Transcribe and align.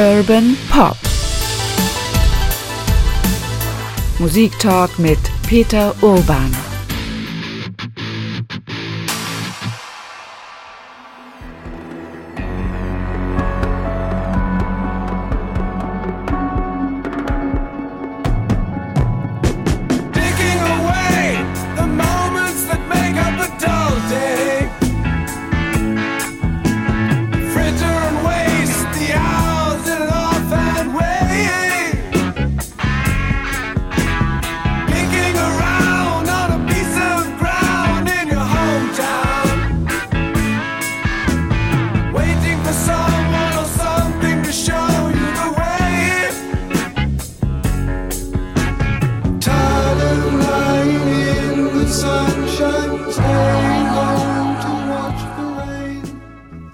Urban 0.00 0.56
Pop. 0.70 0.96
Musiktalk 4.18 4.98
mit 4.98 5.18
Peter 5.46 5.94
Urban. 6.00 6.69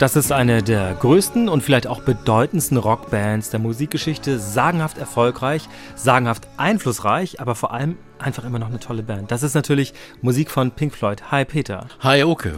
Das 0.06 0.14
ist 0.14 0.30
eine 0.30 0.62
der 0.62 0.94
größten 0.94 1.48
und 1.48 1.64
vielleicht 1.64 1.88
auch 1.88 2.00
bedeutendsten 2.00 2.76
Rockbands 2.76 3.50
der 3.50 3.58
Musikgeschichte. 3.58 4.38
Sagenhaft 4.38 4.98
erfolgreich, 4.98 5.68
sagenhaft 5.96 6.46
einflussreich, 6.56 7.40
aber 7.40 7.56
vor 7.56 7.72
allem 7.72 7.98
einfach 8.20 8.44
immer 8.44 8.60
noch 8.60 8.68
eine 8.68 8.78
tolle 8.78 9.02
Band. 9.02 9.32
Das 9.32 9.42
ist 9.42 9.54
natürlich 9.54 9.94
Musik 10.22 10.52
von 10.52 10.70
Pink 10.70 10.94
Floyd. 10.94 11.32
Hi 11.32 11.44
Peter. 11.44 11.88
Hi 11.98 12.22
Oke. 12.22 12.54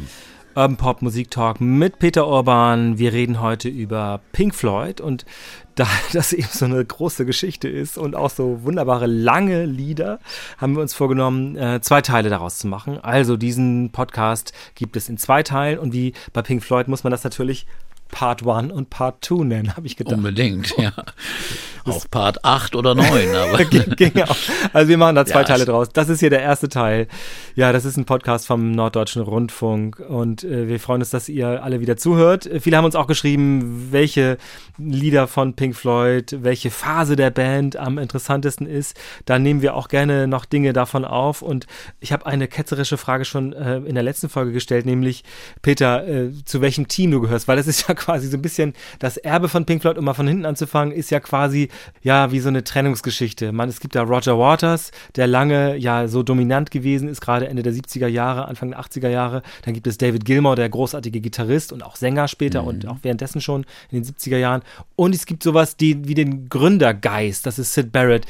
Urban 0.58 0.76
Pop 0.76 1.02
Musik 1.02 1.30
Talk 1.30 1.60
mit 1.60 2.00
Peter 2.00 2.26
Urban. 2.26 2.98
Wir 2.98 3.12
reden 3.12 3.40
heute 3.40 3.68
über 3.68 4.18
Pink 4.32 4.56
Floyd 4.56 5.00
und 5.00 5.24
da 5.76 5.86
das 6.12 6.32
eben 6.32 6.48
so 6.50 6.64
eine 6.64 6.84
große 6.84 7.24
Geschichte 7.24 7.68
ist 7.68 7.96
und 7.96 8.16
auch 8.16 8.30
so 8.30 8.64
wunderbare 8.64 9.06
lange 9.06 9.66
Lieder, 9.66 10.18
haben 10.56 10.74
wir 10.74 10.82
uns 10.82 10.94
vorgenommen, 10.94 11.56
äh, 11.56 11.80
zwei 11.80 12.00
Teile 12.00 12.28
daraus 12.28 12.58
zu 12.58 12.66
machen. 12.66 12.98
Also 12.98 13.36
diesen 13.36 13.90
Podcast 13.92 14.52
gibt 14.74 14.96
es 14.96 15.08
in 15.08 15.16
zwei 15.16 15.44
Teilen 15.44 15.78
und 15.78 15.92
wie 15.92 16.12
bei 16.32 16.42
Pink 16.42 16.64
Floyd 16.64 16.88
muss 16.88 17.04
man 17.04 17.12
das 17.12 17.22
natürlich 17.22 17.64
Part 18.10 18.46
1 18.46 18.72
und 18.72 18.90
Part 18.90 19.24
2 19.24 19.44
nennen, 19.44 19.76
habe 19.76 19.86
ich 19.86 19.96
gedacht. 19.96 20.14
Unbedingt, 20.14 20.76
ja. 20.78 20.92
Auch 21.84 22.10
Part 22.10 22.44
8 22.44 22.76
oder 22.76 22.94
9, 22.94 23.08
aber. 23.34 23.64
Ging, 23.64 24.22
auch. 24.22 24.36
Also 24.72 24.88
wir 24.88 24.98
machen 24.98 25.14
da 25.14 25.24
zwei 25.24 25.40
Ja, 25.40 25.44
Teile 25.44 25.64
draus. 25.64 25.88
Das 25.92 26.08
ist 26.08 26.20
hier 26.20 26.30
der 26.30 26.42
erste 26.42 26.68
Teil. 26.68 27.08
Ja, 27.54 27.72
das 27.72 27.84
ist 27.84 27.96
ein 27.96 28.04
Podcast 28.04 28.46
vom 28.46 28.72
Norddeutschen 28.72 29.22
Rundfunk 29.22 30.00
und 30.00 30.44
äh, 30.44 30.68
wir 30.68 30.80
freuen 30.80 31.00
uns, 31.00 31.10
dass 31.10 31.28
ihr 31.28 31.62
alle 31.62 31.80
wieder 31.80 31.96
zuhört. 31.96 32.48
Viele 32.60 32.76
haben 32.76 32.84
uns 32.84 32.94
auch 32.94 33.06
geschrieben, 33.06 33.88
welche 33.90 34.38
Lieder 34.76 35.26
von 35.26 35.54
Pink 35.54 35.74
Floyd, 35.74 36.36
welche 36.40 36.70
Phase 36.70 37.16
der 37.16 37.30
Band 37.30 37.76
am 37.76 37.98
interessantesten 37.98 38.66
ist. 38.66 38.98
Da 39.24 39.38
nehmen 39.38 39.62
wir 39.62 39.74
auch 39.74 39.88
gerne 39.88 40.28
noch 40.28 40.44
Dinge 40.44 40.72
davon 40.72 41.04
auf 41.04 41.42
und 41.42 41.66
ich 42.00 42.12
habe 42.12 42.26
eine 42.26 42.48
ketzerische 42.48 42.96
Frage 42.96 43.24
schon 43.24 43.52
äh, 43.52 43.78
in 43.78 43.94
der 43.94 44.04
letzten 44.04 44.28
Folge 44.28 44.52
gestellt, 44.52 44.86
nämlich 44.86 45.24
Peter, 45.62 46.06
äh, 46.06 46.30
zu 46.44 46.60
welchem 46.60 46.88
Team 46.88 47.10
du 47.10 47.20
gehörst, 47.20 47.48
weil 47.48 47.56
das 47.56 47.66
ist 47.66 47.88
ja 47.88 47.94
quasi 47.98 48.28
so 48.28 48.36
ein 48.36 48.42
bisschen 48.42 48.72
das 48.98 49.16
Erbe 49.16 49.48
von 49.48 49.66
Pink 49.66 49.82
Floyd, 49.82 49.98
um 49.98 50.04
mal 50.04 50.14
von 50.14 50.26
hinten 50.26 50.46
anzufangen, 50.46 50.94
ist 50.94 51.10
ja 51.10 51.20
quasi 51.20 51.68
ja 52.02 52.32
wie 52.32 52.40
so 52.40 52.48
eine 52.48 52.64
Trennungsgeschichte. 52.64 53.52
Man, 53.52 53.68
es 53.68 53.80
gibt 53.80 53.94
da 53.94 54.02
Roger 54.02 54.38
Waters, 54.38 54.90
der 55.16 55.26
lange 55.26 55.76
ja 55.76 56.08
so 56.08 56.22
dominant 56.22 56.70
gewesen 56.70 57.08
ist, 57.08 57.20
gerade 57.20 57.48
Ende 57.48 57.62
der 57.62 57.72
70er 57.72 58.06
Jahre, 58.06 58.48
Anfang 58.48 58.70
der 58.70 58.80
80er 58.80 59.08
Jahre. 59.08 59.42
Dann 59.64 59.74
gibt 59.74 59.86
es 59.86 59.98
David 59.98 60.24
Gilmour, 60.24 60.56
der 60.56 60.68
großartige 60.68 61.20
Gitarrist 61.20 61.72
und 61.72 61.82
auch 61.82 61.96
Sänger 61.96 62.28
später 62.28 62.64
und 62.64 62.86
auch 62.86 62.98
währenddessen 63.02 63.40
schon 63.40 63.64
in 63.90 64.02
den 64.02 64.04
70er 64.04 64.38
Jahren. 64.38 64.62
Und 64.96 65.14
es 65.14 65.26
gibt 65.26 65.42
sowas 65.42 65.76
die, 65.76 66.08
wie 66.08 66.14
den 66.14 66.48
Gründergeist, 66.48 67.46
das 67.46 67.58
ist 67.58 67.74
Sid 67.74 67.92
Barrett. 67.92 68.26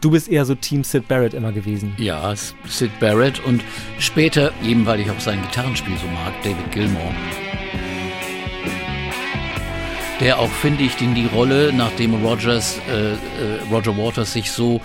Du 0.00 0.10
bist 0.10 0.28
eher 0.28 0.44
so 0.44 0.54
Team 0.54 0.84
Sid 0.84 1.08
Barrett 1.08 1.34
immer 1.34 1.52
gewesen. 1.52 1.94
Ja, 1.98 2.34
Sid 2.68 2.90
Barrett 3.00 3.44
und 3.44 3.62
später, 3.98 4.52
eben 4.62 4.86
weil 4.86 5.00
ich 5.00 5.10
auch 5.10 5.20
sein 5.20 5.40
Gitarrenspiel 5.42 5.96
so 5.96 6.06
mag, 6.08 6.34
David 6.42 6.70
Gilmour. 6.70 7.12
Der 10.20 10.38
auch, 10.38 10.50
finde 10.50 10.84
ich, 10.84 11.00
in 11.02 11.14
die 11.14 11.26
Rolle, 11.26 11.72
nachdem 11.74 12.14
Rogers, 12.24 12.78
äh, 12.88 13.12
äh, 13.12 13.16
Roger 13.70 13.96
Waters 13.98 14.32
sich 14.32 14.50
so 14.50 14.80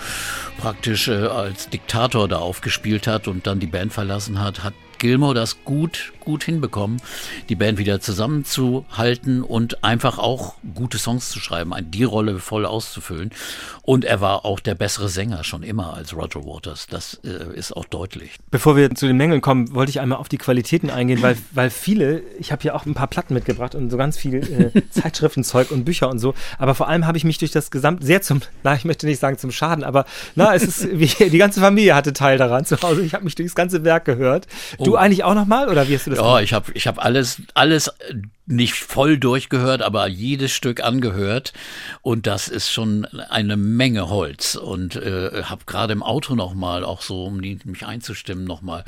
praktisch 0.57 1.07
äh, 1.07 1.13
als 1.13 1.69
Diktator 1.69 2.27
da 2.27 2.39
aufgespielt 2.39 3.07
hat 3.07 3.29
und 3.29 3.47
dann 3.47 3.59
die 3.59 3.67
Band 3.67 3.93
verlassen 3.93 4.41
hat, 4.41 4.63
hat 4.63 4.73
Gilmour 4.97 5.33
das 5.33 5.63
gut, 5.63 6.11
gut 6.21 6.43
hinbekommen, 6.43 7.01
die 7.49 7.55
Band 7.55 7.77
wieder 7.77 7.99
zusammenzuhalten 7.99 9.43
und 9.43 9.83
einfach 9.83 10.17
auch 10.19 10.55
gute 10.75 10.97
Songs 10.97 11.29
zu 11.29 11.39
schreiben, 11.39 11.73
die 11.91 12.03
Rolle 12.03 12.39
voll 12.39 12.65
auszufüllen. 12.65 13.31
Und 13.83 14.05
er 14.05 14.21
war 14.21 14.45
auch 14.45 14.59
der 14.59 14.75
bessere 14.75 15.09
Sänger 15.09 15.43
schon 15.43 15.63
immer 15.63 15.93
als 15.93 16.15
Roger 16.15 16.45
Waters. 16.45 16.87
Das 16.87 17.19
äh, 17.23 17.57
ist 17.57 17.75
auch 17.75 17.85
deutlich. 17.85 18.35
Bevor 18.51 18.75
wir 18.77 18.93
zu 18.95 19.07
den 19.07 19.17
Mängeln 19.17 19.41
kommen, 19.41 19.73
wollte 19.73 19.89
ich 19.89 19.99
einmal 19.99 20.19
auf 20.19 20.29
die 20.29 20.37
Qualitäten 20.37 20.89
eingehen, 20.89 21.21
weil, 21.21 21.37
weil 21.51 21.69
viele, 21.69 22.21
ich 22.39 22.51
habe 22.51 22.61
hier 22.61 22.75
auch 22.75 22.85
ein 22.85 22.93
paar 22.93 23.07
Platten 23.07 23.33
mitgebracht 23.33 23.75
und 23.75 23.89
so 23.89 23.97
ganz 23.97 24.17
viel 24.17 24.71
äh, 24.73 24.81
Zeitschriftenzeug 24.91 25.71
und 25.71 25.83
Bücher 25.83 26.09
und 26.09 26.19
so, 26.19 26.33
aber 26.57 26.75
vor 26.75 26.87
allem 26.87 27.07
habe 27.07 27.17
ich 27.17 27.23
mich 27.23 27.37
durch 27.39 27.51
das 27.51 27.71
Gesamt, 27.71 28.03
sehr 28.03 28.21
zum, 28.21 28.41
na, 28.63 28.75
ich 28.75 28.85
möchte 28.85 29.05
nicht 29.07 29.19
sagen 29.19 29.37
zum 29.37 29.51
Schaden, 29.51 29.83
aber 29.83 30.05
na, 30.35 30.53
es 30.53 30.63
ist, 30.63 30.87
wie, 30.91 31.07
die 31.29 31.37
ganze 31.37 31.59
Familie 31.59 31.95
hatte 31.95 32.13
Teil 32.13 32.37
daran 32.37 32.65
zu 32.65 32.79
Hause. 32.81 33.01
Ich 33.01 33.13
habe 33.13 33.23
mich 33.23 33.35
durchs 33.35 33.55
ganze 33.55 33.83
Werk 33.83 34.05
gehört. 34.05 34.47
Du 34.77 34.91
Oh. 34.91 34.95
eigentlich 34.95 35.23
auch 35.23 35.33
nochmal 35.33 35.69
oder 35.69 35.87
wie 35.87 35.95
hast 35.95 36.05
du 36.05 36.10
das 36.11 36.19
Ja, 36.19 36.39
ich 36.39 36.53
habe 36.53 36.71
ich 36.73 36.87
hab 36.87 37.03
alles, 37.03 37.41
alles 37.53 37.87
äh, 37.87 38.15
nicht 38.51 38.75
voll 38.75 39.17
durchgehört, 39.17 39.81
aber 39.81 40.07
jedes 40.07 40.51
Stück 40.51 40.83
angehört. 40.83 41.53
Und 42.01 42.27
das 42.27 42.47
ist 42.47 42.69
schon 42.69 43.05
eine 43.05 43.57
Menge 43.57 44.09
Holz. 44.09 44.55
Und 44.55 44.95
äh, 44.95 45.43
habe 45.43 45.65
gerade 45.65 45.93
im 45.93 46.03
Auto 46.03 46.35
nochmal, 46.35 46.83
auch 46.83 47.01
so, 47.01 47.25
um 47.25 47.37
mich 47.37 47.85
einzustimmen, 47.85 48.43
nochmal 48.43 48.83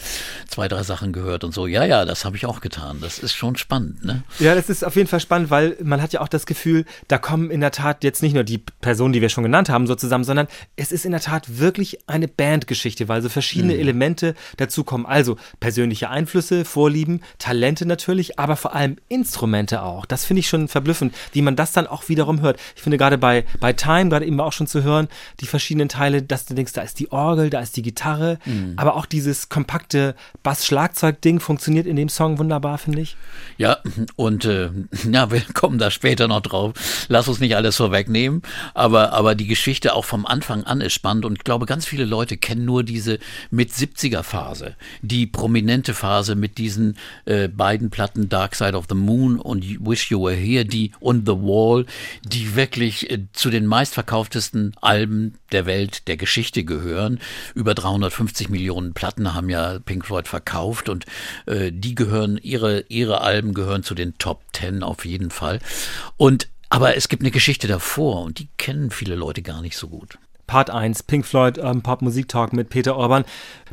zwei, 0.47 0.67
drei 0.67 0.83
Sachen 0.83 1.13
gehört 1.13 1.43
und 1.43 1.53
so. 1.53 1.67
Ja, 1.67 1.85
ja, 1.85 2.05
das 2.05 2.25
habe 2.25 2.35
ich 2.35 2.45
auch 2.45 2.61
getan. 2.61 2.97
Das 3.01 3.19
ist 3.19 3.33
schon 3.33 3.55
spannend, 3.55 4.03
ne? 4.03 4.23
Ja, 4.39 4.55
das 4.55 4.69
ist 4.69 4.83
auf 4.83 4.95
jeden 4.95 5.07
Fall 5.07 5.19
spannend, 5.19 5.49
weil 5.49 5.77
man 5.81 6.01
hat 6.01 6.13
ja 6.13 6.21
auch 6.21 6.27
das 6.27 6.45
Gefühl, 6.45 6.85
da 7.07 7.17
kommen 7.17 7.49
in 7.49 7.61
der 7.61 7.71
Tat 7.71 8.03
jetzt 8.03 8.21
nicht 8.21 8.33
nur 8.33 8.43
die 8.43 8.57
Personen, 8.81 9.13
die 9.13 9.21
wir 9.21 9.29
schon 9.29 9.43
genannt 9.43 9.69
haben, 9.69 9.87
so 9.87 9.95
zusammen, 9.95 10.23
sondern 10.23 10.47
es 10.75 10.91
ist 10.91 11.05
in 11.05 11.11
der 11.11 11.21
Tat 11.21 11.59
wirklich 11.59 12.09
eine 12.09 12.27
Bandgeschichte, 12.27 13.07
weil 13.07 13.21
so 13.21 13.29
verschiedene 13.29 13.75
Elemente 13.77 14.35
dazukommen. 14.57 15.05
Also 15.05 15.37
persönliche 15.59 16.09
Einflüsse, 16.09 16.65
Vorlieben, 16.65 17.21
Talente 17.37 17.85
natürlich, 17.85 18.39
aber 18.39 18.55
vor 18.55 18.75
allem 18.75 18.97
Instrumente 19.07 19.52
auch. 19.81 20.05
Das 20.05 20.25
finde 20.25 20.39
ich 20.39 20.49
schon 20.49 20.67
verblüffend, 20.67 21.13
wie 21.31 21.41
man 21.41 21.55
das 21.55 21.71
dann 21.71 21.87
auch 21.87 22.09
wiederum 22.09 22.41
hört. 22.41 22.59
Ich 22.75 22.81
finde 22.81 22.97
gerade 22.97 23.17
bei, 23.17 23.45
bei 23.59 23.73
Time, 23.73 24.09
gerade 24.09 24.25
eben 24.25 24.39
auch 24.39 24.53
schon 24.53 24.67
zu 24.67 24.83
hören, 24.83 25.07
die 25.39 25.45
verschiedenen 25.45 25.89
Teile, 25.89 26.21
dass 26.21 26.45
du 26.45 26.53
denkst, 26.53 26.73
da 26.73 26.81
ist 26.81 26.99
die 26.99 27.11
Orgel, 27.11 27.49
da 27.49 27.61
ist 27.61 27.77
die 27.77 27.81
Gitarre, 27.81 28.39
aber 28.75 28.95
auch 28.95 29.05
dieses 29.05 29.49
kompakte 29.49 30.15
Bass-Schlagzeug-Ding 30.43 31.39
funktioniert 31.39 31.85
in 31.87 31.95
dem 31.95 32.09
Song 32.09 32.39
wunderbar, 32.39 32.77
finde 32.77 33.01
ich. 33.01 33.15
Ja, 33.57 33.77
und 34.15 34.45
äh, 34.45 34.69
ja, 35.09 35.31
wir 35.31 35.41
kommen 35.53 35.77
da 35.77 35.91
später 35.91 36.27
noch 36.27 36.41
drauf. 36.41 36.73
Lass 37.07 37.27
uns 37.27 37.39
nicht 37.39 37.55
alles 37.55 37.77
vorwegnehmen. 37.77 38.41
Aber, 38.73 39.13
aber 39.13 39.35
die 39.35 39.47
Geschichte 39.47 39.93
auch 39.93 40.05
vom 40.05 40.25
Anfang 40.25 40.63
an 40.63 40.81
ist 40.81 40.93
spannend 40.93 41.25
und 41.25 41.37
ich 41.37 41.43
glaube, 41.43 41.65
ganz 41.65 41.85
viele 41.85 42.05
Leute 42.05 42.37
kennen 42.37 42.65
nur 42.65 42.83
diese 42.83 43.19
mit 43.51 43.71
70er 43.71 44.23
Phase, 44.23 44.75
die 45.01 45.27
prominente 45.27 45.93
Phase 45.93 46.35
mit 46.35 46.57
diesen 46.57 46.97
äh, 47.25 47.47
beiden 47.47 47.89
Platten 47.89 48.29
Dark 48.29 48.55
Side 48.55 48.75
of 48.75 48.85
the 48.89 48.95
Moon 48.95 49.39
und 49.43 49.63
Wish 49.85 50.09
You 50.09 50.23
Were 50.23 50.35
Here, 50.35 50.65
die 50.65 50.91
und 50.99 51.27
The 51.27 51.33
Wall, 51.33 51.85
die 52.23 52.55
wirklich 52.55 53.09
äh, 53.09 53.19
zu 53.33 53.49
den 53.49 53.65
meistverkauftesten 53.65 54.73
Alben 54.81 55.35
der 55.51 55.65
Welt, 55.65 56.07
der 56.07 56.17
Geschichte 56.17 56.63
gehören. 56.63 57.19
Über 57.53 57.75
350 57.75 58.49
Millionen 58.49 58.93
Platten 58.93 59.33
haben 59.33 59.49
ja 59.49 59.79
Pink 59.79 60.05
Floyd 60.05 60.27
verkauft 60.27 60.89
und 60.89 61.05
äh, 61.45 61.71
die 61.71 61.95
gehören, 61.95 62.37
ihre, 62.41 62.85
ihre 62.89 63.21
Alben 63.21 63.53
gehören 63.53 63.83
zu 63.83 63.95
den 63.95 64.17
Top 64.17 64.41
Ten 64.53 64.83
auf 64.83 65.05
jeden 65.05 65.29
Fall. 65.29 65.59
Und 66.17 66.47
aber 66.69 66.97
es 66.97 67.07
gibt 67.07 67.21
eine 67.21 67.29
Geschichte 67.29 67.67
davor 67.67 68.23
und 68.23 68.39
die 68.39 68.47
kennen 68.57 68.89
viele 68.89 69.13
Leute 69.13 69.43
gar 69.43 69.61
nicht 69.61 69.77
so 69.77 69.89
gut. 69.89 70.17
Part 70.47 70.69
1, 70.69 71.03
Pink 71.03 71.25
Floyd 71.25 71.57
ähm, 71.57 71.81
Pop 71.81 72.01
Musik 72.01 72.27
Talk 72.27 72.51
mit 72.53 72.69
Peter 72.69 72.95
Orban. 72.95 73.25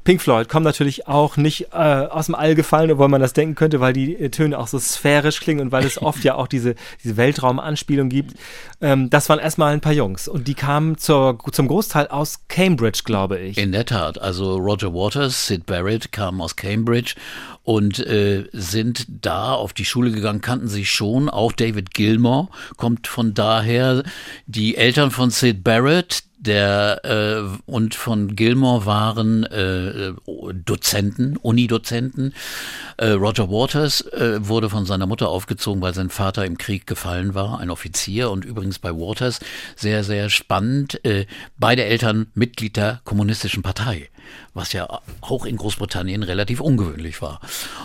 Pink 0.04 0.22
Floyd 0.22 0.48
kommen 0.48 0.64
natürlich 0.64 1.08
auch 1.08 1.36
nicht 1.36 1.68
äh, 1.72 1.76
aus 1.76 2.26
dem 2.26 2.34
All 2.34 2.54
gefallen, 2.54 2.90
obwohl 2.90 3.08
man 3.08 3.20
das 3.20 3.32
denken 3.32 3.54
könnte, 3.54 3.80
weil 3.80 3.92
die 3.92 4.16
äh, 4.16 4.30
Töne 4.30 4.58
auch 4.58 4.66
so 4.66 4.78
sphärisch 4.78 5.40
klingen 5.40 5.60
und 5.60 5.72
weil 5.72 5.84
es 5.84 6.00
oft 6.00 6.24
ja 6.24 6.34
auch 6.34 6.46
diese, 6.46 6.74
diese 7.04 7.16
Weltraumanspielung 7.16 8.08
gibt. 8.08 8.34
Ähm, 8.80 9.10
das 9.10 9.28
waren 9.28 9.38
erstmal 9.38 9.72
ein 9.72 9.80
paar 9.80 9.92
Jungs 9.92 10.28
und 10.28 10.48
die 10.48 10.54
kamen 10.54 10.96
zur, 10.96 11.38
zum 11.52 11.68
Großteil 11.68 12.08
aus 12.08 12.40
Cambridge, 12.48 13.02
glaube 13.04 13.38
ich. 13.38 13.58
In 13.58 13.72
der 13.72 13.84
Tat. 13.84 14.20
Also 14.20 14.56
Roger 14.56 14.94
Waters, 14.94 15.46
Sid 15.46 15.66
Barrett 15.66 16.12
kamen 16.12 16.40
aus 16.40 16.56
Cambridge 16.56 17.14
und 17.62 17.98
äh, 18.00 18.48
sind 18.52 19.06
da 19.08 19.54
auf 19.54 19.72
die 19.72 19.84
Schule 19.84 20.10
gegangen, 20.10 20.40
kannten 20.40 20.68
sich 20.68 20.90
schon. 20.90 21.28
Auch 21.28 21.52
David 21.52 21.92
Gilmore 21.94 22.48
kommt 22.76 23.06
von 23.06 23.34
daher. 23.34 24.02
Die 24.46 24.76
Eltern 24.76 25.10
von 25.10 25.30
Sid 25.30 25.62
Barrett, 25.62 26.24
der 26.40 27.04
äh, 27.04 27.70
und 27.70 27.94
von 27.94 28.34
Gilmore 28.34 28.86
waren 28.86 29.44
äh, 29.44 30.12
Dozenten, 30.64 31.36
Unidozenten. 31.36 32.34
Äh, 32.96 33.10
Roger 33.10 33.50
Waters 33.50 34.00
äh, 34.12 34.46
wurde 34.46 34.70
von 34.70 34.86
seiner 34.86 35.06
Mutter 35.06 35.28
aufgezogen, 35.28 35.82
weil 35.82 35.94
sein 35.94 36.10
Vater 36.10 36.46
im 36.46 36.58
Krieg 36.58 36.86
gefallen 36.86 37.34
war, 37.34 37.60
ein 37.60 37.70
Offizier. 37.70 38.30
Und 38.30 38.44
übrigens 38.44 38.78
bei 38.78 38.90
Waters 38.90 39.40
sehr, 39.76 40.02
sehr 40.02 40.30
spannend, 40.30 41.04
äh, 41.04 41.26
beide 41.58 41.84
Eltern 41.84 42.28
Mitglied 42.34 42.76
der 42.76 43.00
Kommunistischen 43.04 43.62
Partei 43.62 44.08
was 44.54 44.72
ja 44.72 44.88
auch 45.20 45.44
in 45.46 45.56
Großbritannien 45.56 46.22
relativ 46.22 46.60
ungewöhnlich 46.60 47.22
war. 47.22 47.40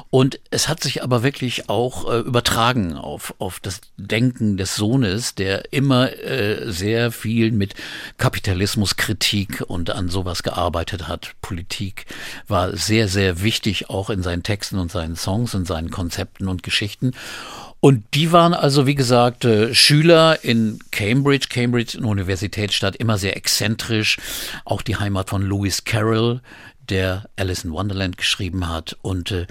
Und 0.09 0.39
es 0.51 0.68
hat 0.68 0.81
sich 0.81 1.03
aber 1.03 1.24
wirklich 1.24 1.69
auch 1.69 2.12
äh, 2.12 2.19
übertragen 2.19 2.95
auf, 2.95 3.36
auf 3.39 3.59
das 3.59 3.81
Denken 3.97 4.57
des 4.57 4.75
Sohnes, 4.75 5.36
der 5.36 5.74
immer 5.74 6.12
äh, 6.13 6.71
sehr 6.71 7.12
viel 7.12 7.51
mit 7.51 7.75
Kapitalismuskritik 8.18 9.63
und 9.68 9.89
an 9.89 10.09
sowas 10.09 10.44
gearbeitet 10.44 11.07
hat. 11.07 11.36
Politik 11.42 12.06
war 12.47 12.75
sehr, 12.75 13.07
sehr 13.07 13.42
wichtig 13.42 13.89
auch 13.89 14.09
in 14.09 14.24
seinen 14.24 14.44
Texten 14.44 14.80
und 14.80 14.92
seinen 14.92 15.15
Songs 15.15 15.56
und 15.56 15.65
seinen 15.65 15.92
Konzepten 15.92 16.47
und 16.47 16.63
Geschichten. 16.63 17.13
Und 17.86 18.16
die 18.16 18.32
waren 18.32 18.56
also, 18.56 18.88
wie 18.88 18.96
gesagt, 18.96 19.46
äh, 19.46 19.76
Schüler 19.76 20.44
in 20.44 20.80
Cambridge, 20.90 21.50
Cambridge, 21.52 22.00
eine 22.00 22.08
Universitätsstadt, 22.08 22.96
immer 22.96 23.20
sehr 23.20 23.38
exzentrisch. 23.38 24.18
Auch 24.66 24.82
die 24.82 24.96
Heimat 24.96 25.30
von 25.30 25.44
Lewis 25.44 25.84
Carroll, 25.84 26.42
der 26.90 27.30
Alice 27.36 27.64
in 27.64 27.72
Wonderland 27.72 28.18
geschrieben 28.18 28.68
hat. 28.68 28.98
Und 29.04 29.30
äh, 29.30 29.46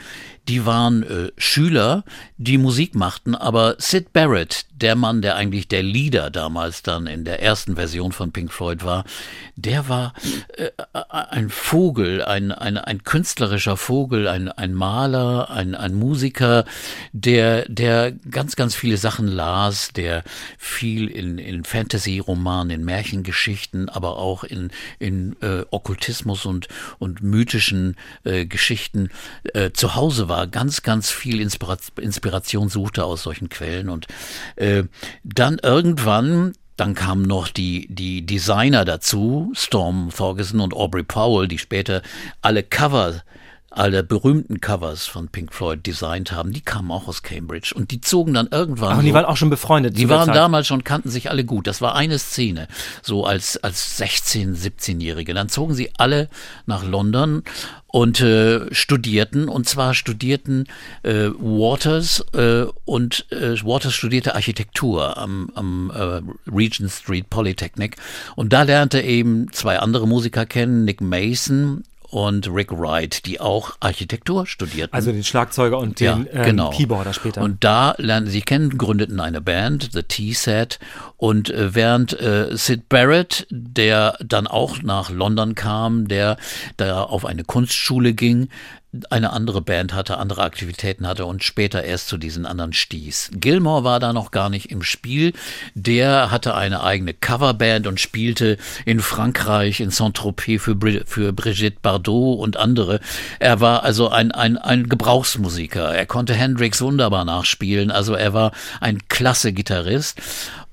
die 0.48 0.66
waren 0.66 1.02
äh, 1.02 1.32
Schüler, 1.38 2.04
die 2.36 2.58
Musik 2.58 2.94
machten, 2.94 3.34
aber 3.34 3.76
Sid 3.78 4.12
Barrett, 4.12 4.66
der 4.72 4.94
Mann, 4.94 5.22
der 5.22 5.36
eigentlich 5.36 5.68
der 5.68 5.82
Leader 5.82 6.30
damals 6.30 6.82
dann 6.82 7.06
in 7.06 7.24
der 7.24 7.40
ersten 7.40 7.76
Version 7.76 8.12
von 8.12 8.32
Pink 8.32 8.52
Floyd 8.52 8.84
war, 8.84 9.04
der 9.56 9.88
war 9.88 10.12
äh, 10.56 10.70
ein 11.08 11.48
Vogel, 11.48 12.22
ein, 12.22 12.52
ein, 12.52 12.76
ein 12.76 13.04
künstlerischer 13.04 13.76
Vogel, 13.76 14.28
ein, 14.28 14.50
ein 14.50 14.74
Maler, 14.74 15.50
ein, 15.50 15.74
ein 15.74 15.94
Musiker, 15.94 16.66
der, 17.12 17.66
der 17.68 18.12
ganz, 18.12 18.56
ganz 18.56 18.74
viele 18.74 18.98
Sachen 18.98 19.28
las, 19.28 19.92
der 19.94 20.24
viel 20.58 21.08
in, 21.08 21.38
in 21.38 21.64
Fantasy-Romanen, 21.64 22.70
in 22.80 22.84
Märchengeschichten, 22.84 23.88
aber 23.88 24.18
auch 24.18 24.44
in, 24.44 24.70
in 24.98 25.36
äh, 25.40 25.64
Okkultismus 25.70 26.44
und, 26.44 26.68
und 26.98 27.22
mythischen 27.22 27.96
äh, 28.24 28.44
Geschichten 28.44 29.08
äh, 29.54 29.70
zu 29.70 29.94
Hause 29.94 30.28
war 30.28 30.33
war, 30.34 30.46
ganz, 30.48 30.82
ganz 30.82 31.10
viel 31.10 31.40
Inspiration 31.40 32.68
suchte 32.68 33.04
aus 33.04 33.22
solchen 33.22 33.48
Quellen. 33.48 33.88
Und 33.88 34.06
äh, 34.56 34.84
dann 35.22 35.58
irgendwann 35.62 36.54
dann 36.76 36.94
kamen 36.94 37.22
noch 37.22 37.46
die, 37.46 37.86
die 37.88 38.26
Designer 38.26 38.84
dazu, 38.84 39.52
Storm 39.54 40.10
Thorgerson 40.14 40.60
und 40.60 40.74
Aubrey 40.74 41.04
Powell, 41.04 41.46
die 41.46 41.58
später 41.58 42.02
alle 42.42 42.64
Cover 42.64 43.22
alle 43.76 44.02
berühmten 44.02 44.60
Covers 44.60 45.06
von 45.06 45.28
Pink 45.28 45.52
Floyd 45.52 45.86
designt 45.86 46.32
haben, 46.32 46.52
die 46.52 46.60
kamen 46.60 46.90
auch 46.90 47.08
aus 47.08 47.22
Cambridge 47.22 47.72
und 47.74 47.90
die 47.90 48.00
zogen 48.00 48.34
dann 48.34 48.48
irgendwann. 48.50 48.92
Ach, 48.92 48.96
so, 48.96 49.02
die 49.02 49.14
waren 49.14 49.24
auch 49.24 49.36
schon 49.36 49.50
befreundet. 49.50 49.98
Die 49.98 50.08
waren 50.08 50.26
Zeit. 50.26 50.36
damals 50.36 50.66
schon, 50.66 50.84
kannten 50.84 51.10
sich 51.10 51.30
alle 51.30 51.44
gut. 51.44 51.66
Das 51.66 51.80
war 51.80 51.94
eine 51.94 52.18
Szene, 52.18 52.68
so 53.02 53.24
als, 53.24 53.56
als 53.62 54.00
16-, 54.00 54.56
17-Jährige. 54.56 55.34
Dann 55.34 55.48
zogen 55.48 55.74
sie 55.74 55.90
alle 55.98 56.28
nach 56.66 56.84
London 56.84 57.42
und 57.94 58.20
äh, 58.20 58.74
studierten 58.74 59.48
und 59.48 59.68
zwar 59.68 59.94
studierten 59.94 60.66
äh, 61.04 61.28
Waters 61.38 62.24
äh, 62.32 62.64
und 62.84 63.26
äh, 63.30 63.54
Waters 63.64 63.94
studierte 63.94 64.34
Architektur 64.34 65.16
am, 65.16 65.50
am 65.54 65.92
äh, 65.94 66.20
Regent 66.50 66.90
Street 66.90 67.30
Polytechnic 67.30 67.96
und 68.34 68.52
da 68.52 68.62
lernte 68.62 69.00
eben 69.00 69.52
zwei 69.52 69.78
andere 69.78 70.08
Musiker 70.08 70.44
kennen, 70.44 70.84
Nick 70.84 71.00
Mason 71.00 71.84
und 72.14 72.48
Rick 72.48 72.70
Wright, 72.70 73.26
die 73.26 73.40
auch 73.40 73.72
Architektur 73.80 74.46
studierten. 74.46 74.94
Also 74.94 75.10
den 75.10 75.24
Schlagzeuger 75.24 75.78
und 75.78 75.98
den 75.98 76.28
ja, 76.32 76.44
genau. 76.44 76.70
ähm, 76.70 76.76
Keyboarder 76.76 77.12
später. 77.12 77.42
Und 77.42 77.64
da 77.64 77.96
lernten 77.98 78.30
sie 78.30 78.42
kennen, 78.42 78.78
gründeten 78.78 79.18
eine 79.18 79.40
Band, 79.40 79.90
The 79.92 80.04
T-Set. 80.04 80.78
Und 81.16 81.50
äh, 81.50 81.74
während 81.74 82.18
äh, 82.20 82.56
Sid 82.56 82.88
Barrett, 82.88 83.48
der 83.50 84.16
dann 84.24 84.46
auch 84.46 84.80
nach 84.80 85.10
London 85.10 85.56
kam, 85.56 86.06
der 86.06 86.36
da 86.76 87.02
auf 87.02 87.24
eine 87.24 87.42
Kunstschule 87.42 88.14
ging, 88.14 88.48
eine 89.10 89.32
andere 89.32 89.60
Band 89.60 89.94
hatte, 89.94 90.18
andere 90.18 90.42
Aktivitäten 90.42 91.06
hatte 91.06 91.26
und 91.26 91.42
später 91.42 91.82
erst 91.82 92.08
zu 92.08 92.18
diesen 92.18 92.46
anderen 92.46 92.72
stieß. 92.72 93.30
Gilmore 93.34 93.84
war 93.84 94.00
da 94.00 94.12
noch 94.12 94.30
gar 94.30 94.50
nicht 94.50 94.70
im 94.70 94.82
Spiel. 94.82 95.32
Der 95.74 96.30
hatte 96.30 96.54
eine 96.54 96.82
eigene 96.82 97.14
Coverband 97.14 97.86
und 97.86 98.00
spielte 98.00 98.56
in 98.84 99.00
Frankreich, 99.00 99.80
in 99.80 99.90
Saint-Tropez 99.90 100.62
für, 100.62 100.76
für 101.06 101.32
Brigitte 101.32 101.78
Bardot 101.82 102.38
und 102.38 102.56
andere. 102.56 103.00
Er 103.38 103.60
war 103.60 103.82
also 103.82 104.08
ein, 104.08 104.32
ein, 104.32 104.56
ein 104.58 104.88
Gebrauchsmusiker. 104.88 105.94
Er 105.94 106.06
konnte 106.06 106.34
Hendrix 106.34 106.80
wunderbar 106.80 107.24
nachspielen. 107.24 107.90
Also 107.90 108.14
er 108.14 108.32
war 108.32 108.52
ein 108.80 109.08
klasse 109.08 109.52
Gitarrist 109.52 110.20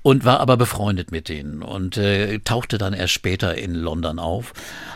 und 0.02 0.24
war 0.24 0.40
aber 0.40 0.56
befreundet 0.56 1.12
mit 1.12 1.28
denen 1.28 1.62
und 1.62 1.96
äh, 1.96 2.40
tauchte 2.40 2.78
dann 2.78 2.92
erst 2.92 3.12
später 3.12 3.56
in 3.56 3.74
London 3.74 4.18
auf. 4.18 4.52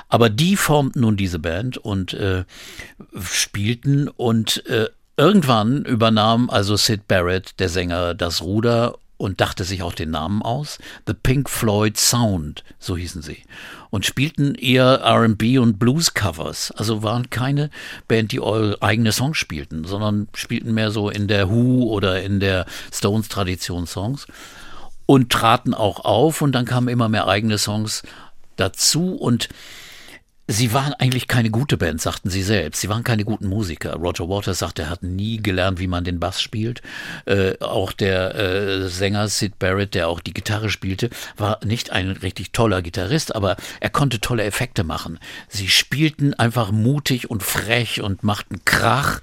Aber 0.09 0.29
die 0.31 0.57
formten 0.57 1.01
nun 1.01 1.17
diese 1.17 1.39
Band 1.39 1.79
und 1.79 2.13
äh, 2.15 2.45
spielten 3.21 4.09
und 4.09 4.67
äh, 4.67 4.89
irgendwann 5.17 5.85
übernahm 5.85 6.51
also 6.51 6.77
Sid 6.77 7.09
Barrett, 7.09 7.59
der 7.59 7.69
Sänger, 7.69 8.15
das 8.15 8.43
Ruder 8.43 8.99
und 9.19 9.41
dachte 9.41 9.65
sich 9.65 9.83
auch 9.83 9.95
den 9.95 10.11
Namen 10.11 10.43
aus. 10.43 10.79
The 11.07 11.15
Pink 11.15 11.49
Floyd 11.49 11.97
Sound, 11.97 12.65
so 12.79 12.97
hießen 12.97 13.23
sie. 13.23 13.39
Und 13.91 14.05
spielten 14.05 14.55
eher 14.55 15.01
RB 15.05 15.59
und 15.59 15.79
Blues-Covers. 15.79 16.73
Also 16.73 17.03
waren 17.03 17.31
keine 17.31 17.71
Band, 18.09 18.33
die 18.33 18.43
eigene 18.43 19.13
Songs 19.13 19.39
spielten, 19.39 19.85
sondern 19.85 20.29
spielten 20.35 20.75
mehr 20.75 20.91
so 20.91 21.09
in 21.09 21.29
der 21.29 21.49
Who 21.49 21.85
oder 21.85 22.23
in 22.23 22.41
der 22.41 22.67
Stones-Tradition 22.93 23.87
Songs. 23.87 24.27
Und 25.07 25.31
traten 25.31 25.73
auch 25.73 26.05
auf 26.05 26.43
und 26.43 26.53
dann 26.53 26.65
kamen 26.65 26.89
immer 26.89 27.09
mehr 27.09 27.29
eigene 27.29 27.59
Songs 27.59 28.03
dazu 28.57 29.15
und 29.15 29.49
Sie 30.49 30.73
waren 30.73 30.95
eigentlich 30.95 31.27
keine 31.27 31.51
gute 31.51 31.77
Band, 31.77 32.01
sagten 32.01 32.31
sie 32.31 32.43
selbst. 32.43 32.81
Sie 32.81 32.89
waren 32.89 33.03
keine 33.03 33.25
guten 33.25 33.49
Musiker. 33.49 33.95
Roger 33.95 34.29
Waters 34.29 34.61
sagt, 34.61 34.79
er 34.79 34.89
hat 34.89 35.03
nie 35.03 35.43
gelernt, 35.43 35.81
wie 35.81 35.89
man 35.89 36.05
den 36.05 36.21
Bass 36.21 36.41
spielt. 36.41 36.83
Äh, 37.25 37.59
auch 37.59 37.91
der 37.91 38.37
äh, 38.37 38.89
Sänger 38.89 39.27
Sid 39.27 39.59
Barrett, 39.59 39.95
der 39.95 40.09
auch 40.09 40.21
die 40.21 40.35
Gitarre 40.35 40.71
spielte, 40.71 41.11
war 41.37 41.59
nicht 41.65 41.91
ein 41.91 42.11
richtig 42.11 42.53
toller 42.53 42.81
Gitarrist, 42.81 43.35
aber 43.35 43.57
er 43.81 43.91
konnte 43.91 44.21
tolle 44.21 44.45
Effekte 44.45 44.85
machen. 44.85 45.19
Sie 45.49 45.67
spielten 45.67 46.33
einfach 46.35 46.71
mutig 46.71 47.29
und 47.29 47.43
frech 47.43 48.01
und 48.01 48.23
machten 48.23 48.65
Krach 48.65 49.21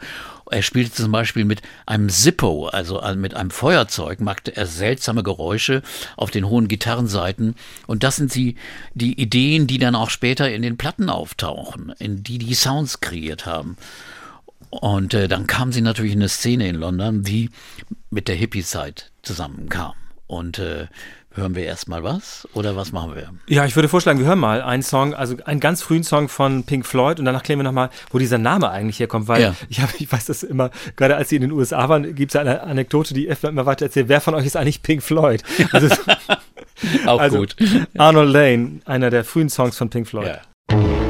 er 0.50 0.62
spielte 0.62 0.93
zum 0.93 1.12
Beispiel 1.12 1.45
mit 1.45 1.62
einem 1.85 2.09
Zippo, 2.09 2.67
also 2.67 3.01
mit 3.15 3.33
einem 3.33 3.51
Feuerzeug, 3.51 4.19
machte 4.19 4.55
er 4.55 4.65
seltsame 4.65 5.23
Geräusche 5.23 5.81
auf 6.17 6.31
den 6.31 6.47
hohen 6.47 6.67
Gitarrenseiten. 6.67 7.55
Und 7.88 8.03
das 8.03 8.17
sind 8.17 8.35
die, 8.35 8.55
die 8.93 9.19
Ideen, 9.19 9.67
die 9.67 9.77
dann 9.77 9.95
auch 9.95 10.09
später 10.09 10.51
in 10.51 10.62
den 10.62 10.77
Platten 10.77 11.09
auftauchen, 11.09 11.93
in 12.00 12.23
die 12.23 12.38
die 12.38 12.53
Sounds 12.53 13.00
kreiert 13.00 13.45
haben. 13.45 13.77
Und 14.69 15.13
äh, 15.13 15.27
dann 15.27 15.47
kam 15.47 15.71
sie 15.71 15.81
natürlich 15.81 16.13
in 16.13 16.19
eine 16.19 16.29
Szene 16.29 16.67
in 16.67 16.75
London, 16.75 17.23
die 17.23 17.50
mit 18.09 18.27
der 18.27 18.35
Hippie-Zeit 18.35 19.12
zusammenkam. 19.21 19.93
Und 20.25 20.57
äh, 20.57 20.88
Hören 21.36 21.56
wir 21.56 21.66
erstmal 21.66 22.04
was 22.04 22.48
oder 22.54 22.75
was 22.75 22.92
machen 22.92 23.16
wir? 23.16 23.30
Ja, 23.48 23.66
ich 23.66 23.75
würde 23.75 23.90
vorschlagen, 23.90 24.20
wir 24.20 24.28
hören 24.28 24.40
mal 24.40 24.62
einen 24.62 24.84
Song, 24.84 25.16
also 25.16 25.36
einen 25.46 25.60
ganz 25.60 25.82
frühen 25.82 26.04
Song 26.04 26.30
von 26.30 26.63
Pink 26.63 26.86
Floyd 26.86 27.18
und 27.20 27.25
danach 27.25 27.42
klären 27.42 27.60
wir 27.60 27.63
nochmal, 27.63 27.90
wo 28.12 28.20
dieser 28.20 28.38
Name 28.38 28.70
eigentlich 28.70 29.00
herkommt, 29.00 29.28
weil 29.28 29.42
ja. 29.42 29.56
ich, 29.68 29.82
hab, 29.82 30.00
ich 30.00 30.12
weiß 30.12 30.25
das 30.25 30.44
immer, 30.44 30.70
gerade 30.96 31.16
als 31.16 31.30
sie 31.30 31.38
in 31.38 31.42
den 31.42 31.52
USA 31.52 31.90
waren, 31.90 32.13
gibt 32.13 32.36
es 32.36 32.36
eine 32.36 32.62
Anekdote, 32.62 33.16
die 33.16 33.25
immer 33.25 33.66
weiter 33.66 33.86
erzählt, 33.86 34.10
wer 34.10 34.22
von 34.22 34.36
euch 34.36 34.46
ist 34.46 34.56
eigentlich 34.56 34.84
Pink 34.84 35.02
Floyd? 35.02 35.44
Also, 35.72 35.88
Auch 37.06 37.20
also, 37.20 37.40
gut. 37.40 37.56
Arnold 37.98 38.32
Lane, 38.32 38.82
einer 38.86 39.10
der 39.10 39.24
frühen 39.24 39.50
Songs 39.50 39.78
von 39.78 39.90
Pink 39.90 40.08
Floyd. 40.08 40.40
Ja. 40.70 41.02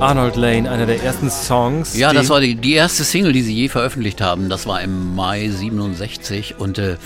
Arnold 0.00 0.36
Lane, 0.36 0.70
einer 0.70 0.86
der 0.86 1.02
ersten 1.02 1.28
Songs. 1.28 1.94
Ja, 1.94 2.14
das 2.14 2.30
war 2.30 2.40
die, 2.40 2.54
die 2.54 2.72
erste 2.72 3.04
Single, 3.04 3.34
die 3.34 3.42
sie 3.42 3.54
je 3.54 3.68
veröffentlicht 3.68 4.22
haben. 4.22 4.48
Das 4.48 4.66
war 4.66 4.80
im 4.80 5.14
Mai 5.14 5.50
67 5.50 6.54
und 6.58 6.78
äh, 6.78 6.96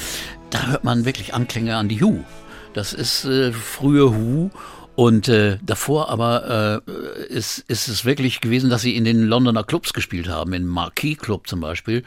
da 0.51 0.69
hört 0.69 0.85
man 0.85 1.05
wirklich 1.05 1.35
Anklänge 1.35 1.77
an 1.77 1.89
die 1.89 2.01
Who. 2.01 2.25
Das 2.73 2.93
ist 2.93 3.25
äh, 3.25 3.53
frühe 3.53 4.15
Who 4.15 4.53
und 4.95 5.29
äh, 5.29 5.59
davor 5.61 6.09
aber 6.09 6.83
äh, 6.87 7.25
ist, 7.25 7.65
ist 7.67 7.89
es 7.89 8.05
wirklich 8.05 8.41
gewesen, 8.41 8.71
dass 8.71 8.83
sie 8.83 8.95
in 8.97 9.05
den 9.05 9.25
Londoner 9.25 9.65
Clubs 9.65 9.93
gespielt 9.93 10.29
haben, 10.29 10.53
in 10.53 10.65
Marquis 10.65 11.19
Club 11.19 11.49
zum 11.49 11.59
Beispiel. 11.59 12.05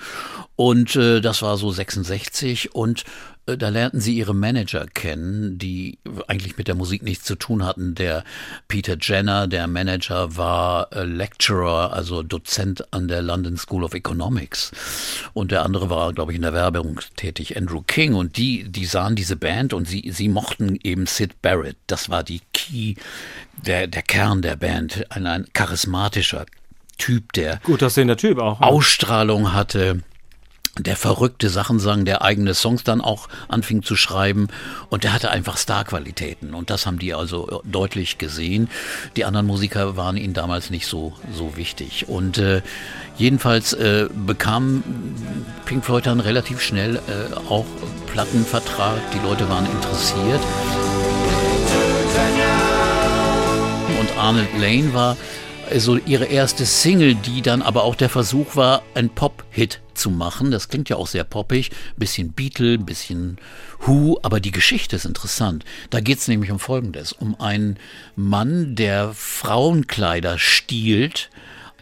Und 0.55 0.95
äh, 0.95 1.19
das 1.19 1.41
war 1.41 1.57
so 1.57 1.69
66 1.69 2.73
und 2.73 3.03
da 3.55 3.69
lernten 3.69 4.01
sie 4.01 4.17
ihre 4.17 4.35
Manager 4.35 4.85
kennen, 4.87 5.57
die 5.57 5.99
eigentlich 6.27 6.57
mit 6.57 6.67
der 6.67 6.75
Musik 6.75 7.01
nichts 7.03 7.23
zu 7.23 7.35
tun 7.35 7.65
hatten. 7.65 7.95
Der 7.95 8.25
Peter 8.67 8.97
Jenner, 8.99 9.47
der 9.47 9.67
Manager, 9.67 10.35
war 10.35 10.91
äh, 10.91 11.03
Lecturer, 11.03 11.93
also 11.93 12.23
Dozent 12.23 12.93
an 12.93 13.07
der 13.07 13.21
London 13.21 13.55
School 13.55 13.85
of 13.85 13.93
Economics. 13.93 14.71
Und 15.33 15.51
der 15.51 15.63
andere 15.63 15.89
war, 15.89 16.11
glaube 16.11 16.33
ich, 16.33 16.35
in 16.35 16.41
der 16.41 16.53
Werbung 16.53 16.99
tätig, 17.15 17.55
Andrew 17.55 17.81
King. 17.87 18.15
Und 18.15 18.35
die, 18.35 18.65
die 18.65 18.85
sahen 18.85 19.15
diese 19.15 19.37
Band 19.37 19.73
und 19.73 19.87
sie, 19.87 20.11
sie 20.13 20.27
mochten 20.27 20.77
eben 20.83 21.05
Sid 21.05 21.41
Barrett. 21.41 21.77
Das 21.87 22.09
war 22.09 22.23
die 22.23 22.41
Key, 22.53 22.95
der, 23.65 23.87
der 23.87 24.01
Kern 24.01 24.41
der 24.41 24.57
Band. 24.57 25.05
Ein, 25.09 25.25
ein 25.25 25.45
charismatischer 25.53 26.45
Typ, 26.97 27.31
der 27.33 27.59
Gut 27.63 27.83
aussehender 27.83 28.17
Typ 28.17 28.39
auch. 28.39 28.59
Ausstrahlung 28.59 29.53
hatte, 29.53 30.01
der 30.79 30.95
verrückte 30.95 31.49
Sachen 31.49 31.79
sang, 31.79 32.05
der 32.05 32.21
eigene 32.21 32.53
Songs 32.53 32.83
dann 32.83 33.01
auch 33.01 33.27
anfing 33.47 33.83
zu 33.83 33.95
schreiben 33.95 34.47
und 34.89 35.03
der 35.03 35.13
hatte 35.13 35.31
einfach 35.31 35.57
Starqualitäten 35.57 36.53
und 36.53 36.69
das 36.69 36.85
haben 36.85 36.99
die 36.99 37.13
also 37.13 37.61
deutlich 37.63 38.17
gesehen. 38.17 38.69
Die 39.15 39.25
anderen 39.25 39.47
Musiker 39.47 39.97
waren 39.97 40.17
ihnen 40.17 40.33
damals 40.33 40.69
nicht 40.69 40.87
so 40.87 41.13
so 41.33 41.55
wichtig 41.57 42.07
und 42.07 42.37
äh, 42.37 42.61
jedenfalls 43.17 43.73
äh, 43.73 44.07
bekam 44.13 44.83
Pink 45.65 45.85
Floyd 45.85 46.05
dann 46.05 46.19
relativ 46.19 46.61
schnell 46.61 46.97
äh, 46.97 47.33
auch 47.49 47.65
Plattenvertrag. 48.11 48.99
Die 49.11 49.19
Leute 49.19 49.49
waren 49.49 49.65
interessiert 49.65 50.41
und 53.99 54.17
Arnold 54.17 54.49
Lane 54.59 54.93
war 54.93 55.17
so 55.75 55.97
ihre 55.97 56.25
erste 56.25 56.65
Single, 56.65 57.15
die 57.15 57.41
dann 57.41 57.61
aber 57.61 57.83
auch 57.83 57.95
der 57.95 58.09
Versuch 58.09 58.55
war, 58.55 58.83
ein 58.93 59.09
Pop-Hit 59.09 59.81
zu 59.93 60.09
machen. 60.09 60.51
Das 60.51 60.69
klingt 60.69 60.89
ja 60.89 60.95
auch 60.95 61.07
sehr 61.07 61.23
poppig, 61.23 61.71
bisschen 61.97 62.31
Beatle, 62.31 62.77
bisschen 62.77 63.37
Who, 63.79 64.19
aber 64.23 64.39
die 64.39 64.51
Geschichte 64.51 64.95
ist 64.95 65.05
interessant. 65.05 65.65
Da 65.89 65.99
geht 65.99 66.19
es 66.19 66.27
nämlich 66.27 66.51
um 66.51 66.59
Folgendes, 66.59 67.11
um 67.13 67.39
einen 67.39 67.77
Mann, 68.15 68.75
der 68.75 69.13
Frauenkleider 69.13 70.39
stiehlt, 70.39 71.29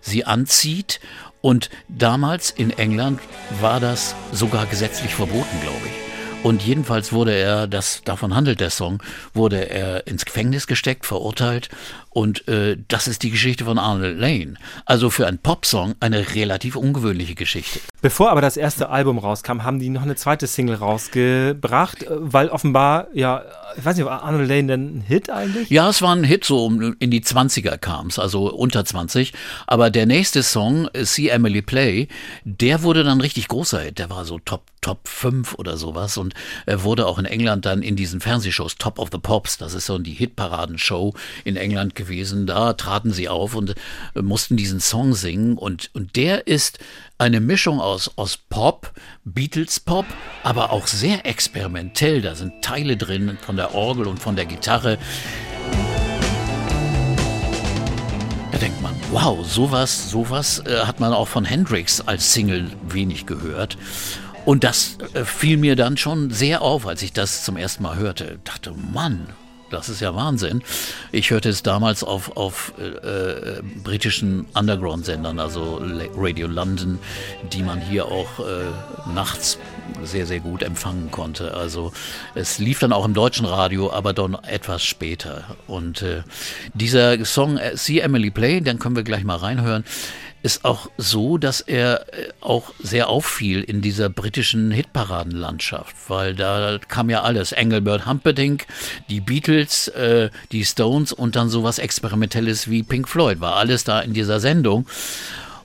sie 0.01 0.25
anzieht 0.25 0.99
und 1.41 1.69
damals 1.87 2.49
in 2.49 2.71
England 2.71 3.19
war 3.61 3.79
das 3.79 4.15
sogar 4.31 4.65
gesetzlich 4.65 5.13
verboten, 5.13 5.61
glaube 5.61 5.85
ich. 5.85 6.05
Und 6.45 6.61
jedenfalls 6.61 7.11
wurde 7.11 7.33
er, 7.33 7.65
das 7.65 8.01
davon 8.05 8.35
handelt 8.35 8.59
der 8.59 8.69
Song, 8.69 9.01
wurde 9.33 9.67
er 9.67 10.05
ins 10.05 10.25
Gefängnis 10.25 10.67
gesteckt, 10.67 11.07
verurteilt. 11.07 11.69
Und 12.15 12.47
äh, 12.47 12.77
das 12.87 13.09
ist 13.09 13.23
die 13.23 13.29
Geschichte 13.29 13.65
von 13.65 13.77
Arnold 13.77 14.17
Lane. 14.17 14.53
Also 14.85 15.09
für 15.09 15.27
einen 15.27 15.37
Popsong 15.37 15.95
eine 15.99 16.33
relativ 16.33 16.77
ungewöhnliche 16.77 17.35
Geschichte. 17.35 17.81
Bevor 18.01 18.31
aber 18.31 18.39
das 18.39 18.55
erste 18.55 18.87
Album 18.87 19.17
rauskam, 19.17 19.63
haben 19.63 19.79
die 19.79 19.89
noch 19.89 20.03
eine 20.03 20.15
zweite 20.15 20.47
Single 20.47 20.75
rausgebracht, 20.75 22.03
äh, 22.03 22.07
weil 22.09 22.47
offenbar, 22.47 23.07
ja, 23.13 23.43
ich 23.77 23.83
weiß 23.83 23.97
nicht, 23.97 24.05
war 24.05 24.23
Arnold 24.23 24.47
Lane 24.47 24.67
denn 24.67 24.97
ein 24.99 25.01
Hit 25.01 25.29
eigentlich? 25.29 25.69
Ja, 25.69 25.89
es 25.89 26.01
war 26.01 26.15
ein 26.15 26.23
Hit, 26.23 26.45
so 26.45 26.63
um- 26.65 26.95
in 26.99 27.11
die 27.11 27.19
20er 27.21 27.77
kam 27.77 28.07
es, 28.07 28.17
also 28.17 28.49
unter 28.49 28.85
20. 28.85 29.33
Aber 29.67 29.89
der 29.89 30.05
nächste 30.05 30.41
Song, 30.41 30.87
äh, 30.93 31.03
See 31.03 31.27
Emily 31.27 31.61
Play, 31.61 32.07
der 32.45 32.81
wurde 32.83 33.03
dann 33.03 33.19
richtig 33.19 33.49
großer 33.49 33.81
Hit. 33.81 33.99
Der 33.99 34.09
war 34.09 34.23
so 34.23 34.39
Top, 34.39 34.63
Top 34.79 35.05
5 35.09 35.55
oder 35.55 35.75
sowas. 35.75 36.15
Und 36.17 36.33
er 36.65 36.83
wurde 36.83 37.07
auch 37.07 37.19
in 37.19 37.25
England 37.25 37.65
dann 37.65 37.81
in 37.81 37.97
diesen 37.97 38.21
Fernsehshows 38.21 38.77
Top 38.77 38.99
of 38.99 39.09
the 39.11 39.17
Pops, 39.17 39.57
das 39.57 39.73
ist 39.73 39.87
so 39.87 39.97
die 39.97 40.13
Hitparadenshow 40.13 41.13
in 41.43 41.57
England 41.57 41.93
gewesen. 41.95 42.04
Da 42.45 42.73
traten 42.73 43.11
sie 43.11 43.29
auf 43.29 43.55
und 43.55 43.75
äh, 44.15 44.21
mussten 44.21 44.57
diesen 44.57 44.79
Song 44.79 45.13
singen. 45.13 45.57
Und, 45.57 45.89
und 45.93 46.15
der 46.15 46.47
ist 46.47 46.79
eine 47.17 47.39
Mischung 47.39 47.79
aus, 47.79 48.11
aus 48.17 48.37
Pop, 48.37 48.93
Beatles 49.23 49.79
Pop, 49.79 50.05
aber 50.43 50.71
auch 50.71 50.87
sehr 50.87 51.25
experimentell. 51.25 52.21
Da 52.21 52.35
sind 52.35 52.61
Teile 52.61 52.97
drin 52.97 53.37
von 53.41 53.55
der 53.55 53.73
Orgel 53.73 54.07
und 54.07 54.19
von 54.19 54.35
der 54.35 54.45
Gitarre. 54.45 54.97
Da 58.51 58.57
denkt 58.57 58.81
man, 58.81 58.95
wow, 59.11 59.45
sowas, 59.45 60.09
sowas 60.09 60.63
äh, 60.65 60.85
hat 60.85 60.99
man 60.99 61.13
auch 61.13 61.27
von 61.27 61.43
Hendrix 61.43 62.01
als 62.01 62.33
Single 62.33 62.71
wenig 62.87 63.25
gehört. 63.25 63.77
Und 64.45 64.63
das 64.63 64.97
äh, 65.13 65.25
fiel 65.25 65.57
mir 65.57 65.75
dann 65.75 65.97
schon 65.97 66.29
sehr 66.29 66.61
auf, 66.61 66.85
als 66.87 67.01
ich 67.01 67.11
das 67.13 67.43
zum 67.43 67.57
ersten 67.57 67.83
Mal 67.83 67.97
hörte. 67.97 68.39
Dachte, 68.43 68.73
Mann, 68.93 69.27
das 69.69 69.89
ist 69.89 69.99
ja 70.01 70.15
Wahnsinn. 70.15 70.61
Ich 71.11 71.31
hörte 71.31 71.49
es 71.49 71.63
damals 71.63 72.03
auf, 72.03 72.35
auf 72.37 72.73
äh, 72.79 73.57
äh, 73.57 73.61
britischen 73.83 74.45
Underground-Sendern, 74.53 75.39
also 75.39 75.81
Radio 76.15 76.47
London, 76.47 76.99
die 77.51 77.63
man 77.63 77.81
hier 77.81 78.05
auch 78.05 78.39
äh, 78.39 79.11
nachts 79.13 79.57
sehr, 80.03 80.25
sehr 80.25 80.39
gut 80.39 80.63
empfangen 80.63 81.11
konnte. 81.11 81.53
Also 81.53 81.93
es 82.33 82.59
lief 82.59 82.79
dann 82.79 82.93
auch 82.93 83.05
im 83.05 83.13
deutschen 83.13 83.45
Radio, 83.45 83.91
aber 83.91 84.13
dann 84.13 84.35
etwas 84.35 84.83
später. 84.83 85.43
Und 85.67 86.01
äh, 86.01 86.23
dieser 86.73 87.23
Song 87.25 87.57
äh, 87.57 87.75
See 87.75 87.99
Emily 87.99 88.31
Play, 88.31 88.61
den 88.61 88.79
können 88.79 88.95
wir 88.95 89.03
gleich 89.03 89.23
mal 89.23 89.37
reinhören, 89.37 89.83
ist 90.45 90.63
auch 90.63 90.91
so, 90.95 91.39
dass 91.39 91.59
er 91.59 92.13
äh, 92.13 92.29
auch 92.39 92.71
sehr 92.77 93.09
auffiel 93.09 93.63
in 93.63 93.81
dieser 93.81 94.09
britischen 94.09 94.69
Hitparadenlandschaft, 94.69 95.95
weil 96.07 96.35
da 96.35 96.77
kam 96.87 97.09
ja 97.09 97.23
alles. 97.23 97.51
Engelbert 97.51 98.05
Humperdinck, 98.05 98.67
die 99.09 99.21
Beatles, 99.21 99.87
äh, 99.87 100.29
die 100.51 100.63
Stones 100.63 101.11
und 101.11 101.35
dann 101.35 101.49
sowas 101.49 101.79
Experimentelles 101.79 102.69
wie 102.69 102.83
Pink 102.83 103.09
Floyd, 103.09 103.39
war 103.39 103.55
alles 103.55 103.85
da 103.85 104.01
in 104.01 104.13
dieser 104.13 104.39
Sendung. 104.39 104.85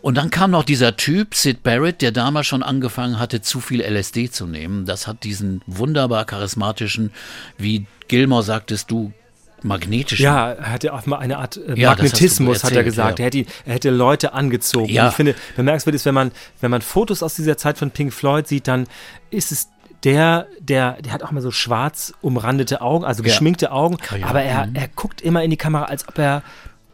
Und 0.00 0.16
dann 0.16 0.30
kam 0.30 0.50
noch 0.50 0.64
dieser 0.64 0.96
Typ, 0.96 1.34
Sid 1.34 1.62
Barrett, 1.62 2.00
der 2.00 2.10
damals 2.10 2.46
schon 2.46 2.62
angefangen 2.62 3.18
hatte, 3.18 3.42
zu 3.42 3.60
viel 3.60 3.82
LSD 3.82 4.30
zu 4.30 4.46
nehmen. 4.46 4.86
Das 4.86 5.06
hat 5.06 5.24
diesen 5.24 5.60
wunderbar 5.66 6.24
charismatischen, 6.24 7.12
wie 7.58 7.84
Gilmore 8.08 8.42
sagtest 8.42 8.90
du, 8.90 9.12
magnetischen 9.62 10.24
Ja, 10.24 10.52
er 10.52 10.72
hatte 10.72 10.92
auch 10.92 11.06
mal 11.06 11.18
eine 11.18 11.38
Art 11.38 11.56
äh, 11.56 11.78
Ja, 11.78 11.90
Magnetismus, 11.90 12.64
hat 12.64 12.72
er 12.72 12.78
erzählt, 12.78 12.84
gesagt. 12.86 13.18
ja. 13.18 13.24
Er, 13.24 13.26
hätte, 13.26 13.44
er 13.66 13.74
hätte 13.74 13.90
Leute 13.90 14.32
angezogen. 14.32 14.90
Ja. 14.92 15.04
Und 15.04 15.08
ich 15.10 15.14
finde, 15.16 15.34
bemerkenswert 15.56 15.94
ist, 15.94 16.06
wenn 16.06 16.14
man, 16.14 16.32
wenn 16.60 16.70
man 16.70 16.82
Fotos 16.82 17.22
aus 17.22 17.34
dieser 17.34 17.56
Zeit 17.56 17.78
von 17.78 17.90
Pink 17.90 18.12
Floyd 18.12 18.46
sieht, 18.48 18.68
dann 18.68 18.86
ist 19.30 19.52
es 19.52 19.68
der, 20.04 20.46
der, 20.60 20.96
der 21.02 21.12
hat 21.12 21.22
auch 21.22 21.30
mal 21.30 21.42
so 21.42 21.50
schwarz 21.50 22.14
umrandete 22.22 22.80
Augen, 22.80 23.04
also 23.04 23.22
Ja. 23.22 23.28
geschminkte 23.28 23.70
Augen, 23.70 23.98
Ja, 24.18 24.26
aber 24.28 24.42
er, 24.42 24.66
mhm. 24.66 24.74
er 24.74 24.88
guckt 24.88 25.20
immer 25.20 25.44
in 25.44 25.50
die 25.50 25.58
Kamera, 25.58 25.84
als 25.84 26.08
ob 26.08 26.18
er 26.18 26.42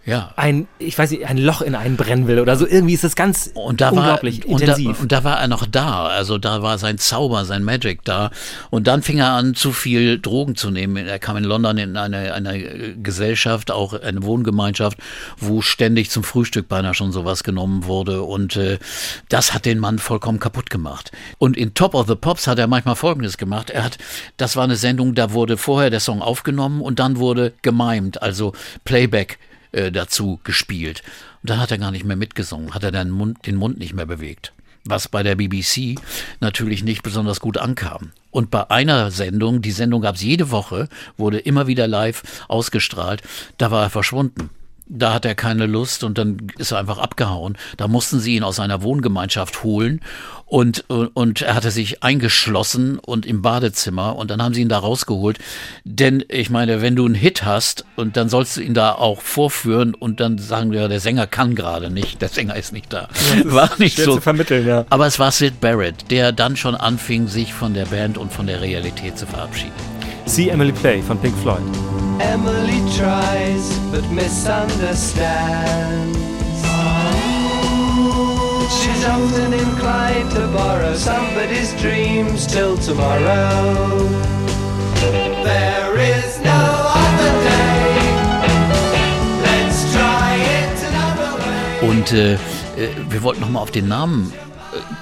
Ja. 0.06 0.32
ein, 0.36 0.68
ich 0.78 0.96
weiß 0.96 1.10
nicht, 1.10 1.26
ein 1.26 1.36
Loch 1.36 1.62
in 1.62 1.74
einen 1.74 1.96
brennen 1.96 2.28
will 2.28 2.38
oder 2.38 2.56
so. 2.56 2.64
Irgendwie 2.64 2.94
ist 2.94 3.02
das 3.02 3.16
ganz 3.16 3.50
Und 3.54 3.80
da 3.80 3.88
unglaublich 3.88 4.44
war, 4.44 4.50
und 4.50 4.60
intensiv. 4.60 4.96
Da, 4.96 5.02
und 5.02 5.12
da 5.12 5.24
war 5.24 5.40
er 5.40 5.48
noch 5.48 5.66
da. 5.66 6.06
Also 6.06 6.38
da 6.38 6.62
war 6.62 6.78
sein 6.78 6.98
Zauber, 6.98 7.44
sein 7.44 7.64
Magic 7.64 8.04
da. 8.04 8.30
Und 8.70 8.86
dann 8.86 9.02
fing 9.02 9.18
er 9.18 9.32
an, 9.32 9.56
zu 9.56 9.72
viel 9.72 10.20
Drogen 10.20 10.54
zu 10.54 10.70
nehmen. 10.70 10.96
Er 11.08 11.18
kam 11.18 11.36
in 11.36 11.42
London 11.42 11.76
in 11.76 11.96
eine, 11.96 12.32
eine 12.34 12.94
Gesellschaft, 13.02 13.72
auch 13.72 14.00
eine 14.00 14.22
Wohngemeinschaft, 14.22 14.98
wo 15.38 15.60
ständig 15.60 16.10
zum 16.10 16.22
Frühstück 16.22 16.68
beinahe 16.68 16.94
schon 16.94 17.10
sowas 17.10 17.42
genommen 17.42 17.84
wurde. 17.86 18.22
Und 18.22 18.54
äh, 18.54 18.78
das 19.28 19.54
hat 19.54 19.64
den 19.64 19.80
Mann 19.80 19.98
vollkommen 19.98 20.38
kaputt 20.38 20.70
gemacht. 20.70 21.10
Und 21.38 21.56
in 21.56 21.74
Top 21.74 21.94
of 21.94 22.06
the 22.06 22.14
Pops 22.14 22.46
hat 22.46 22.60
er 22.60 22.68
manchmal 22.68 22.94
Folgendes 22.94 23.38
gemacht. 23.38 23.70
Er 23.70 23.82
hat, 23.82 23.98
das 24.36 24.54
war 24.54 24.62
eine 24.62 24.76
Sendung, 24.76 25.16
da 25.16 25.32
wurde 25.32 25.56
vorher 25.56 25.90
der 25.90 26.00
Song 26.00 26.22
aufgenommen 26.22 26.80
und 26.80 27.00
dann 27.00 27.16
wurde 27.16 27.54
gemimed, 27.62 28.22
also 28.22 28.52
Playback 28.84 29.40
äh, 29.76 29.92
dazu 29.92 30.40
gespielt. 30.42 31.02
Und 31.42 31.50
dann 31.50 31.60
hat 31.60 31.70
er 31.70 31.78
gar 31.78 31.90
nicht 31.90 32.04
mehr 32.04 32.16
mitgesungen, 32.16 32.74
hat 32.74 32.82
er 32.82 32.90
den 32.90 33.10
Mund, 33.10 33.46
den 33.46 33.56
Mund 33.56 33.78
nicht 33.78 33.94
mehr 33.94 34.06
bewegt. 34.06 34.52
Was 34.84 35.08
bei 35.08 35.22
der 35.22 35.34
BBC 35.34 36.00
natürlich 36.40 36.82
nicht 36.82 37.02
besonders 37.02 37.40
gut 37.40 37.58
ankam. 37.58 38.12
Und 38.30 38.50
bei 38.50 38.70
einer 38.70 39.10
Sendung, 39.10 39.62
die 39.62 39.72
Sendung 39.72 40.00
gab 40.00 40.14
es 40.14 40.22
jede 40.22 40.50
Woche, 40.50 40.88
wurde 41.16 41.38
immer 41.38 41.66
wieder 41.66 41.86
live 41.86 42.22
ausgestrahlt, 42.48 43.22
da 43.58 43.70
war 43.70 43.84
er 43.84 43.90
verschwunden. 43.90 44.50
Da 44.88 45.12
hat 45.12 45.24
er 45.24 45.34
keine 45.34 45.66
Lust 45.66 46.04
und 46.04 46.18
dann 46.18 46.48
ist 46.58 46.70
er 46.70 46.78
einfach 46.78 46.98
abgehauen. 46.98 47.56
Da 47.76 47.88
mussten 47.88 48.20
sie 48.20 48.36
ihn 48.36 48.44
aus 48.44 48.56
seiner 48.56 48.82
Wohngemeinschaft 48.82 49.64
holen 49.64 50.00
und, 50.48 50.84
und, 50.88 51.08
und 51.08 51.42
er 51.42 51.56
hatte 51.56 51.72
sich 51.72 52.04
eingeschlossen 52.04 53.00
und 53.00 53.26
im 53.26 53.42
Badezimmer 53.42 54.14
und 54.14 54.30
dann 54.30 54.40
haben 54.40 54.54
sie 54.54 54.62
ihn 54.62 54.68
da 54.68 54.78
rausgeholt. 54.78 55.38
Denn 55.84 56.24
ich 56.28 56.50
meine, 56.50 56.80
wenn 56.82 56.94
du 56.94 57.04
einen 57.04 57.16
Hit 57.16 57.44
hast 57.44 57.84
und 57.96 58.16
dann 58.16 58.28
sollst 58.28 58.56
du 58.56 58.60
ihn 58.60 58.72
da 58.72 58.92
auch 58.92 59.20
vorführen 59.22 59.94
und 59.94 60.20
dann 60.20 60.38
sagen 60.38 60.70
wir, 60.70 60.86
der 60.86 61.00
Sänger 61.00 61.26
kann 61.26 61.56
gerade 61.56 61.90
nicht, 61.90 62.22
der 62.22 62.28
Sänger 62.28 62.54
ist 62.54 62.72
nicht 62.72 62.92
da. 62.92 63.08
War 63.44 63.70
nicht 63.78 63.98
so. 63.98 64.20
vermitteln, 64.20 64.66
ja. 64.66 64.86
Aber 64.88 65.06
es 65.06 65.18
war 65.18 65.32
Sid 65.32 65.60
Barrett, 65.60 66.10
der 66.10 66.30
dann 66.30 66.56
schon 66.56 66.76
anfing, 66.76 67.26
sich 67.26 67.52
von 67.52 67.74
der 67.74 67.86
Band 67.86 68.16
und 68.16 68.32
von 68.32 68.46
der 68.46 68.60
Realität 68.60 69.18
zu 69.18 69.26
verabschieden. 69.26 69.72
See 70.26 70.48
Emily 70.48 70.72
Play 70.72 71.02
von 71.02 71.18
Pink 71.18 71.36
Floyd. 71.38 71.62
Emily 72.20 72.80
tries 72.96 73.78
but 73.90 74.04
misunderstands. 74.10 76.18
She's 78.78 79.04
often 79.04 79.52
inclined 79.52 80.30
to 80.32 80.46
borrow 80.48 80.94
somebody's 80.94 81.72
dreams 81.80 82.46
till 82.46 82.76
tomorrow. 82.78 84.08
There 85.44 85.98
is 85.98 86.40
no 86.40 86.92
other 87.04 87.32
day. 87.50 87.98
Let's 89.42 89.92
try 89.92 90.36
it 90.60 90.76
another 90.90 91.32
way. 91.38 91.88
Und 91.88 92.12
äh, 92.12 92.34
äh 92.34 92.38
wir 93.10 93.22
wollten 93.22 93.40
nochmal 93.40 93.62
auf 93.62 93.70
den 93.70 93.88
Namen 93.88 94.32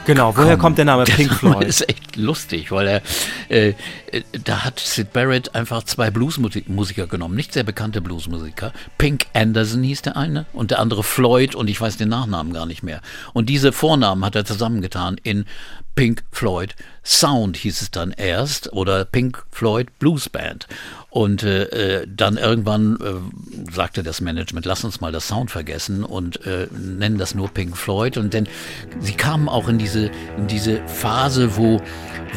Genau, 0.07 0.37
woher 0.37 0.51
kommen. 0.51 0.59
kommt 0.59 0.79
der 0.79 0.85
Name 0.85 1.05
Pink 1.05 1.33
Floyd? 1.33 1.65
ist 1.65 1.89
echt 1.89 2.17
lustig, 2.17 2.71
weil 2.71 2.87
er 2.87 3.03
äh, 3.49 3.75
äh, 4.15 4.23
da 4.45 4.65
hat 4.65 4.81
Sid 4.81 5.13
Barrett 5.13 5.55
einfach 5.55 5.83
zwei 5.83 6.11
Bluesmusiker 6.11 7.07
genommen, 7.07 7.35
nicht 7.35 7.53
sehr 7.53 7.65
bekannte 7.65 8.01
Bluesmusiker. 8.01 8.73
Pink 8.99 9.27
Anderson 9.33 9.83
hieß 9.83 10.03
der 10.03 10.17
eine 10.17 10.47
und 10.53 10.71
der 10.71 10.79
andere 10.79 11.03
Floyd 11.03 11.55
und 11.55 11.69
ich 11.69 11.81
weiß 11.81 11.97
den 11.97 12.09
Nachnamen 12.09 12.53
gar 12.53 12.67
nicht 12.67 12.83
mehr. 12.83 13.01
Und 13.33 13.49
diese 13.49 13.73
Vornamen 13.73 14.25
hat 14.25 14.37
er 14.37 14.45
zusammengetan 14.45 15.17
in 15.23 15.47
Pink 15.95 16.25
Floyd 16.33 16.75
Sound 17.05 17.57
hieß 17.59 17.83
es 17.83 17.91
dann 17.91 18.13
erst 18.13 18.73
oder 18.73 19.05
Pink 19.05 19.45
Floyd 19.51 19.99
Blues 19.99 20.29
Band. 20.29 20.67
Und 21.11 21.43
äh, 21.43 21.65
äh, 22.01 22.07
dann 22.09 22.39
irgendwann 22.39 22.99
äh, 23.01 23.73
sagte 23.73 24.03
das 24.03 24.21
Management, 24.21 24.67
lass 24.67 24.85
uns 24.85 25.01
mal 25.01 25.13
das 25.13 25.29
Sound 25.29 25.51
vergessen 25.51 26.03
und 26.03 26.45
äh, 26.47 26.67
nennen 26.73 27.19
das 27.19 27.35
nur 27.35 27.49
Pink 27.49 27.77
Floyd. 27.77 28.17
Und 28.17 28.35
denn 28.35 28.49
sie 29.01 29.15
kamen 29.15 29.49
auch 29.49 29.69
in 29.69 29.79
diese, 29.79 30.11
in 30.37 30.47
diese 30.47 30.85
Phase, 30.89 31.57
wo, 31.57 31.81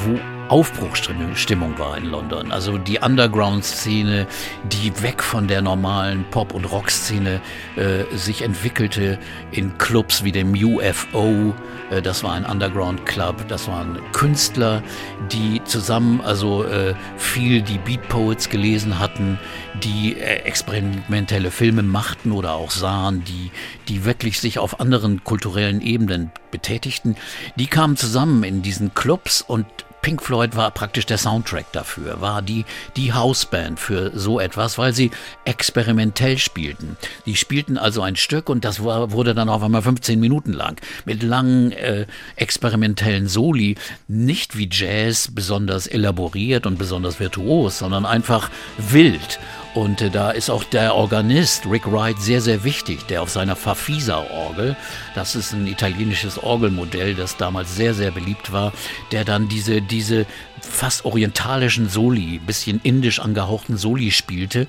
wo 0.05 0.36
Aufbruchsstimmung 0.49 1.77
war 1.77 1.97
in 1.97 2.05
London. 2.05 2.51
Also 2.51 2.77
die 2.77 2.99
Underground-Szene, 2.99 4.27
die 4.71 5.01
weg 5.01 5.21
von 5.21 5.47
der 5.47 5.61
normalen 5.61 6.23
Pop- 6.31 6.53
und 6.53 6.65
Rock-Szene 6.65 7.41
äh, 7.75 8.15
sich 8.15 8.41
entwickelte 8.41 9.19
in 9.51 9.77
Clubs 9.77 10.23
wie 10.23 10.31
dem 10.31 10.53
UFO. 10.53 11.53
Äh, 11.89 12.01
das 12.01 12.23
war 12.23 12.33
ein 12.33 12.45
Underground-Club. 12.45 13.47
Das 13.47 13.67
waren 13.67 13.99
Künstler, 14.13 14.83
die 15.31 15.61
zusammen 15.65 16.21
also 16.21 16.63
äh, 16.63 16.93
viel 17.17 17.61
die 17.61 17.77
Beat 17.79 18.07
Poets 18.07 18.49
gelesen 18.49 18.99
hatten, 18.99 19.39
die 19.83 20.15
äh, 20.17 20.43
experimentelle 20.43 21.51
Filme 21.51 21.83
machten 21.83 22.31
oder 22.31 22.53
auch 22.53 22.71
sahen, 22.71 23.23
die, 23.25 23.51
die 23.89 24.05
wirklich 24.05 24.39
sich 24.39 24.59
auf 24.59 24.79
anderen 24.79 25.23
kulturellen 25.23 25.81
Ebenen 25.81 26.31
betätigten. 26.51 27.15
Die 27.57 27.67
kamen 27.67 27.97
zusammen 27.97 28.43
in 28.43 28.61
diesen 28.61 28.93
Clubs 28.93 29.41
und 29.41 29.65
Pink 30.01 30.21
Floyd 30.23 30.55
war 30.55 30.71
praktisch 30.71 31.05
der 31.05 31.17
Soundtrack 31.17 31.71
dafür, 31.71 32.21
war 32.21 32.41
die, 32.41 32.65
die 32.95 33.13
Hausband 33.13 33.79
für 33.79 34.11
so 34.17 34.39
etwas, 34.39 34.77
weil 34.77 34.93
sie 34.93 35.11
experimentell 35.43 36.37
spielten. 36.37 36.97
Die 37.25 37.35
spielten 37.35 37.77
also 37.77 38.01
ein 38.01 38.15
Stück 38.15 38.49
und 38.49 38.63
das 38.63 38.83
war, 38.83 39.11
wurde 39.11 39.33
dann 39.33 39.49
auf 39.49 39.63
einmal 39.63 39.81
15 39.81 40.19
Minuten 40.19 40.53
lang 40.53 40.79
mit 41.05 41.23
langen 41.23 41.71
äh, 41.71 42.05
experimentellen 42.35 43.27
Soli, 43.27 43.75
nicht 44.07 44.57
wie 44.57 44.69
Jazz 44.71 45.29
besonders 45.33 45.87
elaboriert 45.87 46.65
und 46.65 46.77
besonders 46.77 47.19
virtuos, 47.19 47.79
sondern 47.79 48.05
einfach 48.05 48.49
wild. 48.77 49.39
Und 49.77 50.01
äh, 50.01 50.09
da 50.09 50.31
ist 50.31 50.49
auch 50.49 50.63
der 50.63 50.95
Organist 50.95 51.67
Rick 51.69 51.85
Wright 51.85 52.19
sehr, 52.19 52.41
sehr 52.41 52.63
wichtig, 52.63 53.05
der 53.05 53.21
auf 53.21 53.29
seiner 53.29 53.55
Fafisa-Orgel, 53.55 54.75
das 55.13 55.35
ist 55.35 55.53
ein 55.53 55.67
italienisches 55.67 56.41
Orgelmodell, 56.41 57.13
das 57.13 57.37
damals 57.37 57.75
sehr, 57.75 57.93
sehr 57.93 58.09
beliebt 58.09 58.51
war, 58.51 58.73
der 59.11 59.23
dann 59.23 59.47
diese, 59.47 59.83
diese 59.83 60.25
fast 60.61 61.05
orientalischen 61.05 61.89
Soli, 61.89 62.39
bisschen 62.39 62.81
indisch 62.81 63.19
angehauchten 63.19 63.77
Soli 63.77 64.09
spielte. 64.09 64.65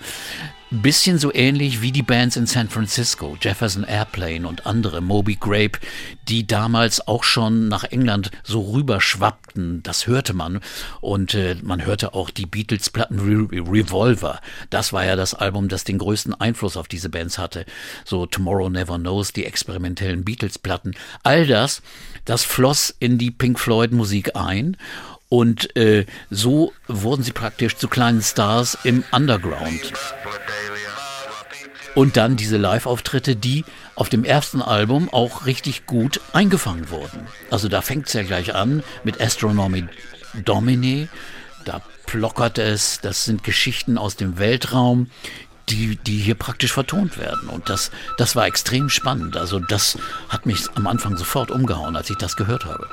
Bisschen 0.70 1.18
so 1.18 1.32
ähnlich 1.32 1.80
wie 1.80 1.92
die 1.92 2.02
Bands 2.02 2.36
in 2.36 2.46
San 2.46 2.68
Francisco, 2.68 3.38
Jefferson 3.40 3.84
Airplane 3.84 4.46
und 4.46 4.66
andere, 4.66 5.00
Moby 5.00 5.36
Grape, 5.36 5.78
die 6.28 6.46
damals 6.46 7.08
auch 7.08 7.24
schon 7.24 7.68
nach 7.68 7.84
England 7.84 8.30
so 8.42 8.60
rüberschwappten. 8.72 9.82
Das 9.82 10.06
hörte 10.06 10.34
man. 10.34 10.60
Und 11.00 11.32
äh, 11.32 11.56
man 11.62 11.86
hörte 11.86 12.12
auch 12.12 12.28
die 12.28 12.44
Beatles-Platten 12.44 13.18
Re 13.18 13.48
Revolver. 13.50 14.42
Das 14.68 14.92
war 14.92 15.06
ja 15.06 15.16
das 15.16 15.32
Album, 15.32 15.68
das 15.68 15.84
den 15.84 15.96
größten 15.96 16.34
Einfluss 16.34 16.76
auf 16.76 16.86
diese 16.86 17.08
Bands 17.08 17.38
hatte. 17.38 17.64
So 18.04 18.26
Tomorrow 18.26 18.68
Never 18.68 18.98
Knows, 18.98 19.32
die 19.32 19.46
experimentellen 19.46 20.22
Beatles-Platten. 20.22 20.94
All 21.22 21.46
das, 21.46 21.80
das 22.26 22.44
floss 22.44 22.94
in 22.98 23.16
die 23.16 23.30
Pink 23.30 23.58
Floyd-Musik 23.58 24.36
ein. 24.36 24.76
Und 25.28 25.76
äh, 25.76 26.06
so 26.30 26.72
wurden 26.86 27.22
sie 27.22 27.32
praktisch 27.32 27.76
zu 27.76 27.88
kleinen 27.88 28.22
Stars 28.22 28.78
im 28.84 29.04
Underground. 29.12 29.92
Und 31.94 32.16
dann 32.16 32.36
diese 32.36 32.56
Live-Auftritte, 32.56 33.36
die 33.36 33.64
auf 33.94 34.08
dem 34.08 34.24
ersten 34.24 34.62
Album 34.62 35.08
auch 35.12 35.46
richtig 35.46 35.86
gut 35.86 36.20
eingefangen 36.32 36.90
wurden. 36.90 37.26
Also 37.50 37.68
da 37.68 37.82
fängt 37.82 38.06
es 38.06 38.12
ja 38.12 38.22
gleich 38.22 38.54
an 38.54 38.82
mit 39.04 39.20
Astronomy 39.20 39.86
Domine. 40.44 41.08
Da 41.64 41.82
plockert 42.06 42.58
es, 42.58 43.00
das 43.00 43.24
sind 43.24 43.42
Geschichten 43.42 43.98
aus 43.98 44.16
dem 44.16 44.38
Weltraum, 44.38 45.10
die, 45.68 45.96
die 45.96 46.18
hier 46.18 46.36
praktisch 46.36 46.72
vertont 46.72 47.18
werden. 47.18 47.48
Und 47.48 47.68
das, 47.68 47.90
das 48.16 48.36
war 48.36 48.46
extrem 48.46 48.88
spannend. 48.88 49.36
Also 49.36 49.58
das 49.58 49.98
hat 50.28 50.46
mich 50.46 50.66
am 50.74 50.86
Anfang 50.86 51.16
sofort 51.16 51.50
umgehauen, 51.50 51.96
als 51.96 52.08
ich 52.08 52.16
das 52.16 52.36
gehört 52.36 52.64
habe. 52.64 52.88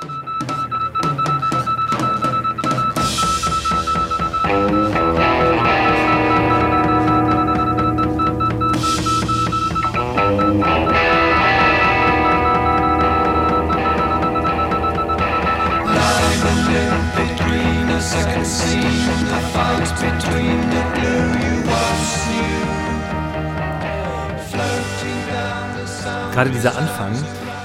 Gerade 26.36 26.50
dieser 26.50 26.76
Anfang 26.76 27.12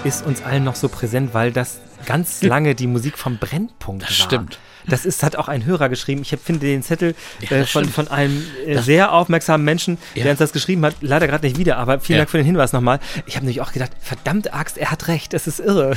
ist 0.05 0.25
uns 0.25 0.41
allen 0.43 0.63
noch 0.63 0.75
so 0.75 0.87
präsent, 0.87 1.33
weil 1.33 1.51
das 1.51 1.81
ganz 2.05 2.41
lange 2.41 2.73
die 2.73 2.87
Musik 2.87 3.17
vom 3.17 3.37
Brennpunkt 3.37 4.03
Das 4.03 4.11
war. 4.11 4.15
stimmt. 4.15 4.59
Das 4.87 5.05
ist, 5.05 5.23
hat 5.23 5.35
auch 5.35 5.47
ein 5.47 5.65
Hörer 5.65 5.89
geschrieben. 5.89 6.21
Ich 6.21 6.31
hab- 6.33 6.41
finde 6.43 6.65
den 6.65 6.81
Zettel 6.83 7.15
Ja, 7.49 7.57
äh, 7.57 7.65
von, 7.65 7.85
von 7.85 8.07
einem 8.07 8.43
äh, 8.65 8.77
sehr 8.79 9.11
aufmerksamen 9.13 9.63
Menschen, 9.63 9.97
Ja. 10.15 10.23
der 10.23 10.31
uns 10.31 10.39
das 10.39 10.51
geschrieben 10.53 10.83
hat. 10.85 10.95
Leider 11.01 11.27
gerade 11.27 11.45
nicht 11.45 11.57
wieder, 11.57 11.77
aber 11.77 11.99
vielen 11.99 12.17
Ja. 12.17 12.21
Dank 12.21 12.29
für 12.31 12.37
den 12.37 12.45
Hinweis 12.45 12.73
nochmal. 12.73 12.99
Ich 13.25 13.35
habe 13.35 13.45
nämlich 13.45 13.61
auch 13.61 13.71
gedacht, 13.71 13.91
verdammt 14.01 14.53
Axt, 14.53 14.77
er 14.77 14.91
hat 14.91 15.07
recht, 15.07 15.33
das 15.33 15.47
ist 15.47 15.59
irre. 15.59 15.95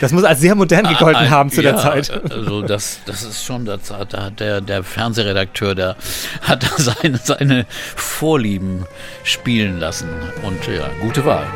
Das 0.00 0.12
muss 0.12 0.24
als 0.24 0.40
sehr 0.40 0.54
modern 0.54 0.86
gegolten 0.88 1.26
Ah, 1.26 1.30
haben 1.30 1.50
zu 1.50 1.62
der 1.62 1.76
Zeit. 1.76 2.10
Also 2.30 2.62
das, 2.62 3.00
das 3.06 3.22
ist 3.22 3.44
schon, 3.44 3.64
das 3.64 3.80
da 3.88 3.98
hat 4.24 4.40
der, 4.40 4.60
der 4.60 4.82
Fernsehredakteur, 4.82 5.74
der 5.74 5.96
hat 6.42 6.62
da 6.62 6.68
seine, 6.76 7.18
seine 7.18 7.66
Vorlieben 7.96 8.86
spielen 9.24 9.78
lassen. 9.78 10.08
Und 10.42 10.66
ja, 10.66 10.88
gute 11.00 11.24
Wahl. 11.24 11.46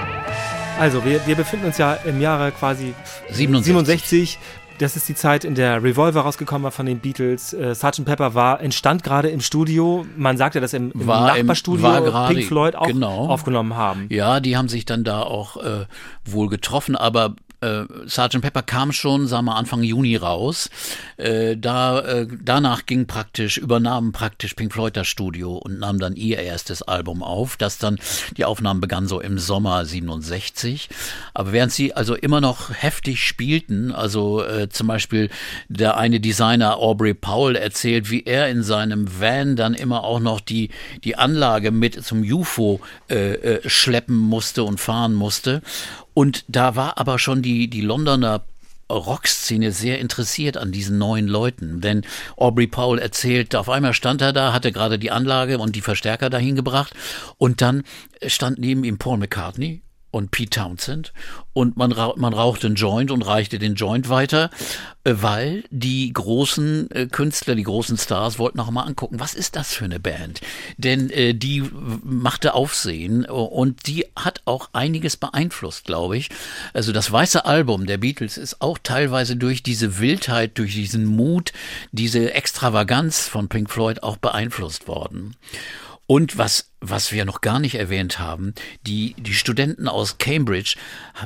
Also, 0.78 1.04
wir, 1.04 1.24
wir 1.26 1.36
befinden 1.36 1.66
uns 1.66 1.78
ja 1.78 1.94
im 2.04 2.20
Jahre 2.20 2.50
quasi 2.50 2.94
67. 3.30 3.64
67. 3.64 4.38
Das 4.78 4.96
ist 4.96 5.08
die 5.08 5.14
Zeit, 5.14 5.44
in 5.44 5.54
der 5.54 5.82
Revolver 5.84 6.22
rausgekommen 6.22 6.64
war 6.64 6.72
von 6.72 6.84
den 6.86 6.98
Beatles. 6.98 7.52
Äh, 7.52 7.74
Sgt. 7.76 8.04
Pepper 8.04 8.34
war, 8.34 8.60
entstand 8.60 9.04
gerade 9.04 9.28
im 9.28 9.40
Studio. 9.40 10.04
Man 10.16 10.36
sagte, 10.36 10.60
dass 10.60 10.72
im, 10.72 10.90
im 10.90 11.06
War 11.06 11.36
im- 11.36 11.46
Nachbarstudio 11.46 11.82
war 11.84 12.00
gerade- 12.02 12.34
Pink 12.34 12.46
Floyd 12.48 12.74
auch 12.74 12.88
genau. 12.88 13.28
aufgenommen 13.28 13.76
haben. 13.76 14.06
Ja, 14.10 14.40
die 14.40 14.56
haben 14.56 14.68
sich 14.68 14.84
dann 14.84 15.04
da 15.04 15.22
auch 15.22 15.56
äh, 15.58 15.86
wohl 16.24 16.48
getroffen, 16.48 16.96
aber 16.96 17.34
äh, 17.64 18.08
Sgt. 18.08 18.40
Pepper 18.40 18.62
kam 18.62 18.92
schon, 18.92 19.26
sagen 19.26 19.46
wir, 19.46 19.56
Anfang 19.56 19.82
Juni 19.82 20.16
raus. 20.16 20.70
Äh, 21.16 21.56
da, 21.56 22.00
äh, 22.00 22.26
danach 22.42 22.86
ging 22.86 23.06
praktisch, 23.06 23.56
übernahm 23.58 24.12
praktisch 24.12 24.54
Pink 24.54 24.72
Floyd 24.72 24.96
das 24.96 25.08
Studio 25.08 25.56
und 25.56 25.78
nahm 25.78 25.98
dann 25.98 26.16
ihr 26.16 26.38
erstes 26.38 26.82
Album 26.82 27.22
auf. 27.22 27.56
Das 27.56 27.78
dann, 27.78 27.98
die 28.36 28.44
Aufnahmen 28.44 28.80
begannen 28.80 29.08
so 29.08 29.20
im 29.20 29.38
Sommer 29.38 29.84
67. 29.84 30.88
Aber 31.32 31.52
während 31.52 31.72
sie 31.72 31.94
also 31.94 32.14
immer 32.14 32.40
noch 32.40 32.70
heftig 32.74 33.24
spielten, 33.24 33.92
also 33.92 34.44
äh, 34.44 34.68
zum 34.68 34.86
Beispiel 34.86 35.30
der 35.68 35.96
eine 35.96 36.20
Designer 36.20 36.78
Aubrey 36.78 37.14
Powell 37.14 37.56
erzählt, 37.56 38.10
wie 38.10 38.24
er 38.24 38.48
in 38.48 38.62
seinem 38.62 39.20
Van 39.20 39.56
dann 39.56 39.74
immer 39.74 40.04
auch 40.04 40.20
noch 40.20 40.40
die, 40.40 40.70
die 41.04 41.16
Anlage 41.16 41.70
mit 41.70 42.04
zum 42.04 42.22
UFO 42.22 42.80
äh, 43.08 43.34
äh, 43.34 43.68
schleppen 43.68 44.16
musste 44.16 44.64
und 44.64 44.80
fahren 44.80 45.14
musste. 45.14 45.62
Und 46.14 46.44
da 46.48 46.76
war 46.76 46.98
aber 46.98 47.18
schon 47.18 47.42
die, 47.42 47.68
die 47.68 47.80
Londoner 47.80 48.44
Rockszene 48.90 49.72
sehr 49.72 49.98
interessiert 49.98 50.56
an 50.56 50.72
diesen 50.72 50.98
neuen 50.98 51.26
Leuten. 51.26 51.80
Denn 51.80 52.02
Aubrey 52.36 52.66
Powell 52.66 52.98
erzählt, 52.98 53.54
auf 53.56 53.68
einmal 53.68 53.94
stand 53.94 54.22
er 54.22 54.32
da, 54.32 54.52
hatte 54.52 54.72
gerade 54.72 54.98
die 54.98 55.10
Anlage 55.10 55.58
und 55.58 55.74
die 55.74 55.80
Verstärker 55.80 56.30
dahin 56.30 56.54
gebracht 56.54 56.94
und 57.38 57.60
dann 57.60 57.82
stand 58.26 58.58
neben 58.58 58.84
ihm 58.84 58.98
Paul 58.98 59.18
McCartney 59.18 59.82
und 60.14 60.30
Pete 60.30 60.60
Townsend 60.60 61.12
und 61.52 61.76
man, 61.76 61.90
man 61.90 62.32
rauchte 62.32 62.68
einen 62.68 62.76
Joint 62.76 63.10
und 63.10 63.22
reichte 63.22 63.58
den 63.58 63.74
Joint 63.74 64.08
weiter, 64.08 64.50
äh, 65.02 65.14
weil 65.16 65.64
die 65.70 66.12
großen 66.12 66.90
äh, 66.92 67.06
Künstler, 67.06 67.56
die 67.56 67.64
großen 67.64 67.98
Stars 67.98 68.38
wollten 68.38 68.60
auch 68.60 68.70
mal 68.70 68.84
angucken, 68.84 69.18
was 69.18 69.34
ist 69.34 69.56
das 69.56 69.74
für 69.74 69.86
eine 69.86 69.98
Band? 69.98 70.40
Denn 70.76 71.10
äh, 71.10 71.34
die 71.34 71.68
machte 72.04 72.54
Aufsehen 72.54 73.24
und 73.24 73.88
die 73.88 74.06
hat 74.14 74.42
auch 74.44 74.70
einiges 74.72 75.16
beeinflusst, 75.16 75.84
glaube 75.84 76.16
ich. 76.16 76.30
Also 76.72 76.92
das 76.92 77.10
weiße 77.10 77.44
Album 77.44 77.86
der 77.86 77.98
Beatles 77.98 78.38
ist 78.38 78.60
auch 78.60 78.78
teilweise 78.80 79.34
durch 79.34 79.64
diese 79.64 79.98
Wildheit, 79.98 80.58
durch 80.58 80.74
diesen 80.74 81.06
Mut, 81.06 81.52
diese 81.90 82.34
Extravaganz 82.34 83.26
von 83.26 83.48
Pink 83.48 83.68
Floyd 83.68 84.04
auch 84.04 84.16
beeinflusst 84.16 84.86
worden. 84.86 85.34
Und 86.06 86.36
was 86.36 86.70
was 86.88 87.12
wir 87.12 87.24
noch 87.24 87.40
gar 87.40 87.58
nicht 87.58 87.76
erwähnt 87.76 88.18
haben, 88.18 88.54
die, 88.86 89.14
die 89.18 89.34
Studenten 89.34 89.88
aus 89.88 90.18
Cambridge 90.18 90.76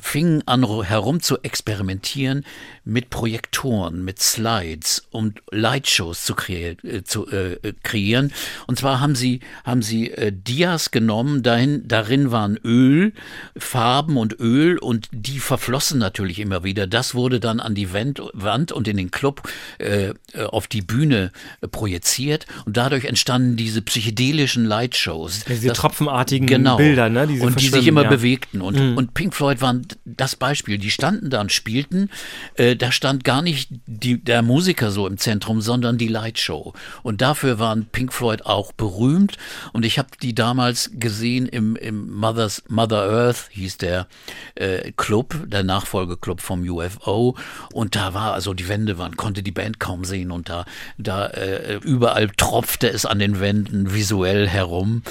fingen 0.00 0.42
an 0.46 0.64
herum 0.84 1.20
zu 1.20 1.38
experimentieren 1.42 2.44
mit 2.84 3.10
Projektoren, 3.10 4.04
mit 4.04 4.20
Slides 4.20 5.06
und 5.10 5.42
Lightshows 5.50 6.24
zu, 6.24 6.34
kre 6.34 6.76
äh, 6.82 7.02
zu 7.04 7.28
äh, 7.30 7.74
kreieren. 7.82 8.32
Und 8.66 8.78
zwar 8.78 9.00
haben 9.00 9.14
sie, 9.14 9.40
haben 9.64 9.82
sie 9.82 10.10
äh, 10.10 10.32
Dias 10.32 10.90
genommen, 10.90 11.42
dahin, 11.42 11.86
darin 11.86 12.30
waren 12.30 12.56
Öl, 12.64 13.12
Farben 13.56 14.16
und 14.16 14.38
Öl 14.38 14.78
und 14.78 15.08
die 15.12 15.38
verflossen 15.38 15.98
natürlich 15.98 16.38
immer 16.38 16.64
wieder. 16.64 16.86
Das 16.86 17.14
wurde 17.14 17.40
dann 17.40 17.60
an 17.60 17.74
die 17.74 17.92
Wand, 17.92 18.22
Wand 18.32 18.72
und 18.72 18.88
in 18.88 18.96
den 18.96 19.10
Club 19.10 19.48
äh, 19.78 20.14
auf 20.34 20.66
die 20.66 20.82
Bühne 20.82 21.32
projiziert 21.70 22.46
und 22.64 22.76
dadurch 22.76 23.04
entstanden 23.04 23.56
diese 23.56 23.82
psychedelischen 23.82 24.64
Lightshows. 24.64 25.47
Diese 25.48 25.68
das, 25.68 25.78
tropfenartigen 25.78 26.46
genau. 26.46 26.76
Bilder, 26.76 27.08
ne? 27.08 27.26
Die 27.26 27.40
und 27.40 27.60
die 27.60 27.68
sich 27.68 27.86
immer 27.86 28.02
ja. 28.02 28.08
bewegten. 28.08 28.60
Und, 28.60 28.78
mhm. 28.78 28.96
und 28.96 29.14
Pink 29.14 29.34
Floyd 29.34 29.60
waren 29.60 29.86
das 30.04 30.36
Beispiel. 30.36 30.78
Die 30.78 30.90
standen 30.90 31.30
da 31.30 31.40
und 31.40 31.52
spielten. 31.52 32.10
Äh, 32.54 32.76
da 32.76 32.92
stand 32.92 33.24
gar 33.24 33.42
nicht 33.42 33.70
die, 33.86 34.22
der 34.22 34.42
Musiker 34.42 34.90
so 34.90 35.06
im 35.06 35.18
Zentrum, 35.18 35.60
sondern 35.60 35.98
die 35.98 36.08
Lightshow. 36.08 36.74
Und 37.02 37.20
dafür 37.20 37.58
waren 37.58 37.86
Pink 37.86 38.12
Floyd 38.12 38.46
auch 38.46 38.72
berühmt. 38.72 39.36
Und 39.72 39.84
ich 39.84 39.98
habe 39.98 40.08
die 40.22 40.34
damals 40.34 40.90
gesehen 40.94 41.46
im, 41.46 41.76
im 41.76 42.10
Mother's, 42.10 42.62
Mother 42.68 43.02
Earth, 43.10 43.48
hieß 43.50 43.78
der 43.78 44.06
äh, 44.54 44.92
Club, 44.96 45.36
der 45.46 45.62
Nachfolgeclub 45.62 46.40
vom 46.40 46.68
UFO. 46.68 47.36
Und 47.72 47.96
da 47.96 48.14
war, 48.14 48.34
also 48.34 48.54
die 48.54 48.68
Wände 48.68 48.98
waren, 48.98 49.16
konnte 49.16 49.42
die 49.42 49.52
Band 49.52 49.80
kaum 49.80 50.04
sehen. 50.04 50.30
Und 50.30 50.48
da, 50.48 50.64
da 50.98 51.26
äh, 51.26 51.76
überall 51.82 52.28
tropfte 52.28 52.88
es 52.88 53.06
an 53.06 53.18
den 53.18 53.40
Wänden 53.40 53.94
visuell 53.94 54.48
herum. 54.48 55.02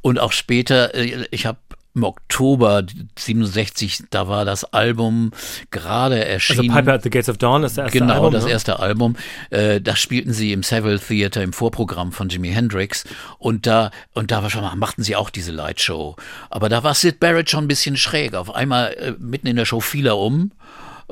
Und 0.00 0.18
auch 0.18 0.32
später, 0.32 0.94
äh, 0.94 1.26
ich 1.30 1.46
habe 1.46 1.58
im 1.94 2.04
Oktober 2.04 2.84
67, 3.18 4.04
da 4.10 4.26
war 4.26 4.44
das 4.44 4.64
Album 4.64 5.30
gerade 5.70 6.24
erschienen. 6.24 6.70
Also 6.70 6.80
Piper 6.80 6.94
at 6.94 7.02
the 7.02 7.10
Gates 7.10 7.28
of 7.28 7.36
Dawn 7.36 7.64
ist 7.64 7.76
das 7.76 7.84
erste 7.84 7.98
genau, 7.98 8.14
Album. 8.14 8.30
Genau, 8.30 8.38
das 8.38 8.44
ne? 8.46 8.50
erste 8.50 8.78
Album. 8.78 9.16
Äh, 9.50 9.80
das 9.80 10.00
spielten 10.00 10.32
sie 10.32 10.52
im 10.52 10.62
Savile 10.62 10.98
Theater 10.98 11.42
im 11.42 11.52
Vorprogramm 11.52 12.12
von 12.12 12.28
Jimi 12.28 12.50
Hendrix 12.50 13.04
und 13.38 13.66
da 13.66 13.90
und 14.14 14.30
da 14.30 14.42
war 14.42 14.48
schon 14.48 14.62
mal, 14.62 14.74
machten 14.76 15.02
sie 15.02 15.16
auch 15.16 15.28
diese 15.28 15.52
Lightshow. 15.52 16.16
Aber 16.48 16.68
da 16.68 16.82
war 16.82 16.94
Sid 16.94 17.20
Barrett 17.20 17.50
schon 17.50 17.64
ein 17.64 17.68
bisschen 17.68 17.96
schräg. 17.96 18.34
Auf 18.34 18.54
einmal 18.54 18.94
äh, 18.94 19.12
mitten 19.18 19.46
in 19.46 19.56
der 19.56 19.66
Show 19.66 19.80
fiel 19.80 20.06
er 20.06 20.16
um 20.16 20.52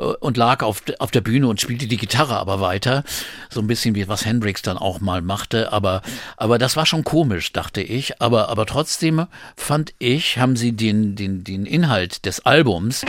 und 0.01 0.37
lag 0.37 0.63
auf, 0.63 0.83
auf 0.99 1.11
der 1.11 1.21
Bühne 1.21 1.47
und 1.47 1.61
spielte 1.61 1.87
die 1.87 1.97
Gitarre 1.97 2.37
aber 2.37 2.61
weiter. 2.61 3.05
So 3.51 3.61
ein 3.61 3.67
bisschen 3.67 3.95
wie 3.95 4.09
was 4.09 4.25
Hendrix 4.25 4.63
dann 4.63 4.79
auch 4.79 5.01
mal 5.01 5.21
machte. 5.21 5.73
Aber, 5.73 6.03
aber 6.37 6.59
das 6.59 6.77
war 6.77 6.87
schon 6.87 7.05
komisch, 7.05 7.53
dachte 7.53 7.83
ich. 7.83 8.21
Aber, 8.21 8.49
aber 8.49 8.67
trotzdem 8.67 9.27
fand 9.57 9.93
ich, 9.99 10.39
haben 10.39 10.57
sie 10.57 10.73
den, 10.73 11.17
den, 11.17 11.45
den 11.45 11.67
Inhalt 11.67 12.25
des 12.25 12.47
Albums 12.47 13.03